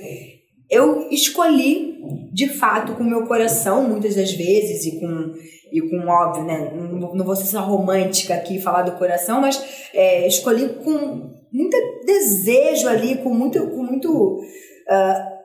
Eu 0.69 1.09
escolhi, 1.09 1.99
de 2.33 2.49
fato, 2.49 2.95
com 2.95 3.03
o 3.03 3.09
meu 3.09 3.25
coração, 3.25 3.87
muitas 3.87 4.15
das 4.15 4.31
vezes, 4.33 4.85
e 4.85 4.99
com, 4.99 5.33
e 5.71 5.81
com 5.81 6.07
óbvio, 6.07 6.43
né? 6.43 6.73
Não, 6.75 7.15
não 7.15 7.25
vou 7.25 7.35
ser 7.35 7.45
só 7.45 7.61
romântica 7.61 8.35
aqui 8.35 8.59
falar 8.59 8.83
do 8.83 8.97
coração, 8.97 9.39
mas 9.39 9.63
é, 9.93 10.27
escolhi 10.27 10.69
com 10.83 11.37
muito 11.51 11.77
desejo 12.05 12.87
ali, 12.87 13.17
com 13.17 13.33
muito. 13.33 13.65
Com 13.67 13.83
muito 13.83 14.39
uh, 14.39 15.37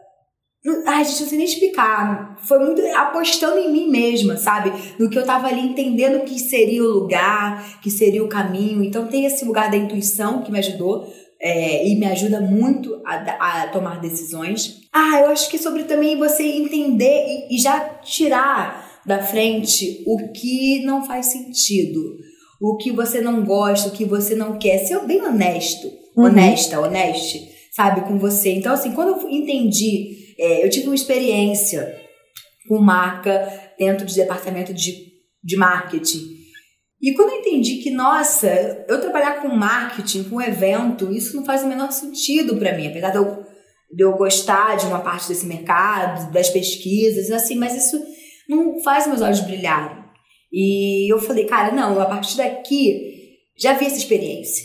Ai, 0.87 1.05
gente, 1.05 1.23
não 1.23 1.29
sei 1.29 1.39
nem 1.39 1.47
explicar. 1.47 2.37
Foi 2.47 2.61
muito 2.61 2.81
apostando 2.97 3.59
em 3.59 3.73
mim 3.73 3.91
mesma, 3.91 4.37
sabe? 4.37 4.73
No 4.97 5.11
que 5.11 5.19
eu 5.19 5.25
tava 5.25 5.49
ali 5.49 5.61
entendendo 5.61 6.25
que 6.25 6.39
seria 6.39 6.85
o 6.85 6.87
lugar, 6.87 7.81
que 7.81 7.91
seria 7.91 8.23
o 8.23 8.29
caminho. 8.29 8.85
Então 8.85 9.09
tem 9.09 9.25
esse 9.25 9.45
lugar 9.45 9.73
da 9.73 9.77
intuição 9.77 10.43
que 10.43 10.53
me 10.53 10.61
ajudou 10.61 11.13
é, 11.43 11.87
e 11.87 11.97
me 11.97 12.07
ajuda 12.07 12.41
muito 12.41 13.03
a, 13.05 13.63
a, 13.63 13.67
tomar 13.69 14.01
decisões. 14.01 14.83
Ah, 14.93 15.21
eu 15.21 15.27
acho 15.27 15.51
que 15.51 15.59
sobre 15.59 15.83
também 15.85 16.17
você 16.17 16.45
entender 16.45 17.27
e, 17.27 17.57
e 17.57 17.59
já 17.59 17.81
tirar 17.81 19.01
da 19.05 19.21
frente 19.21 20.05
o 20.07 20.31
que 20.33 20.85
não 20.85 21.05
faz 21.05 21.27
sentido, 21.27 22.17
o 22.61 22.77
que 22.77 22.93
você 22.93 23.21
não 23.21 23.45
gosta, 23.45 23.89
o 23.89 23.93
que 23.93 24.05
você 24.05 24.37
não 24.37 24.57
quer. 24.57 24.79
Ser 24.79 25.01
bem 25.01 25.21
honesto, 25.21 25.89
uhum. 26.17 26.27
honesta, 26.27 26.81
honeste, 26.81 27.51
sabe, 27.73 28.03
com 28.03 28.19
você. 28.19 28.53
Então, 28.53 28.73
assim, 28.73 28.93
quando 28.93 29.21
eu 29.21 29.29
entendi, 29.29 30.35
é, 30.39 30.65
eu 30.65 30.71
tive 30.71 30.87
uma 30.87 30.95
experiência 30.95 32.01
com 32.69 32.79
marca 32.79 33.73
dentro 33.77 34.07
do 34.07 34.15
departamento 34.15 34.73
de, 34.73 35.09
de 35.43 35.57
marketing. 35.57 36.42
E 37.03 37.15
quando 37.15 37.31
eu 37.31 37.41
entendi 37.41 37.79
que, 37.79 37.91
nossa, 37.91 38.85
eu 38.89 39.01
trabalhar 39.01 39.43
com 39.43 39.49
marketing, 39.49 40.25
com 40.25 40.41
evento, 40.41 41.11
isso 41.11 41.35
não 41.35 41.45
faz 41.45 41.65
o 41.65 41.67
menor 41.67 41.91
sentido 41.91 42.57
para 42.57 42.77
mim, 42.77 42.87
apesar 42.87 43.11
de 43.11 43.17
eu, 43.17 43.45
de 43.93 44.05
eu 44.05 44.13
gostar 44.17 44.77
de 44.77 44.87
uma 44.87 45.01
parte 45.01 45.29
desse 45.29 45.45
mercado, 45.45 46.31
das 46.31 46.49
pesquisas, 46.49 47.29
assim, 47.33 47.57
mas 47.57 47.75
isso 47.75 48.01
não 48.49 48.81
faz 48.85 49.09
meus 49.09 49.21
olhos 49.21 49.41
brilharem. 49.41 50.03
E 50.53 51.13
eu 51.13 51.19
falei, 51.19 51.45
cara, 51.45 51.75
não, 51.75 52.01
a 52.01 52.07
partir 52.07 52.37
daqui 52.37 53.11
já 53.59 53.73
vi 53.73 53.87
essa 53.87 53.97
experiência. 53.97 54.65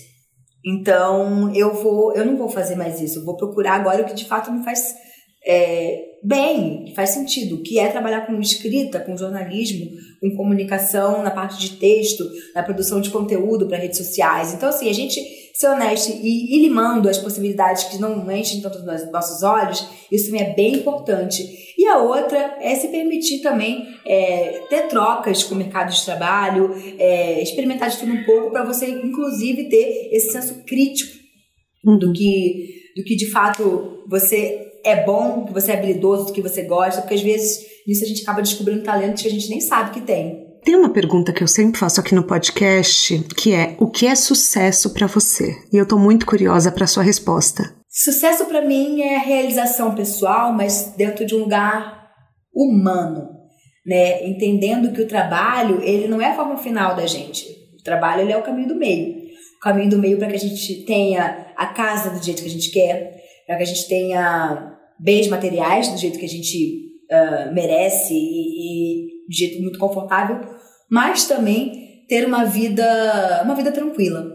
Então 0.63 1.51
eu 1.55 1.73
vou, 1.73 2.13
eu 2.13 2.25
não 2.25 2.37
vou 2.37 2.49
fazer 2.49 2.75
mais 2.75 3.01
isso. 3.01 3.19
Eu 3.19 3.25
vou 3.25 3.37
procurar 3.37 3.75
agora 3.75 4.03
o 4.03 4.05
que 4.05 4.13
de 4.13 4.25
fato 4.25 4.51
me 4.51 4.63
faz 4.63 4.93
é, 5.47 6.17
bem, 6.21 6.91
faz 6.93 7.11
sentido, 7.11 7.63
que 7.63 7.79
é 7.79 7.87
trabalhar 7.87 8.27
com 8.27 8.39
escrita, 8.41 8.99
com 8.99 9.15
jornalismo, 9.15 9.89
com 10.19 10.35
comunicação 10.35 11.23
na 11.23 11.31
parte 11.31 11.57
de 11.57 11.77
texto, 11.77 12.29
na 12.53 12.63
produção 12.63 12.99
de 12.99 13.09
conteúdo 13.09 13.67
para 13.67 13.77
redes 13.77 13.97
sociais. 13.97 14.53
Então, 14.53 14.67
assim, 14.67 14.89
a 14.89 14.93
gente 14.93 15.21
ser 15.53 15.67
honesto 15.69 16.11
e 16.21 16.55
ir 16.55 16.61
limando 16.61 17.09
as 17.09 17.17
possibilidades 17.17 17.85
que 17.85 17.97
não 17.97 18.29
enchem 18.31 18.61
tanto 18.61 18.77
os 18.77 19.11
nossos 19.11 19.41
olhos, 19.41 19.87
isso 20.11 20.25
também 20.25 20.41
é 20.41 20.53
bem 20.53 20.75
importante. 20.75 21.43
E 21.77 21.85
a 21.87 21.97
outra 21.97 22.57
é 22.61 22.75
se 22.75 22.89
permitir 22.89 23.39
também 23.39 23.87
é, 24.05 24.63
ter 24.69 24.87
trocas 24.87 25.43
com 25.43 25.55
o 25.55 25.57
mercado 25.57 25.91
de 25.91 26.03
trabalho, 26.03 26.75
é, 26.99 27.41
experimentar 27.41 27.89
de 27.89 27.97
tudo 27.97 28.11
um 28.11 28.23
pouco 28.25 28.51
para 28.51 28.65
você, 28.65 28.87
inclusive, 28.87 29.69
ter 29.69 30.09
esse 30.11 30.31
senso 30.31 30.63
crítico 30.65 31.17
do 31.83 32.11
que, 32.11 32.91
do 32.97 33.03
que 33.03 33.15
de 33.15 33.31
fato 33.31 34.03
você 34.07 34.66
é 34.87 35.03
bom, 35.03 35.45
que 35.45 35.53
você 35.53 35.71
é 35.71 35.77
habilidoso, 35.77 36.31
que 36.31 36.41
você 36.41 36.63
gosta, 36.63 37.01
porque 37.01 37.15
às 37.15 37.21
vezes 37.21 37.65
nisso 37.87 38.03
a 38.03 38.07
gente 38.07 38.21
acaba 38.23 38.41
descobrindo 38.41 38.83
talentos 38.83 39.21
que 39.21 39.27
a 39.27 39.31
gente 39.31 39.49
nem 39.49 39.61
sabe 39.61 39.91
que 39.91 40.01
tem. 40.01 40.47
Tem 40.63 40.75
uma 40.75 40.89
pergunta 40.89 41.31
que 41.31 41.41
eu 41.41 41.47
sempre 41.47 41.79
faço 41.79 42.01
aqui 42.01 42.13
no 42.13 42.23
podcast, 42.23 43.19
que 43.37 43.53
é: 43.53 43.75
o 43.79 43.89
que 43.89 44.05
é 44.05 44.15
sucesso 44.15 44.93
para 44.93 45.07
você? 45.07 45.55
E 45.71 45.77
eu 45.77 45.87
tô 45.87 45.97
muito 45.97 46.25
curiosa 46.25 46.71
para 46.71 46.87
sua 46.87 47.03
resposta. 47.03 47.73
Sucesso 47.89 48.45
para 48.45 48.61
mim 48.61 49.01
é 49.01 49.17
realização 49.17 49.95
pessoal, 49.95 50.51
mas 50.53 50.93
dentro 50.97 51.25
de 51.25 51.35
um 51.35 51.39
lugar 51.39 52.09
humano, 52.53 53.29
né? 53.85 54.27
Entendendo 54.27 54.91
que 54.91 55.01
o 55.01 55.07
trabalho, 55.07 55.81
ele 55.81 56.07
não 56.07 56.21
é 56.21 56.31
a 56.31 56.35
forma 56.35 56.57
final 56.57 56.95
da 56.95 57.07
gente. 57.07 57.47
O 57.79 57.83
trabalho 57.83 58.21
ele 58.21 58.33
é 58.33 58.37
o 58.37 58.43
caminho 58.43 58.67
do 58.67 58.75
meio. 58.75 59.15
O 59.57 59.59
caminho 59.61 59.89
do 59.89 59.97
meio 59.97 60.17
para 60.17 60.27
que 60.27 60.35
a 60.35 60.39
gente 60.39 60.85
tenha 60.85 61.47
a 61.55 61.67
casa 61.67 62.09
do 62.09 62.23
jeito 62.23 62.41
que 62.41 62.49
a 62.49 62.51
gente 62.51 62.71
quer, 62.71 63.23
para 63.47 63.55
que 63.55 63.63
a 63.63 63.65
gente 63.65 63.87
tenha 63.87 64.76
bens 64.99 65.27
materiais 65.27 65.87
do 65.89 65.97
jeito 65.97 66.19
que 66.19 66.25
a 66.25 66.29
gente 66.29 66.87
uh, 67.11 67.53
merece 67.53 68.13
e, 68.13 68.17
e 68.17 69.07
de 69.29 69.37
jeito 69.37 69.61
muito 69.61 69.79
confortável, 69.79 70.39
mas 70.89 71.25
também 71.25 72.05
ter 72.07 72.25
uma 72.25 72.45
vida, 72.45 73.41
uma 73.43 73.55
vida 73.55 73.71
tranquila, 73.71 74.25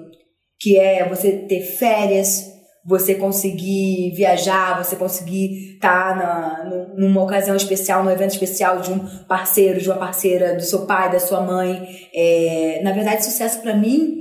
que 0.60 0.78
é 0.78 1.08
você 1.08 1.32
ter 1.32 1.62
férias, 1.62 2.52
você 2.84 3.14
conseguir 3.14 4.12
viajar, 4.14 4.82
você 4.82 4.96
conseguir 4.96 5.74
estar 5.74 6.18
tá 6.18 6.92
numa 6.96 7.22
ocasião 7.22 7.56
especial, 7.56 8.04
num 8.04 8.10
evento 8.10 8.32
especial 8.32 8.80
de 8.80 8.92
um 8.92 8.98
parceiro, 9.26 9.80
de 9.80 9.88
uma 9.88 9.98
parceira, 9.98 10.54
do 10.54 10.62
seu 10.62 10.84
pai, 10.84 11.10
da 11.10 11.20
sua 11.20 11.40
mãe. 11.40 11.88
É, 12.12 12.80
na 12.82 12.92
verdade, 12.92 13.24
sucesso 13.24 13.60
para 13.62 13.76
mim 13.76 14.20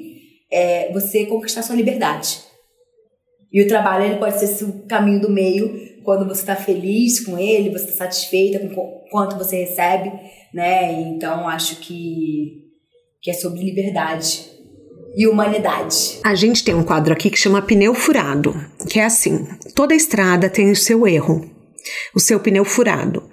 é 0.51 0.91
você 0.93 1.25
conquistar 1.25 1.63
sua 1.63 1.75
liberdade. 1.75 2.39
E 3.51 3.61
o 3.61 3.67
trabalho 3.67 4.05
ele 4.05 4.17
pode 4.17 4.39
ser 4.39 4.63
o 4.63 4.85
caminho 4.87 5.21
do 5.21 5.29
meio 5.29 5.90
quando 6.03 6.27
você 6.27 6.41
está 6.41 6.55
feliz 6.55 7.19
com 7.25 7.37
ele, 7.37 7.69
você 7.69 7.85
está 7.85 8.05
satisfeita 8.05 8.59
com 8.59 8.81
o 8.81 9.09
quanto 9.09 9.37
você 9.37 9.63
recebe, 9.63 10.11
né? 10.53 11.01
Então 11.01 11.47
acho 11.47 11.77
que, 11.77 12.63
que 13.21 13.31
é 13.31 13.33
sobre 13.33 13.63
liberdade 13.63 14.49
e 15.15 15.27
humanidade. 15.27 16.19
A 16.23 16.35
gente 16.35 16.63
tem 16.63 16.73
um 16.73 16.83
quadro 16.83 17.13
aqui 17.13 17.29
que 17.29 17.37
chama 17.37 17.61
pneu 17.61 17.93
furado, 17.93 18.53
que 18.89 18.99
é 18.99 19.05
assim: 19.05 19.47
toda 19.75 19.95
estrada 19.95 20.49
tem 20.49 20.71
o 20.71 20.75
seu 20.75 21.07
erro, 21.07 21.49
o 22.15 22.19
seu 22.19 22.39
pneu 22.39 22.65
furado. 22.65 23.23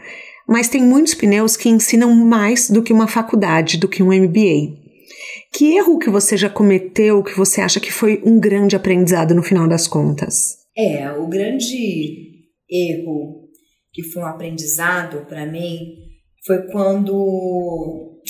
Mas 0.47 0.69
tem 0.69 0.83
muitos 0.83 1.15
pneus 1.15 1.59
que 1.59 1.69
ensinam 1.69 2.15
mais 2.15 2.71
do 2.71 2.83
que 2.83 2.93
uma 2.93 3.07
faculdade, 3.07 3.77
do 3.77 3.87
que 3.87 4.03
um 4.03 4.07
MBA. 4.07 4.79
Que 5.53 5.77
erro 5.77 5.99
que 5.99 6.09
você 6.09 6.37
já 6.37 6.49
cometeu 6.49 7.23
que 7.23 7.37
você 7.37 7.61
acha 7.61 7.79
que 7.81 7.93
foi 7.93 8.23
um 8.25 8.39
grande 8.39 8.75
aprendizado 8.75 9.35
no 9.35 9.43
final 9.43 9.69
das 9.69 9.87
contas? 9.87 10.57
É, 10.77 11.11
o 11.13 11.27
grande 11.27 12.28
erro 12.71 13.49
que 13.93 14.03
foi 14.03 14.23
um 14.23 14.27
aprendizado 14.27 15.27
para 15.27 15.47
mim 15.47 15.97
foi 16.47 16.67
quando 16.71 18.21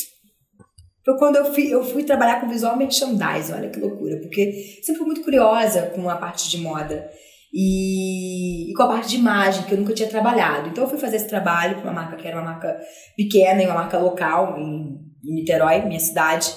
foi 1.05 1.17
quando 1.17 1.37
eu 1.37 1.55
fui, 1.55 1.73
eu 1.73 1.83
fui 1.83 2.05
trabalhar 2.05 2.41
com 2.41 2.49
visual 2.49 2.77
merchandising, 2.77 3.53
olha 3.53 3.71
que 3.71 3.81
loucura, 3.81 4.21
porque 4.21 4.53
sempre 4.83 4.99
fui 4.99 5.07
muito 5.07 5.23
curiosa 5.23 5.83
com 5.95 6.09
a 6.11 6.17
parte 6.17 6.51
de 6.51 6.59
moda 6.59 7.11
e, 7.53 8.71
e, 8.71 8.75
com 8.75 8.83
a 8.83 8.89
parte 8.89 9.09
de 9.09 9.17
imagem, 9.17 9.65
que 9.65 9.73
eu 9.73 9.79
nunca 9.79 9.95
tinha 9.95 10.09
trabalhado. 10.09 10.69
Então 10.69 10.85
eu 10.85 10.91
fui 10.91 10.99
fazer 10.99 11.17
esse 11.17 11.29
trabalho 11.29 11.77
com 11.77 11.83
uma 11.83 11.93
marca 11.93 12.17
que 12.17 12.29
era 12.29 12.37
uma 12.37 12.51
marca 12.51 12.79
pequena 13.17 13.63
e 13.63 13.67
uma 13.67 13.75
marca 13.75 13.99
local 13.99 14.59
em, 14.59 14.99
em 15.25 15.35
Niterói, 15.35 15.83
minha 15.83 16.01
cidade. 16.01 16.53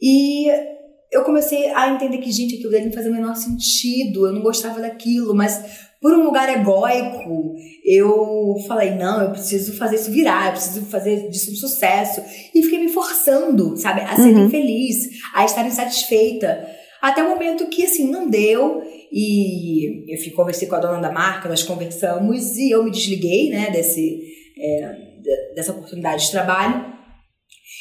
E 0.00 0.46
eu 1.10 1.24
comecei 1.24 1.72
a 1.74 1.90
entender 1.90 2.18
que, 2.18 2.30
gente, 2.30 2.54
aquilo 2.54 2.70
dele 2.70 2.86
não 2.86 2.92
fazia 2.92 3.10
o 3.10 3.14
menor 3.14 3.34
sentido, 3.34 4.26
eu 4.26 4.32
não 4.32 4.42
gostava 4.42 4.80
daquilo, 4.80 5.34
mas 5.34 5.87
por 6.00 6.12
um 6.12 6.24
lugar 6.24 6.48
egóico, 6.48 7.54
eu 7.84 8.54
falei, 8.68 8.92
não, 8.92 9.22
eu 9.22 9.30
preciso 9.30 9.76
fazer 9.76 9.96
isso 9.96 10.12
virar, 10.12 10.46
eu 10.46 10.52
preciso 10.52 10.86
fazer 10.86 11.28
disso 11.28 11.50
um 11.50 11.56
sucesso. 11.56 12.22
E 12.54 12.62
fiquei 12.62 12.78
me 12.78 12.88
forçando, 12.88 13.76
sabe, 13.76 14.02
a 14.02 14.14
ser 14.14 14.34
uhum. 14.34 14.48
feliz, 14.48 15.08
a 15.34 15.44
estar 15.44 15.66
insatisfeita. 15.66 16.68
Até 17.02 17.22
o 17.22 17.30
momento 17.30 17.66
que, 17.66 17.84
assim, 17.84 18.08
não 18.10 18.30
deu. 18.30 18.82
E 19.12 20.12
eu 20.12 20.18
fui, 20.22 20.30
conversei 20.30 20.68
com 20.68 20.76
a 20.76 20.80
dona 20.80 21.00
da 21.00 21.10
marca, 21.10 21.48
nós 21.48 21.62
conversamos 21.62 22.56
e 22.56 22.70
eu 22.70 22.84
me 22.84 22.90
desliguei, 22.90 23.50
né, 23.50 23.70
desse, 23.70 24.22
é, 24.56 24.94
dessa 25.54 25.72
oportunidade 25.72 26.26
de 26.26 26.30
trabalho. 26.30 26.94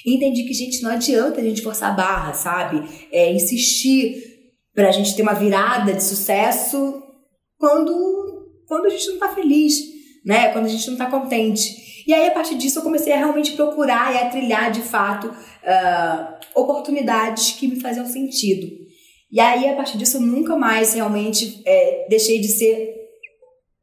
E 0.05 0.15
entendi 0.15 0.43
que, 0.43 0.53
gente, 0.53 0.82
não 0.82 0.91
adianta 0.91 1.39
a 1.39 1.43
gente 1.43 1.61
forçar 1.61 1.91
a 1.91 1.95
barra, 1.95 2.34
sabe? 2.34 2.84
É, 3.11 3.32
insistir 3.32 4.24
pra 4.74 4.91
gente 4.91 5.15
ter 5.15 5.22
uma 5.22 5.34
virada 5.34 5.93
de 5.93 6.03
sucesso 6.03 7.03
quando, 7.57 8.51
quando 8.67 8.85
a 8.85 8.89
gente 8.89 9.07
não 9.07 9.13
está 9.15 9.29
feliz, 9.29 9.75
né? 10.25 10.49
Quando 10.49 10.65
a 10.65 10.69
gente 10.69 10.85
não 10.87 10.93
está 10.93 11.05
contente. 11.07 12.03
E 12.07 12.13
aí, 12.13 12.27
a 12.27 12.31
partir 12.31 12.55
disso, 12.55 12.79
eu 12.79 12.83
comecei 12.83 13.11
a 13.11 13.17
realmente 13.17 13.51
procurar 13.53 14.13
e 14.13 14.17
a 14.17 14.29
trilhar, 14.29 14.71
de 14.71 14.81
fato, 14.81 15.27
uh, 15.27 16.59
oportunidades 16.59 17.51
que 17.51 17.67
me 17.67 17.81
faziam 17.81 18.05
sentido. 18.05 18.67
E 19.31 19.39
aí, 19.41 19.67
a 19.67 19.75
partir 19.75 19.97
disso, 19.97 20.17
eu 20.17 20.21
nunca 20.21 20.55
mais 20.55 20.93
realmente 20.93 21.61
é, 21.65 22.07
deixei 22.09 22.39
de 22.39 22.47
ser 22.47 22.95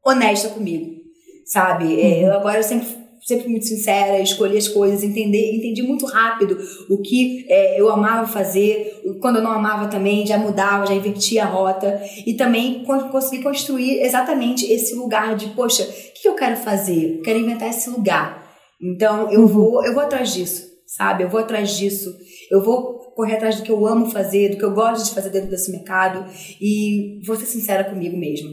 honesta 0.05 0.49
comigo, 0.49 1.03
sabe? 1.45 2.01
É, 2.01 2.07
uhum. 2.07 2.27
eu 2.27 2.33
agora 2.33 2.59
eu 2.59 2.63
sempre 2.63 3.04
sempre 3.25 3.49
muito 3.49 3.67
sincera, 3.67 4.21
escolhi 4.21 4.59
as 4.59 4.69
coisas, 4.69 5.03
entender, 5.03 5.57
entendi 5.57 5.83
muito 5.83 6.05
rápido 6.05 6.59
o 6.91 7.01
que 7.01 7.47
é, 7.49 7.81
eu 7.81 7.89
amava 7.89 8.27
fazer, 8.27 9.03
quando 9.21 9.37
eu 9.37 9.43
não 9.43 9.51
amava 9.51 9.89
também, 9.89 10.27
já 10.27 10.37
mudava, 10.37 10.87
já 10.87 10.95
invertia 10.95 11.45
a 11.45 11.47
rota 11.47 12.01
e 12.27 12.35
também 12.35 12.85
consegui 12.85 13.43
construir 13.43 14.03
exatamente 14.03 14.71
esse 14.71 14.95
lugar 14.95 15.35
de, 15.37 15.49
poxa, 15.49 15.83
o 15.85 16.21
que 16.21 16.29
eu 16.29 16.35
quero 16.35 16.57
fazer? 16.57 17.17
Eu 17.17 17.23
quero 17.23 17.39
inventar 17.39 17.71
esse 17.71 17.89
lugar. 17.89 18.45
Então 18.81 19.31
eu 19.33 19.41
uhum. 19.41 19.47
vou, 19.47 19.85
eu 19.85 19.95
vou 19.95 20.03
atrás 20.03 20.35
disso, 20.35 20.67
sabe? 20.87 21.25
Eu 21.25 21.31
vou 21.31 21.41
atrás 21.41 21.77
disso. 21.77 22.15
Eu 22.51 22.63
vou 22.63 22.99
correr 23.15 23.37
atrás 23.37 23.57
do 23.57 23.63
que 23.63 23.73
eu 23.73 23.87
amo 23.87 24.11
fazer, 24.11 24.51
do 24.51 24.59
que 24.59 24.65
eu 24.65 24.75
gosto 24.75 25.09
de 25.09 25.15
fazer 25.15 25.31
dentro 25.31 25.49
desse 25.49 25.71
mercado 25.71 26.27
e 26.61 27.21
vou 27.27 27.37
ser 27.37 27.47
sincera 27.47 27.85
comigo 27.85 28.17
mesmo. 28.17 28.51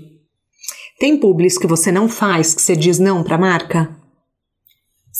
Tem 0.98 1.18
publis 1.18 1.58
que 1.58 1.68
você 1.68 1.92
não 1.92 2.08
faz, 2.08 2.54
que 2.54 2.62
você 2.62 2.76
diz 2.76 3.00
não 3.00 3.24
para 3.24 3.36
a 3.36 3.40
marca? 3.40 4.01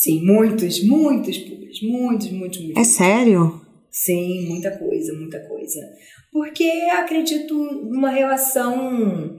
Sim, 0.02 0.26
muitos, 0.26 0.84
muitos 0.84 1.38
muitos, 1.82 2.32
muitos, 2.32 2.62
muitos. 2.62 2.78
É 2.78 2.84
sério? 2.84 3.62
Sim, 3.90 4.48
muita 4.48 4.72
coisa, 4.78 5.14
muita 5.14 5.40
coisa. 5.48 5.80
Porque 6.32 6.64
acredito 6.94 7.54
numa 7.56 8.10
relação, 8.10 9.38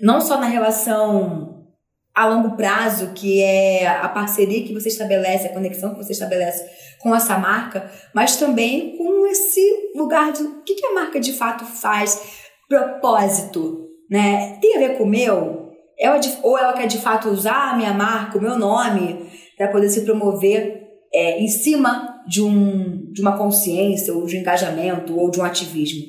não 0.00 0.20
só 0.20 0.38
na 0.38 0.46
relação 0.46 1.66
a 2.14 2.26
longo 2.26 2.56
prazo, 2.56 3.12
que 3.14 3.40
é 3.40 3.86
a 3.86 4.08
parceria 4.08 4.64
que 4.64 4.74
você 4.74 4.88
estabelece, 4.88 5.46
a 5.46 5.52
conexão 5.52 5.94
que 5.94 6.04
você 6.04 6.12
estabelece 6.12 6.64
com 7.00 7.14
essa 7.14 7.38
marca, 7.38 7.90
mas 8.14 8.36
também 8.36 8.98
com 8.98 9.26
esse 9.26 9.92
lugar 9.96 10.30
de 10.32 10.42
o 10.42 10.62
que, 10.62 10.74
que 10.74 10.86
a 10.86 10.94
marca 10.94 11.18
de 11.18 11.32
fato 11.32 11.64
faz, 11.64 12.42
propósito, 12.68 13.88
né? 14.10 14.58
Tem 14.60 14.76
a 14.76 14.78
ver 14.78 14.98
com 14.98 15.04
o 15.04 15.08
meu? 15.08 15.61
Ela 16.02 16.18
de, 16.18 16.36
ou 16.42 16.58
ela 16.58 16.72
quer 16.72 16.86
de 16.86 16.98
fato 16.98 17.28
usar 17.28 17.72
a 17.72 17.76
minha 17.76 17.94
marca, 17.94 18.36
o 18.36 18.42
meu 18.42 18.58
nome, 18.58 19.24
para 19.56 19.68
poder 19.68 19.88
se 19.88 20.02
promover 20.02 20.82
é, 21.14 21.40
em 21.40 21.46
cima 21.46 22.22
de, 22.26 22.42
um, 22.42 23.12
de 23.12 23.20
uma 23.20 23.38
consciência, 23.38 24.12
ou 24.12 24.26
de 24.26 24.36
um 24.36 24.40
engajamento, 24.40 25.16
ou 25.16 25.30
de 25.30 25.38
um 25.40 25.44
ativismo. 25.44 26.02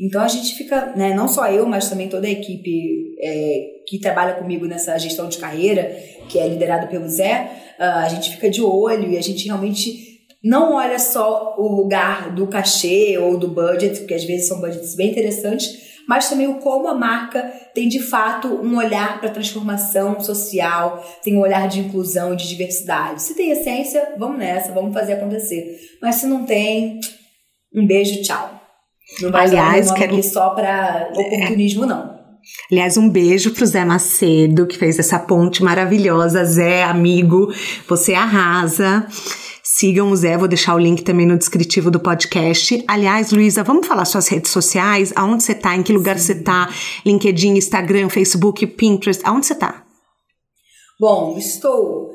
Então 0.00 0.22
a 0.22 0.28
gente 0.28 0.54
fica, 0.54 0.92
né, 0.94 1.14
não 1.14 1.26
só 1.26 1.48
eu, 1.48 1.66
mas 1.66 1.88
também 1.88 2.08
toda 2.08 2.26
a 2.26 2.30
equipe 2.30 3.16
é, 3.20 3.78
que 3.88 3.98
trabalha 3.98 4.34
comigo 4.34 4.66
nessa 4.66 4.96
gestão 4.98 5.28
de 5.28 5.38
carreira, 5.38 5.96
que 6.28 6.38
é 6.38 6.46
liderada 6.46 6.86
pelo 6.86 7.08
Zé, 7.08 7.50
uh, 7.80 8.04
a 8.04 8.08
gente 8.08 8.30
fica 8.30 8.50
de 8.50 8.62
olho 8.62 9.10
e 9.10 9.16
a 9.16 9.22
gente 9.22 9.46
realmente 9.46 10.06
não 10.44 10.74
olha 10.74 10.98
só 10.98 11.56
o 11.58 11.66
lugar 11.68 12.32
do 12.34 12.46
cachê 12.46 13.18
ou 13.18 13.36
do 13.36 13.48
budget, 13.48 13.98
porque 13.98 14.14
às 14.14 14.24
vezes 14.24 14.46
são 14.46 14.60
budgets 14.60 14.94
bem 14.94 15.10
interessantes, 15.10 15.87
mas 16.08 16.30
também 16.30 16.48
o 16.48 16.54
como 16.54 16.88
a 16.88 16.94
marca 16.94 17.42
tem 17.74 17.86
de 17.86 18.00
fato 18.00 18.48
um 18.48 18.78
olhar 18.78 19.20
para 19.20 19.28
transformação 19.28 20.18
social, 20.20 21.06
tem 21.22 21.36
um 21.36 21.40
olhar 21.40 21.68
de 21.68 21.80
inclusão 21.80 22.32
e 22.32 22.36
de 22.36 22.48
diversidade. 22.48 23.22
Se 23.22 23.34
tem 23.34 23.50
essência, 23.50 24.14
vamos 24.16 24.38
nessa, 24.38 24.72
vamos 24.72 24.94
fazer 24.94 25.12
acontecer. 25.12 25.78
Mas 26.00 26.14
se 26.14 26.26
não 26.26 26.46
tem, 26.46 26.98
um 27.74 27.86
beijo, 27.86 28.22
tchau. 28.22 28.58
Não 29.20 29.30
vai 29.30 29.46
Aliás, 29.46 29.92
quero... 29.92 30.14
aqui 30.14 30.22
só 30.22 30.50
para 30.50 31.10
oportunismo, 31.12 31.84
não. 31.84 32.16
Aliás, 32.72 32.96
um 32.96 33.10
beijo 33.10 33.52
pro 33.52 33.66
Zé 33.66 33.84
Macedo, 33.84 34.66
que 34.66 34.78
fez 34.78 34.98
essa 34.98 35.18
ponte 35.18 35.62
maravilhosa. 35.62 36.44
Zé, 36.44 36.84
amigo, 36.84 37.52
você 37.86 38.14
arrasa. 38.14 39.06
Sigam 39.78 40.10
o 40.10 40.16
Zé, 40.16 40.36
vou 40.36 40.48
deixar 40.48 40.74
o 40.74 40.78
link 40.78 41.04
também 41.04 41.24
no 41.24 41.38
descritivo 41.38 41.88
do 41.88 42.00
podcast. 42.00 42.82
Aliás, 42.88 43.30
Luísa, 43.30 43.62
vamos 43.62 43.86
falar 43.86 44.04
suas 44.06 44.26
redes 44.26 44.50
sociais? 44.50 45.12
Aonde 45.14 45.44
você 45.44 45.54
tá? 45.54 45.76
Em 45.76 45.84
que 45.84 45.92
lugar 45.92 46.18
Sim. 46.18 46.34
você 46.34 46.42
tá? 46.42 46.68
LinkedIn, 47.06 47.56
Instagram, 47.56 48.08
Facebook, 48.08 48.66
Pinterest? 48.66 49.24
Aonde 49.24 49.46
você 49.46 49.54
tá? 49.54 49.86
Bom, 50.98 51.38
estou 51.38 52.10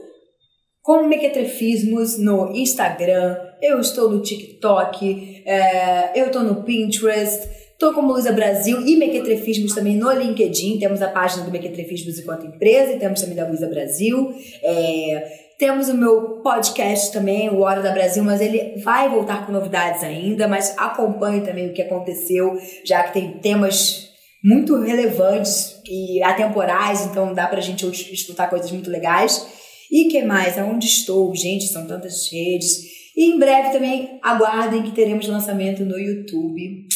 com 0.81 1.07
Mequetrefismos 1.07 2.19
no 2.19 2.51
Instagram, 2.53 3.37
eu 3.61 3.79
estou 3.79 4.11
no 4.11 4.21
TikTok, 4.21 5.43
é, 5.45 6.19
eu 6.19 6.25
estou 6.25 6.43
no 6.43 6.63
Pinterest, 6.63 7.47
Tô 7.83 7.91
como 7.91 8.13
Luísa 8.13 8.31
Brasil 8.31 8.79
e 8.87 8.95
Mequetrefismos 8.95 9.75
também 9.75 9.97
no 9.97 10.09
LinkedIn. 10.09 10.79
Temos 10.79 11.01
a 11.01 11.09
página 11.09 11.43
do 11.43 11.51
Mequetrefismos 11.51 12.17
enquanto 12.17 12.45
empresa 12.45 12.93
e 12.93 12.97
temos 12.97 13.19
também 13.19 13.35
da 13.35 13.45
Luísa 13.45 13.67
Brasil. 13.67 14.33
É, 14.63 15.42
temos 15.63 15.87
o 15.87 15.93
meu 15.93 16.41
podcast 16.43 17.13
também, 17.13 17.49
o 17.49 17.61
Hora 17.61 17.81
da 17.81 17.93
Brasil, 17.93 18.21
mas 18.21 18.41
ele 18.41 18.81
vai 18.81 19.07
voltar 19.07 19.45
com 19.45 19.53
novidades 19.53 20.03
ainda, 20.03 20.45
mas 20.45 20.77
acompanhe 20.77 21.39
também 21.39 21.69
o 21.69 21.73
que 21.73 21.81
aconteceu, 21.81 22.57
já 22.85 23.01
que 23.03 23.13
tem 23.13 23.39
temas 23.39 24.09
muito 24.43 24.77
relevantes 24.81 25.81
e 25.87 26.21
atemporais, 26.21 27.05
então 27.05 27.33
dá 27.33 27.47
pra 27.47 27.61
gente 27.61 27.87
escutar 28.13 28.49
coisas 28.49 28.73
muito 28.73 28.89
legais. 28.89 29.47
E 29.89 30.09
que 30.09 30.21
mais? 30.23 30.59
Aonde 30.59 30.85
estou? 30.85 31.33
Gente, 31.33 31.71
são 31.71 31.87
tantas 31.87 32.29
redes. 32.29 32.69
E 33.15 33.31
em 33.31 33.39
breve 33.39 33.71
também 33.71 34.19
aguardem 34.21 34.83
que 34.83 34.91
teremos 34.91 35.29
lançamento 35.29 35.85
no 35.85 35.97
YouTube 35.97 36.87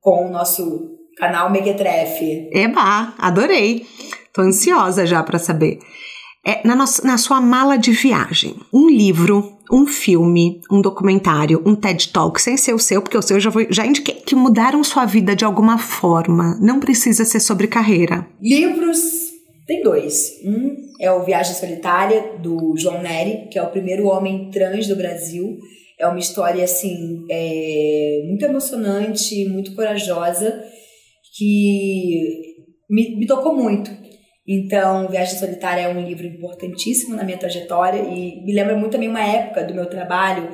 com 0.00 0.28
o 0.28 0.30
nosso 0.30 0.96
canal 1.16 1.50
Mequetrefe. 1.50 2.48
Eba, 2.52 3.12
adorei. 3.18 3.84
Tô 4.32 4.42
ansiosa 4.42 5.04
já 5.04 5.20
para 5.24 5.40
saber 5.40 5.80
é, 6.46 6.64
na, 6.64 6.76
nossa, 6.76 7.04
na 7.04 7.18
sua 7.18 7.40
mala 7.40 7.76
de 7.76 7.90
viagem, 7.90 8.54
um 8.72 8.88
livro, 8.88 9.58
um 9.72 9.84
filme, 9.84 10.60
um 10.70 10.80
documentário, 10.80 11.60
um 11.66 11.74
TED 11.74 12.12
Talk, 12.12 12.40
sem 12.40 12.56
ser 12.56 12.72
o 12.72 12.78
seu, 12.78 13.02
porque 13.02 13.18
o 13.18 13.22
seu 13.22 13.40
já, 13.40 13.50
já 13.68 13.84
indiquei, 13.84 14.14
que 14.14 14.36
mudaram 14.36 14.84
sua 14.84 15.04
vida 15.04 15.34
de 15.34 15.44
alguma 15.44 15.76
forma. 15.76 16.56
Não 16.60 16.78
precisa 16.78 17.24
ser 17.24 17.40
sobre 17.40 17.66
carreira. 17.66 18.24
Livros, 18.40 19.00
tem 19.66 19.82
dois. 19.82 20.40
Um 20.44 20.76
é 21.00 21.10
o 21.10 21.24
Viagem 21.24 21.54
Solitária, 21.54 22.36
do 22.40 22.76
João 22.76 23.02
Neri, 23.02 23.48
que 23.50 23.58
é 23.58 23.62
o 23.62 23.70
primeiro 23.70 24.06
homem 24.06 24.48
trans 24.52 24.86
do 24.86 24.94
Brasil. 24.94 25.58
É 25.98 26.06
uma 26.06 26.20
história, 26.20 26.62
assim, 26.62 27.24
é, 27.28 28.22
muito 28.28 28.44
emocionante, 28.44 29.48
muito 29.48 29.74
corajosa, 29.74 30.62
que 31.36 32.54
me, 32.88 33.16
me 33.16 33.26
tocou 33.26 33.56
muito 33.56 34.05
então, 34.46 35.08
Viagem 35.08 35.38
Solitária 35.38 35.82
é 35.82 35.88
um 35.88 36.06
livro 36.06 36.24
importantíssimo 36.24 37.16
na 37.16 37.24
minha 37.24 37.36
trajetória 37.36 38.00
e 38.02 38.44
me 38.44 38.52
lembra 38.52 38.76
muito 38.76 38.92
também 38.92 39.08
uma 39.08 39.24
época 39.24 39.64
do 39.64 39.74
meu 39.74 39.86
trabalho 39.86 40.50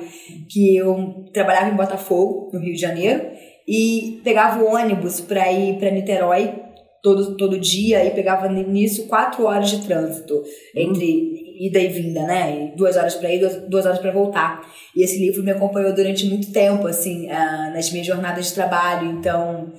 que 0.49 0.75
eu 0.75 1.25
trabalhava 1.31 1.69
em 1.69 1.75
Botafogo, 1.75 2.49
no 2.51 2.59
Rio 2.59 2.73
de 2.73 2.81
Janeiro, 2.81 3.29
e 3.67 4.19
pegava 4.23 4.63
o 4.63 4.73
ônibus 4.73 5.21
para 5.21 5.51
ir 5.51 5.77
para 5.77 5.91
Niterói 5.91 6.55
todo, 7.03 7.37
todo 7.37 7.59
dia 7.59 8.03
e 8.03 8.11
pegava 8.11 8.49
nisso 8.49 9.07
quatro 9.07 9.45
horas 9.45 9.69
de 9.69 9.85
trânsito 9.85 10.41
entre 10.75 11.43
ida 11.59 11.79
e 11.79 11.87
vinda, 11.87 12.25
né? 12.25 12.73
Duas 12.75 12.97
horas 12.97 13.13
para 13.15 13.31
ir, 13.31 13.39
duas, 13.39 13.57
duas 13.69 13.85
horas 13.85 13.99
para 13.99 14.11
voltar. 14.11 14.67
E 14.95 15.03
esse 15.03 15.19
livro 15.19 15.43
me 15.43 15.51
acompanhou 15.51 15.93
durante 15.93 16.25
muito 16.25 16.51
tempo, 16.51 16.87
assim, 16.87 17.27
uh, 17.27 17.73
nas 17.73 17.91
minhas 17.91 18.07
jornadas 18.07 18.47
de 18.47 18.53
trabalho. 18.53 19.11
Então, 19.11 19.71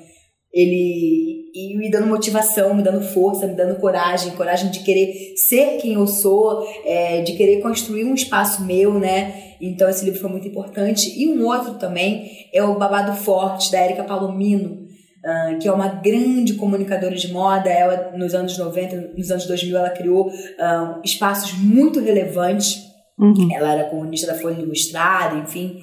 ele 0.53 1.44
e 1.55 1.77
me 1.77 1.89
dando 1.89 2.09
motivação, 2.09 2.75
me 2.75 2.83
dando 2.83 3.01
força, 3.01 3.47
me 3.47 3.55
dando 3.55 3.77
coragem, 3.77 4.33
coragem 4.33 4.71
de 4.73 4.81
querer 4.81 5.35
ser 5.37 5.77
quem 5.77 5.93
eu 5.95 6.07
sou, 6.07 6.67
é, 6.85 7.23
de 7.23 7.35
querer 7.35 7.61
construir 7.61 8.05
um 8.05 8.15
espaço 8.15 8.65
meu, 8.65 8.99
né? 8.99 9.55
Então 9.61 9.89
esse 9.89 10.05
livro 10.05 10.21
foi 10.21 10.31
muito 10.31 10.49
importante. 10.49 11.13
E 11.17 11.29
um 11.29 11.47
outro 11.47 11.75
também 11.75 12.49
é 12.53 12.63
o 12.63 12.77
Babado 12.77 13.13
Forte, 13.15 13.71
da 13.71 13.85
Erika 13.85 14.03
Palomino, 14.03 14.85
uh, 15.25 15.59
que 15.61 15.69
é 15.69 15.73
uma 15.73 15.89
grande 15.89 16.55
comunicadora 16.55 17.15
de 17.15 17.33
moda. 17.33 17.71
Ela, 17.71 18.13
nos 18.17 18.35
anos 18.35 18.59
90, 18.59 19.13
nos 19.17 19.31
anos 19.31 19.47
2000, 19.47 19.79
ela 19.79 19.91
criou 19.91 20.29
uh, 20.29 21.01
espaços 21.05 21.53
muito 21.57 22.01
relevantes. 22.01 22.83
Uhum. 23.19 23.49
Ela 23.55 23.75
era 23.75 23.91
comunista 23.91 24.27
da 24.27 24.39
Folha 24.39 24.61
Ilustrada, 24.61 25.39
enfim. 25.39 25.79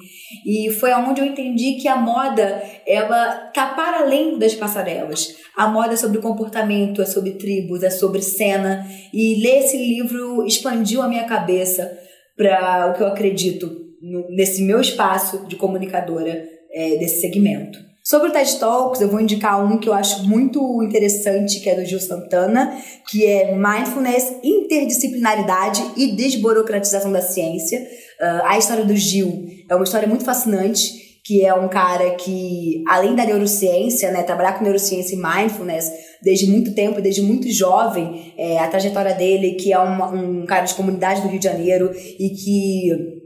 E 0.46 0.70
foi 0.70 0.92
aonde 0.92 1.20
eu 1.20 1.26
entendi 1.26 1.74
que 1.74 1.88
a 1.88 1.96
moda, 1.96 2.62
ela 2.86 3.50
tá 3.54 3.68
para 3.68 4.00
além 4.00 4.38
das 4.38 4.54
passarelas. 4.54 5.34
A 5.56 5.68
moda 5.68 5.94
é 5.94 5.96
sobre 5.96 6.20
comportamento, 6.20 7.00
é 7.00 7.06
sobre 7.06 7.32
tribos, 7.32 7.82
é 7.82 7.90
sobre 7.90 8.20
cena. 8.20 8.86
E 9.12 9.42
ler 9.42 9.60
esse 9.60 9.76
livro 9.76 10.46
expandiu 10.46 11.00
a 11.00 11.08
minha 11.08 11.24
cabeça 11.24 11.98
para 12.36 12.90
o 12.90 12.94
que 12.94 13.02
eu 13.02 13.06
acredito 13.06 13.80
nesse 14.30 14.62
meu 14.62 14.80
espaço 14.80 15.46
de 15.46 15.56
comunicadora 15.56 16.44
é, 16.72 16.96
desse 16.96 17.20
segmento. 17.20 17.78
Sobre 18.12 18.28
o 18.28 18.30
TED 18.30 18.58
Talks, 18.58 19.00
eu 19.00 19.08
vou 19.08 19.22
indicar 19.22 19.64
um 19.64 19.78
que 19.78 19.88
eu 19.88 19.94
acho 19.94 20.28
muito 20.28 20.82
interessante, 20.82 21.60
que 21.60 21.70
é 21.70 21.74
do 21.74 21.82
Gil 21.82 21.98
Santana, 21.98 22.78
que 23.08 23.24
é 23.24 23.56
Mindfulness, 23.56 24.34
Interdisciplinaridade 24.44 25.82
e 25.96 26.08
Desburocratização 26.08 27.10
da 27.10 27.22
Ciência. 27.22 27.80
Uh, 27.80 28.44
a 28.44 28.58
história 28.58 28.84
do 28.84 28.94
Gil 28.94 29.46
é 29.66 29.74
uma 29.74 29.84
história 29.84 30.06
muito 30.06 30.26
fascinante, 30.26 30.92
que 31.24 31.42
é 31.42 31.54
um 31.54 31.68
cara 31.68 32.10
que, 32.16 32.84
além 32.86 33.14
da 33.14 33.24
neurociência, 33.24 34.12
né, 34.12 34.22
trabalhar 34.24 34.58
com 34.58 34.64
neurociência 34.64 35.14
e 35.14 35.18
mindfulness 35.18 35.90
desde 36.22 36.50
muito 36.50 36.74
tempo, 36.74 37.00
desde 37.00 37.22
muito 37.22 37.50
jovem, 37.50 38.34
é, 38.36 38.58
a 38.58 38.68
trajetória 38.68 39.14
dele, 39.14 39.52
que 39.52 39.72
é 39.72 39.78
uma, 39.78 40.10
um 40.10 40.44
cara 40.44 40.66
de 40.66 40.74
comunidade 40.74 41.22
do 41.22 41.28
Rio 41.28 41.38
de 41.38 41.46
Janeiro 41.46 41.90
e 41.94 42.28
que 42.28 43.21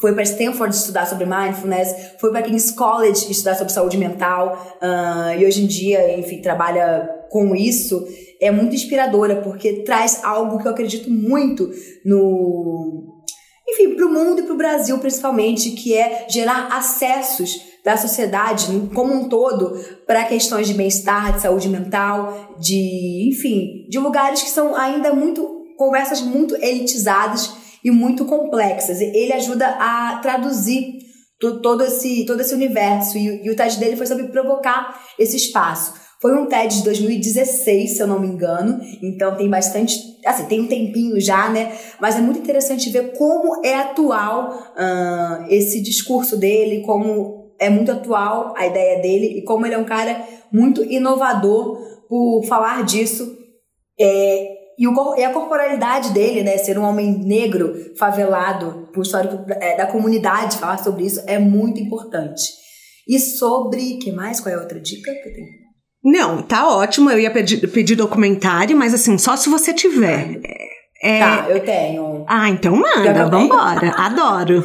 foi 0.00 0.12
para 0.12 0.22
Stanford 0.22 0.74
estudar 0.74 1.06
sobre 1.06 1.26
mindfulness, 1.26 2.12
foi 2.20 2.30
para 2.30 2.42
King's 2.42 2.70
College 2.70 3.30
estudar 3.30 3.54
sobre 3.54 3.72
saúde 3.72 3.96
mental, 3.96 4.78
uh, 4.82 5.38
e 5.38 5.44
hoje 5.44 5.62
em 5.62 5.66
dia, 5.66 6.18
enfim, 6.18 6.40
trabalha 6.40 7.08
com 7.30 7.54
isso, 7.54 8.06
é 8.40 8.50
muito 8.50 8.74
inspiradora, 8.74 9.36
porque 9.36 9.82
traz 9.84 10.22
algo 10.24 10.58
que 10.58 10.66
eu 10.66 10.72
acredito 10.72 11.10
muito 11.10 11.70
no. 12.04 13.16
Enfim, 13.68 13.94
para 13.94 14.06
o 14.06 14.12
mundo 14.12 14.40
e 14.40 14.44
para 14.44 14.54
o 14.54 14.56
Brasil 14.56 14.98
principalmente, 14.98 15.72
que 15.72 15.94
é 15.94 16.26
gerar 16.28 16.68
acessos 16.72 17.60
da 17.84 17.96
sociedade 17.96 18.66
como 18.94 19.12
um 19.14 19.28
todo 19.28 19.78
para 20.06 20.24
questões 20.24 20.66
de 20.66 20.74
bem-estar, 20.74 21.34
de 21.34 21.42
saúde 21.42 21.68
mental, 21.68 22.56
de, 22.58 23.30
enfim, 23.30 23.86
de 23.88 23.98
lugares 23.98 24.42
que 24.42 24.50
são 24.50 24.74
ainda 24.74 25.12
muito 25.12 25.58
conversas 25.76 26.20
muito 26.20 26.56
elitizadas 26.56 27.57
e 27.84 27.90
muito 27.90 28.24
complexas. 28.24 29.00
Ele 29.00 29.32
ajuda 29.32 29.66
a 29.66 30.18
traduzir 30.22 30.98
todo 31.62 31.84
esse, 31.84 32.26
todo 32.26 32.40
esse 32.40 32.54
universo 32.54 33.16
e, 33.16 33.44
e 33.44 33.50
o 33.50 33.56
TED 33.56 33.78
dele 33.78 33.96
foi 33.96 34.06
sobre 34.06 34.24
provocar 34.28 35.00
esse 35.18 35.36
espaço. 35.36 35.94
Foi 36.20 36.36
um 36.36 36.46
TED 36.46 36.78
de 36.78 36.82
2016, 36.82 37.96
se 37.96 38.02
eu 38.02 38.06
não 38.08 38.18
me 38.18 38.26
engano, 38.26 38.80
então 39.00 39.36
tem 39.36 39.48
bastante, 39.48 39.94
assim, 40.26 40.46
tem 40.46 40.60
um 40.62 40.66
tempinho 40.66 41.20
já, 41.20 41.48
né? 41.48 41.72
Mas 42.00 42.16
é 42.16 42.20
muito 42.20 42.40
interessante 42.40 42.90
ver 42.90 43.16
como 43.16 43.64
é 43.64 43.74
atual 43.76 44.50
uh, 44.50 45.46
esse 45.48 45.80
discurso 45.80 46.36
dele, 46.36 46.82
como 46.84 47.52
é 47.60 47.70
muito 47.70 47.92
atual 47.92 48.52
a 48.56 48.66
ideia 48.66 49.00
dele 49.00 49.38
e 49.38 49.44
como 49.44 49.64
ele 49.64 49.76
é 49.76 49.78
um 49.78 49.84
cara 49.84 50.24
muito 50.52 50.82
inovador 50.82 51.78
por 52.08 52.44
falar 52.46 52.84
disso. 52.84 53.36
É, 54.00 54.57
e, 54.78 54.86
o, 54.86 55.16
e 55.16 55.24
a 55.24 55.32
corporalidade 55.32 56.10
dele, 56.12 56.42
né, 56.42 56.56
ser 56.56 56.78
um 56.78 56.84
homem 56.84 57.18
negro, 57.18 57.74
favelado, 57.98 58.88
por 58.94 59.02
histórico 59.02 59.44
é, 59.60 59.76
da 59.76 59.86
comunidade, 59.86 60.58
falar 60.58 60.78
sobre 60.78 61.04
isso 61.04 61.20
é 61.26 61.38
muito 61.38 61.80
importante. 61.80 62.42
E 63.08 63.18
sobre. 63.18 63.98
que 63.98 64.12
mais? 64.12 64.38
Qual 64.38 64.54
é 64.54 64.56
a 64.56 64.60
outra 64.60 64.78
dica 64.78 65.10
que 65.10 65.28
eu 65.28 65.34
tenho? 65.34 65.58
Não, 66.04 66.42
tá 66.42 66.68
ótimo. 66.68 67.10
Eu 67.10 67.18
ia 67.18 67.30
pedir, 67.30 67.66
pedir 67.68 67.96
documentário, 67.96 68.76
mas 68.76 68.94
assim, 68.94 69.18
só 69.18 69.34
se 69.34 69.48
você 69.48 69.72
tiver. 69.72 70.40
É... 71.02 71.18
Tá, 71.18 71.46
eu 71.48 71.60
tenho. 71.60 72.24
Ah, 72.28 72.48
então 72.48 72.76
manda, 72.76 73.28
vambora. 73.28 73.90
Adoro. 73.96 74.64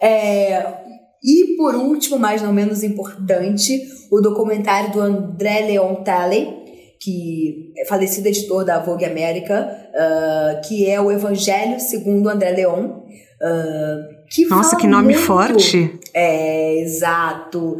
É, 0.00 0.74
e 1.22 1.56
por 1.56 1.74
último, 1.74 2.18
mas 2.18 2.40
não 2.42 2.52
menos 2.52 2.82
importante, 2.82 3.80
o 4.10 4.20
documentário 4.20 4.92
do 4.92 5.00
André 5.00 5.60
Leon 5.60 5.96
Talley, 5.96 6.59
que 7.00 7.72
é 7.78 7.86
falecido 7.86 8.28
editor 8.28 8.64
da 8.64 8.78
Vogue 8.78 9.06
América, 9.06 9.90
uh, 9.94 10.68
que 10.68 10.88
é 10.88 11.00
o 11.00 11.10
Evangelho 11.10 11.80
segundo 11.80 12.28
André 12.28 12.50
Leon. 12.50 13.00
Uh, 13.40 14.26
que 14.28 14.46
Nossa, 14.46 14.76
que 14.76 14.86
nome 14.86 15.14
muito, 15.14 15.26
forte! 15.26 15.98
É, 16.12 16.78
exato. 16.80 17.78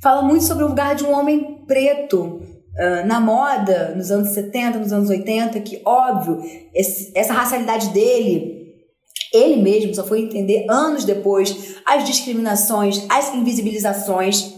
Fala 0.00 0.22
muito 0.22 0.44
sobre 0.44 0.64
o 0.64 0.68
lugar 0.68 0.94
de 0.94 1.04
um 1.04 1.12
homem 1.12 1.64
preto 1.66 2.20
uh, 2.20 3.06
na 3.06 3.20
moda 3.20 3.92
nos 3.96 4.12
anos 4.12 4.28
70, 4.28 4.78
nos 4.78 4.92
anos 4.92 5.10
80, 5.10 5.58
que, 5.60 5.82
óbvio, 5.84 6.40
esse, 6.72 7.10
essa 7.14 7.32
racialidade 7.32 7.88
dele 7.90 8.60
ele 9.32 9.62
mesmo 9.62 9.94
só 9.94 10.04
foi 10.04 10.22
entender 10.22 10.66
anos 10.68 11.04
depois 11.04 11.76
as 11.86 12.04
discriminações, 12.04 13.04
as 13.08 13.32
invisibilizações 13.34 14.54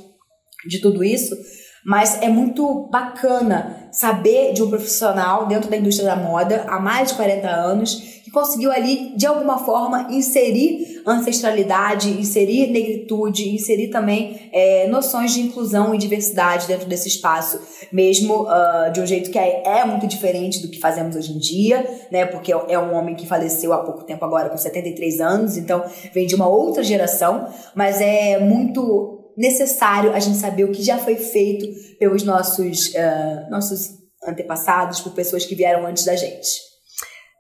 de 0.67 0.81
tudo 0.81 1.05
isso, 1.05 1.37
mas 1.85 2.21
é 2.23 2.29
muito 2.29 2.89
bacana 2.91 3.89
saber 3.91 4.53
de 4.53 4.63
um 4.63 4.69
profissional 4.69 5.47
dentro 5.47 5.71
da 5.71 5.77
indústria 5.77 6.09
da 6.09 6.17
moda 6.17 6.65
há 6.69 6.79
mais 6.79 7.09
de 7.09 7.15
40 7.15 7.49
anos 7.49 8.21
que 8.25 8.31
conseguiu 8.31 8.71
ali, 8.71 9.15
de 9.17 9.27
alguma 9.27 9.59
forma, 9.59 10.09
inserir 10.11 10.93
ancestralidade, 11.07 12.11
inserir 12.11 12.71
negritude, 12.71 13.55
inserir 13.55 13.89
também 13.89 14.49
é, 14.53 14.87
noções 14.89 15.33
de 15.33 15.41
inclusão 15.41 15.95
e 15.95 15.99
diversidade 15.99 16.67
dentro 16.67 16.89
desse 16.89 17.09
espaço, 17.09 17.61
mesmo 17.91 18.45
uh, 18.45 18.93
de 18.93 19.01
um 19.01 19.07
jeito 19.07 19.31
que 19.31 19.39
é, 19.39 19.63
é, 19.65 19.85
muito 19.85 20.07
diferente 20.07 20.63
do 20.63 20.69
que 20.69 20.79
fazemos 20.79 21.17
hoje 21.17 21.33
em 21.33 21.39
dia, 21.39 21.85
né? 22.11 22.25
Porque 22.25 22.53
é 22.53 22.79
um 22.79 22.95
homem 22.95 23.15
que 23.15 23.27
faleceu 23.27 23.73
há 23.73 23.79
pouco 23.79 24.05
tempo 24.05 24.25
agora, 24.25 24.49
com 24.49 24.57
73 24.57 25.21
anos, 25.21 25.57
então 25.57 25.85
vem 26.13 26.27
de 26.27 26.35
uma 26.35 26.47
outra 26.47 26.83
geração, 26.83 27.49
mas 27.75 28.01
é 28.01 28.39
muito 28.39 29.22
necessário 29.37 30.13
a 30.13 30.19
gente 30.19 30.39
saber 30.39 30.65
o 30.65 30.73
que 30.73 30.83
já 30.83 30.99
foi 30.99 31.17
feito 31.17 31.67
pelos 31.99 32.23
nossos, 32.23 32.89
uh, 32.89 33.51
nossos 33.51 33.91
antepassados, 34.27 35.01
por 35.01 35.13
pessoas 35.13 35.45
que 35.45 35.55
vieram 35.55 35.87
antes 35.87 36.05
da 36.05 36.15
gente. 36.15 36.49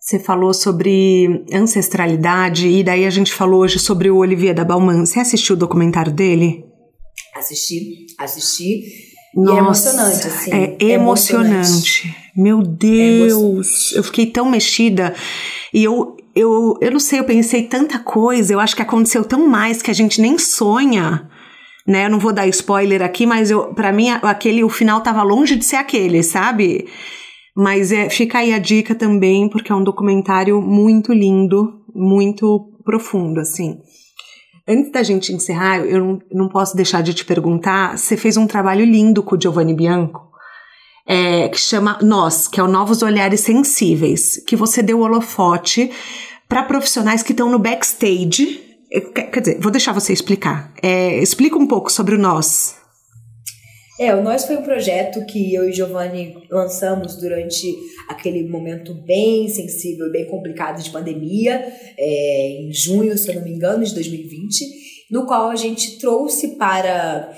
Você 0.00 0.18
falou 0.18 0.52
sobre 0.52 1.44
ancestralidade 1.52 2.66
e 2.66 2.82
daí 2.82 3.06
a 3.06 3.10
gente 3.10 3.32
falou 3.32 3.60
hoje 3.60 3.78
sobre 3.78 4.10
o 4.10 4.16
Olivier 4.16 4.52
da 4.52 4.64
Bauman. 4.64 5.06
Você 5.06 5.20
assistiu 5.20 5.54
o 5.54 5.58
documentário 5.58 6.12
dele? 6.12 6.64
Assisti, 7.36 8.06
assisti. 8.18 8.82
Nossa, 9.34 9.52
e 9.52 9.54
é 9.54 9.58
emocionante, 9.58 10.26
assim. 10.26 10.50
É, 10.52 10.56
é 10.56 10.84
emocionante. 10.90 11.54
emocionante. 11.54 12.16
Meu 12.36 12.60
é 12.60 12.64
Deus, 12.64 13.92
é 13.94 13.98
eu 13.98 14.02
fiquei 14.02 14.26
tão 14.26 14.50
mexida. 14.50 15.14
E 15.72 15.84
eu, 15.84 16.16
eu, 16.34 16.76
eu 16.80 16.90
não 16.90 17.00
sei, 17.00 17.20
eu 17.20 17.24
pensei 17.24 17.62
tanta 17.62 18.00
coisa. 18.00 18.52
Eu 18.52 18.60
acho 18.60 18.74
que 18.74 18.82
aconteceu 18.82 19.24
tão 19.24 19.46
mais 19.46 19.80
que 19.80 19.90
a 19.90 19.94
gente 19.94 20.20
nem 20.20 20.36
sonha 20.36 21.30
né? 21.86 22.06
Eu 22.06 22.10
não 22.10 22.18
vou 22.18 22.32
dar 22.32 22.46
spoiler 22.48 23.02
aqui, 23.02 23.26
mas 23.26 23.50
eu, 23.50 23.74
para 23.74 23.92
mim 23.92 24.10
aquele 24.10 24.62
o 24.64 24.68
final 24.68 25.00
tava 25.00 25.22
longe 25.22 25.56
de 25.56 25.64
ser 25.64 25.76
aquele, 25.76 26.22
sabe? 26.22 26.86
Mas 27.56 27.92
é, 27.92 28.08
fica 28.08 28.38
aí 28.38 28.52
a 28.52 28.58
dica 28.58 28.94
também, 28.94 29.48
porque 29.48 29.70
é 29.70 29.74
um 29.74 29.84
documentário 29.84 30.60
muito 30.60 31.12
lindo, 31.12 31.82
muito 31.94 32.70
profundo, 32.84 33.40
assim. 33.40 33.78
Antes 34.66 34.92
da 34.92 35.02
gente 35.02 35.32
encerrar, 35.32 35.80
eu 35.80 36.04
não, 36.04 36.18
não 36.32 36.48
posso 36.48 36.76
deixar 36.76 37.02
de 37.02 37.12
te 37.12 37.24
perguntar, 37.24 37.98
você 37.98 38.16
fez 38.16 38.36
um 38.36 38.46
trabalho 38.46 38.84
lindo 38.84 39.22
com 39.22 39.36
o 39.36 39.40
Giovanni 39.40 39.74
Bianco, 39.74 40.32
é, 41.06 41.48
que 41.48 41.58
chama 41.58 41.98
Nós, 42.00 42.46
que 42.46 42.60
é 42.60 42.62
o 42.62 42.68
Novos 42.68 43.02
Olhares 43.02 43.40
Sensíveis, 43.40 44.42
que 44.46 44.54
você 44.54 44.82
deu 44.82 45.00
holofote 45.00 45.90
para 46.48 46.62
profissionais 46.62 47.22
que 47.22 47.32
estão 47.32 47.50
no 47.50 47.58
backstage 47.58 48.71
Quer 49.00 49.40
dizer, 49.40 49.58
vou 49.58 49.72
deixar 49.72 49.92
você 49.92 50.12
explicar. 50.12 50.72
É, 50.82 51.16
explica 51.22 51.56
um 51.56 51.66
pouco 51.66 51.90
sobre 51.90 52.14
o 52.14 52.18
Nós. 52.18 52.76
É, 53.98 54.14
o 54.14 54.22
Nós 54.22 54.44
foi 54.44 54.56
um 54.56 54.62
projeto 54.62 55.24
que 55.26 55.54
eu 55.54 55.68
e 55.68 55.72
Giovanni 55.72 56.36
lançamos 56.50 57.16
durante 57.16 57.74
aquele 58.08 58.46
momento 58.48 58.94
bem 58.94 59.48
sensível 59.48 60.10
bem 60.10 60.26
complicado 60.26 60.82
de 60.82 60.90
pandemia, 60.90 61.64
é, 61.96 62.48
em 62.62 62.72
junho, 62.72 63.16
se 63.16 63.30
eu 63.30 63.36
não 63.36 63.44
me 63.44 63.52
engano, 63.52 63.84
de 63.84 63.94
2020, 63.94 64.64
no 65.10 65.24
qual 65.24 65.50
a 65.50 65.56
gente 65.56 65.98
trouxe 65.98 66.56
para 66.56 67.32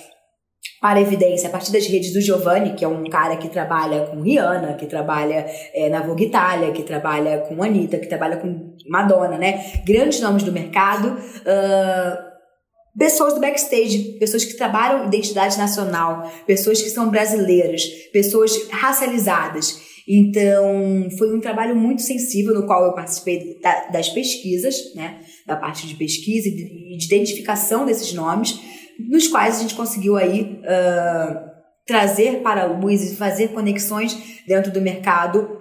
para 0.85 1.01
evidência 1.01 1.49
a 1.49 1.51
partir 1.51 1.72
das 1.72 1.87
redes 1.87 2.12
do 2.12 2.20
Giovanni, 2.20 2.74
que 2.74 2.85
é 2.85 2.89
um 2.89 3.05
cara 3.05 3.39
que 3.39 3.49
trabalha 3.49 4.03
com 4.03 4.20
Rihanna, 4.20 4.74
que 4.74 4.85
trabalha 4.85 5.47
é, 5.72 5.89
na 5.89 6.03
Vogue 6.03 6.26
Itália, 6.26 6.72
que 6.72 6.82
trabalha 6.82 7.39
com 7.39 7.62
Anitta, 7.62 7.97
que 7.97 8.07
trabalha 8.07 8.37
com 8.37 8.76
Madonna, 8.87 9.39
né? 9.39 9.64
Grandes 9.87 10.20
nomes 10.20 10.43
do 10.43 10.53
mercado. 10.53 11.09
Uh, 11.09 12.99
pessoas 12.99 13.32
do 13.32 13.41
backstage, 13.41 14.18
pessoas 14.18 14.45
que 14.45 14.59
trabalham 14.59 15.07
identidade 15.07 15.57
nacional, 15.57 16.30
pessoas 16.47 16.82
que 16.82 16.91
são 16.91 17.09
brasileiras, 17.09 17.87
pessoas 18.12 18.68
racializadas. 18.70 19.80
Então, 20.07 21.09
foi 21.17 21.35
um 21.35 21.41
trabalho 21.41 21.75
muito 21.75 22.03
sensível 22.03 22.55
no 22.55 22.67
qual 22.67 22.85
eu 22.85 22.93
participei 22.93 23.59
da, 23.61 23.89
das 23.89 24.09
pesquisas, 24.09 24.95
né? 24.95 25.21
Da 25.47 25.57
parte 25.57 25.87
de 25.87 25.95
pesquisa 25.95 26.49
e 26.49 26.51
de, 26.51 26.99
de 26.99 27.07
identificação 27.07 27.87
desses 27.87 28.13
nomes 28.13 28.61
nos 28.99 29.29
quais 29.29 29.57
a 29.57 29.61
gente 29.61 29.75
conseguiu 29.75 30.17
aí 30.17 30.61
uh, 30.63 31.51
trazer 31.87 32.43
para 32.43 32.63
a 32.63 32.67
luz 32.67 33.13
e 33.13 33.17
fazer 33.17 33.49
conexões 33.49 34.17
dentro 34.47 34.73
do 34.73 34.81
mercado 34.81 35.61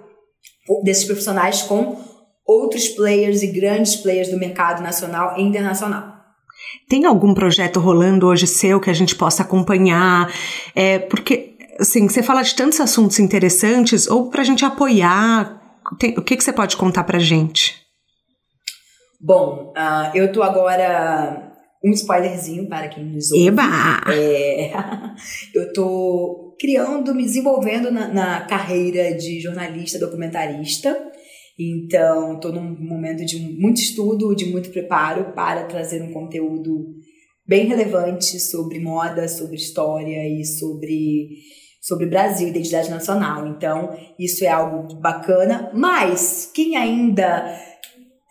desses 0.82 1.04
profissionais 1.04 1.62
com 1.62 1.96
outros 2.46 2.88
players 2.88 3.42
e 3.42 3.48
grandes 3.48 3.96
players 3.96 4.28
do 4.28 4.38
mercado 4.38 4.82
nacional 4.82 5.38
e 5.38 5.42
internacional. 5.42 6.14
Tem 6.88 7.04
algum 7.04 7.34
projeto 7.34 7.80
rolando 7.80 8.26
hoje 8.26 8.46
seu 8.46 8.80
que 8.80 8.90
a 8.90 8.94
gente 8.94 9.14
possa 9.14 9.42
acompanhar? 9.42 10.32
É, 10.74 10.98
porque, 10.98 11.53
assim, 11.78 12.08
você 12.08 12.22
fala 12.22 12.42
de 12.42 12.54
tantos 12.54 12.80
assuntos 12.80 13.18
interessantes, 13.18 14.06
ou 14.08 14.30
para 14.30 14.42
a 14.42 14.44
gente 14.44 14.64
apoiar, 14.64 15.80
tem, 15.98 16.18
o 16.18 16.22
que, 16.22 16.36
que 16.36 16.44
você 16.44 16.52
pode 16.52 16.76
contar 16.76 17.04
para 17.04 17.18
gente? 17.18 17.82
Bom, 19.20 19.72
uh, 19.76 20.16
eu 20.16 20.26
estou 20.26 20.42
agora 20.42 21.52
um 21.84 21.90
spoilerzinho 21.90 22.68
para 22.68 22.88
quem 22.88 23.04
nos 23.04 23.30
ouve. 23.30 23.46
Eba! 23.46 24.02
É, 24.12 24.72
eu 25.54 25.72
tô 25.72 26.56
criando, 26.58 27.14
me 27.14 27.22
desenvolvendo 27.22 27.90
na, 27.90 28.08
na, 28.08 28.40
carreira 28.46 29.14
de 29.14 29.40
jornalista 29.40 29.98
documentarista. 29.98 30.96
Então, 31.58 32.34
estou 32.34 32.52
num 32.52 32.76
momento 32.80 33.24
de 33.24 33.38
muito 33.38 33.80
estudo, 33.80 34.34
de 34.34 34.46
muito 34.46 34.70
preparo 34.70 35.32
para 35.34 35.64
trazer 35.64 36.02
um 36.02 36.12
conteúdo 36.12 36.86
bem 37.46 37.66
relevante 37.66 38.40
sobre 38.40 38.80
moda, 38.80 39.28
sobre 39.28 39.56
história 39.56 40.26
e 40.26 40.44
sobre 40.44 41.28
sobre 41.84 42.06
Brasil, 42.06 42.48
identidade 42.48 42.88
nacional. 42.88 43.46
Então, 43.46 43.94
isso 44.18 44.42
é 44.42 44.48
algo 44.48 44.94
bacana, 44.94 45.70
mas 45.74 46.50
quem 46.54 46.78
ainda 46.78 47.60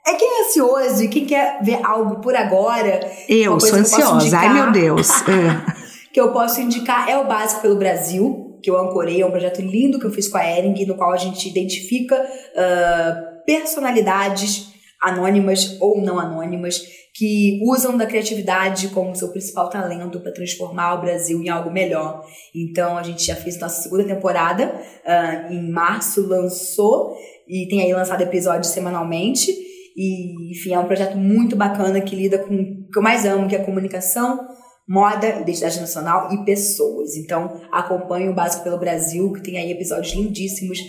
é 0.06 0.14
quem 0.16 0.28
é 0.28 0.46
ansioso 0.48 1.04
e 1.04 1.08
quem 1.08 1.26
quer 1.28 1.62
ver 1.62 1.80
algo 1.86 2.20
por 2.20 2.36
agora. 2.36 3.00
Eu 3.30 3.60
sou 3.60 3.78
ansiosa, 3.78 4.26
indicar, 4.26 4.44
ai 4.44 4.54
meu 4.54 4.72
Deus. 4.72 5.08
É. 5.30 5.84
que 6.12 6.20
eu 6.20 6.32
posso 6.32 6.60
indicar 6.62 7.08
é 7.10 7.18
o 7.18 7.28
Básico 7.28 7.62
pelo 7.62 7.76
Brasil, 7.76 8.60
que 8.62 8.70
eu 8.70 8.78
ancorei, 8.78 9.22
é 9.22 9.26
um 9.26 9.32
projeto 9.32 9.62
lindo 9.62 10.00
que 10.00 10.06
eu 10.06 10.12
fiz 10.12 10.28
com 10.28 10.38
a 10.38 10.46
Ering, 10.46 10.86
no 10.86 10.96
qual 10.96 11.12
a 11.12 11.18
gente 11.18 11.48
identifica 11.48 12.16
uh, 12.16 13.46
personalidades 13.46 14.74
anônimas 15.04 15.78
ou 15.82 16.02
não 16.02 16.18
anônimas 16.18 16.82
que 17.14 17.60
usam 17.64 17.96
da 17.96 18.08
criatividade 18.08 18.88
como 18.88 19.16
seu 19.16 19.30
principal 19.30 19.70
talento 19.70 20.20
para 20.20 20.32
transformar 20.32 20.96
o 20.96 21.02
Brasil 21.02 21.42
em 21.44 21.50
algo 21.50 21.70
melhor. 21.70 22.26
Então 22.56 22.98
a 22.98 23.04
gente 23.04 23.24
já 23.24 23.36
fez 23.36 23.60
nossa 23.60 23.84
segunda 23.84 24.04
temporada, 24.04 24.74
uh, 25.06 25.54
em 25.54 25.70
março 25.70 26.26
lançou 26.26 27.16
e 27.48 27.68
tem 27.68 27.82
aí 27.82 27.94
lançado 27.94 28.22
episódios 28.22 28.72
semanalmente. 28.72 29.52
E, 29.96 30.52
enfim, 30.52 30.74
é 30.74 30.80
um 30.80 30.88
projeto 30.88 31.16
muito 31.16 31.56
bacana 31.56 32.02
que 32.02 32.16
lida 32.16 32.40
com 32.40 32.56
o 32.56 32.90
que 32.92 32.98
eu 32.98 33.04
mais 33.04 33.26
amo, 33.26 33.48
que 33.48 33.56
é 33.56 33.60
comunicação, 33.60 34.48
moda, 34.88 35.28
identidade 35.42 35.80
nacional 35.80 36.34
e 36.34 36.44
pessoas. 36.44 37.16
Então, 37.16 37.62
acompanhe 37.72 38.28
o 38.28 38.34
Básico 38.34 38.64
pelo 38.64 38.80
Brasil, 38.80 39.32
que 39.34 39.44
tem 39.44 39.58
aí 39.58 39.72
episódios 39.72 40.16
lindíssimos, 40.16 40.80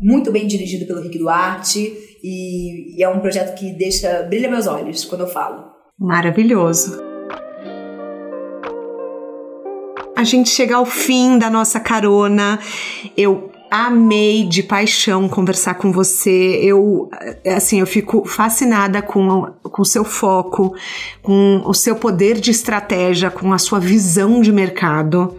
muito 0.00 0.30
bem 0.32 0.46
dirigido 0.46 0.86
pelo 0.86 1.02
Rick 1.02 1.18
Duarte, 1.18 1.92
e, 2.22 2.98
e 2.98 3.02
é 3.02 3.08
um 3.08 3.20
projeto 3.20 3.54
que 3.54 3.72
deixa 3.72 4.22
brilha 4.22 4.50
meus 4.50 4.66
olhos 4.66 5.04
quando 5.04 5.22
eu 5.22 5.28
falo. 5.28 5.64
Maravilhoso. 5.98 7.00
A 10.16 10.24
gente 10.24 10.48
chega 10.48 10.76
ao 10.76 10.86
fim 10.86 11.38
da 11.38 11.50
nossa 11.50 11.78
carona. 11.78 12.58
Eu 13.16 13.50
amei 13.70 14.44
de 14.44 14.62
paixão 14.62 15.28
conversar 15.28 15.74
com 15.74 15.90
você. 15.90 16.60
Eu, 16.62 17.10
assim, 17.44 17.80
eu 17.80 17.86
fico 17.86 18.24
fascinada 18.24 19.02
com 19.02 19.52
o 19.78 19.84
seu 19.84 20.04
foco, 20.04 20.74
com 21.20 21.62
o 21.66 21.74
seu 21.74 21.96
poder 21.96 22.40
de 22.40 22.52
estratégia, 22.52 23.30
com 23.30 23.52
a 23.52 23.58
sua 23.58 23.80
visão 23.80 24.40
de 24.40 24.52
mercado. 24.52 25.36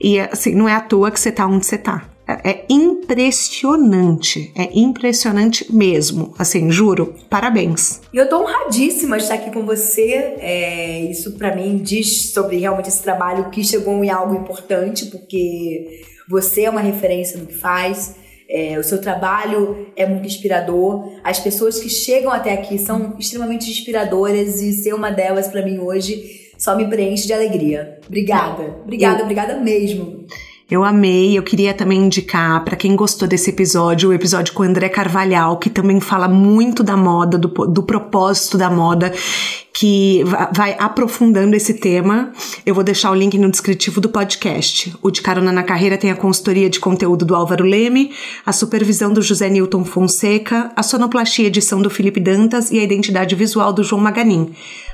E, 0.00 0.20
assim, 0.20 0.54
não 0.54 0.68
é 0.68 0.74
à 0.74 0.80
toa 0.80 1.10
que 1.10 1.18
você 1.18 1.32
tá 1.32 1.46
onde 1.46 1.64
você 1.64 1.78
tá. 1.78 2.04
É, 2.44 2.64
impressionante, 2.68 4.52
é 4.56 4.70
impressionante 4.78 5.72
mesmo. 5.72 6.34
Assim, 6.38 6.70
juro, 6.70 7.14
parabéns. 7.28 8.00
E 8.12 8.16
eu 8.16 8.28
tô 8.28 8.42
honradíssima 8.42 9.16
de 9.16 9.24
estar 9.24 9.34
aqui 9.36 9.50
com 9.50 9.64
você. 9.64 10.36
É, 10.38 11.00
isso 11.10 11.32
para 11.32 11.54
mim 11.54 11.78
diz 11.78 12.32
sobre 12.32 12.58
realmente 12.58 12.88
esse 12.88 13.02
trabalho 13.02 13.50
que 13.50 13.64
chegou 13.64 14.04
em 14.04 14.10
algo 14.10 14.34
importante, 14.34 15.06
porque 15.06 16.02
você 16.28 16.62
é 16.62 16.70
uma 16.70 16.80
referência 16.80 17.38
no 17.38 17.46
que 17.46 17.54
faz. 17.54 18.14
É, 18.48 18.78
o 18.78 18.82
seu 18.82 19.00
trabalho 19.00 19.86
é 19.96 20.06
muito 20.06 20.26
inspirador. 20.26 21.12
As 21.22 21.38
pessoas 21.38 21.78
que 21.78 21.88
chegam 21.88 22.32
até 22.32 22.52
aqui 22.52 22.78
são 22.78 23.16
extremamente 23.18 23.70
inspiradoras 23.70 24.60
e 24.60 24.72
ser 24.72 24.92
uma 24.92 25.10
delas 25.10 25.48
para 25.48 25.64
mim 25.64 25.78
hoje 25.78 26.40
só 26.60 26.76
me 26.76 26.86
preenche 26.86 27.26
de 27.26 27.32
alegria. 27.32 27.98
Obrigada, 28.06 28.76
obrigada, 28.82 29.20
eu, 29.20 29.22
obrigada 29.22 29.56
mesmo. 29.56 30.26
Eu 30.70 30.84
amei, 30.84 31.36
eu 31.36 31.42
queria 31.42 31.74
também 31.74 32.00
indicar 32.00 32.64
para 32.64 32.76
quem 32.76 32.94
gostou 32.94 33.26
desse 33.26 33.50
episódio, 33.50 34.10
o 34.10 34.12
episódio 34.12 34.54
com 34.54 34.62
o 34.62 34.66
André 34.66 34.88
Carvalhal, 34.88 35.56
que 35.58 35.68
também 35.68 36.00
fala 36.00 36.28
muito 36.28 36.82
da 36.82 36.96
moda, 36.96 37.36
do, 37.36 37.48
do 37.48 37.82
propósito 37.82 38.56
da 38.56 38.70
moda 38.70 39.12
que 39.72 40.22
vai 40.52 40.76
aprofundando 40.78 41.56
esse 41.56 41.74
tema. 41.74 42.32
Eu 42.66 42.74
vou 42.74 42.84
deixar 42.84 43.10
o 43.10 43.14
link 43.14 43.38
no 43.38 43.50
descritivo 43.50 44.00
do 44.00 44.10
podcast. 44.10 44.94
O 45.00 45.10
De 45.10 45.22
Carona 45.22 45.50
na 45.50 45.62
Carreira 45.62 45.96
tem 45.96 46.10
a 46.10 46.16
consultoria 46.16 46.68
de 46.68 46.78
conteúdo 46.78 47.24
do 47.24 47.34
Álvaro 47.34 47.64
Leme, 47.64 48.12
a 48.44 48.52
supervisão 48.52 49.10
do 49.10 49.22
José 49.22 49.48
Newton 49.48 49.84
Fonseca, 49.84 50.70
a 50.76 50.82
sonoplastia 50.82 51.46
edição 51.46 51.80
do 51.80 51.88
Felipe 51.88 52.20
Dantas 52.20 52.70
e 52.70 52.78
a 52.78 52.82
identidade 52.82 53.34
visual 53.34 53.72
do 53.72 53.82
João 53.82 54.02
Maganin. 54.02 54.52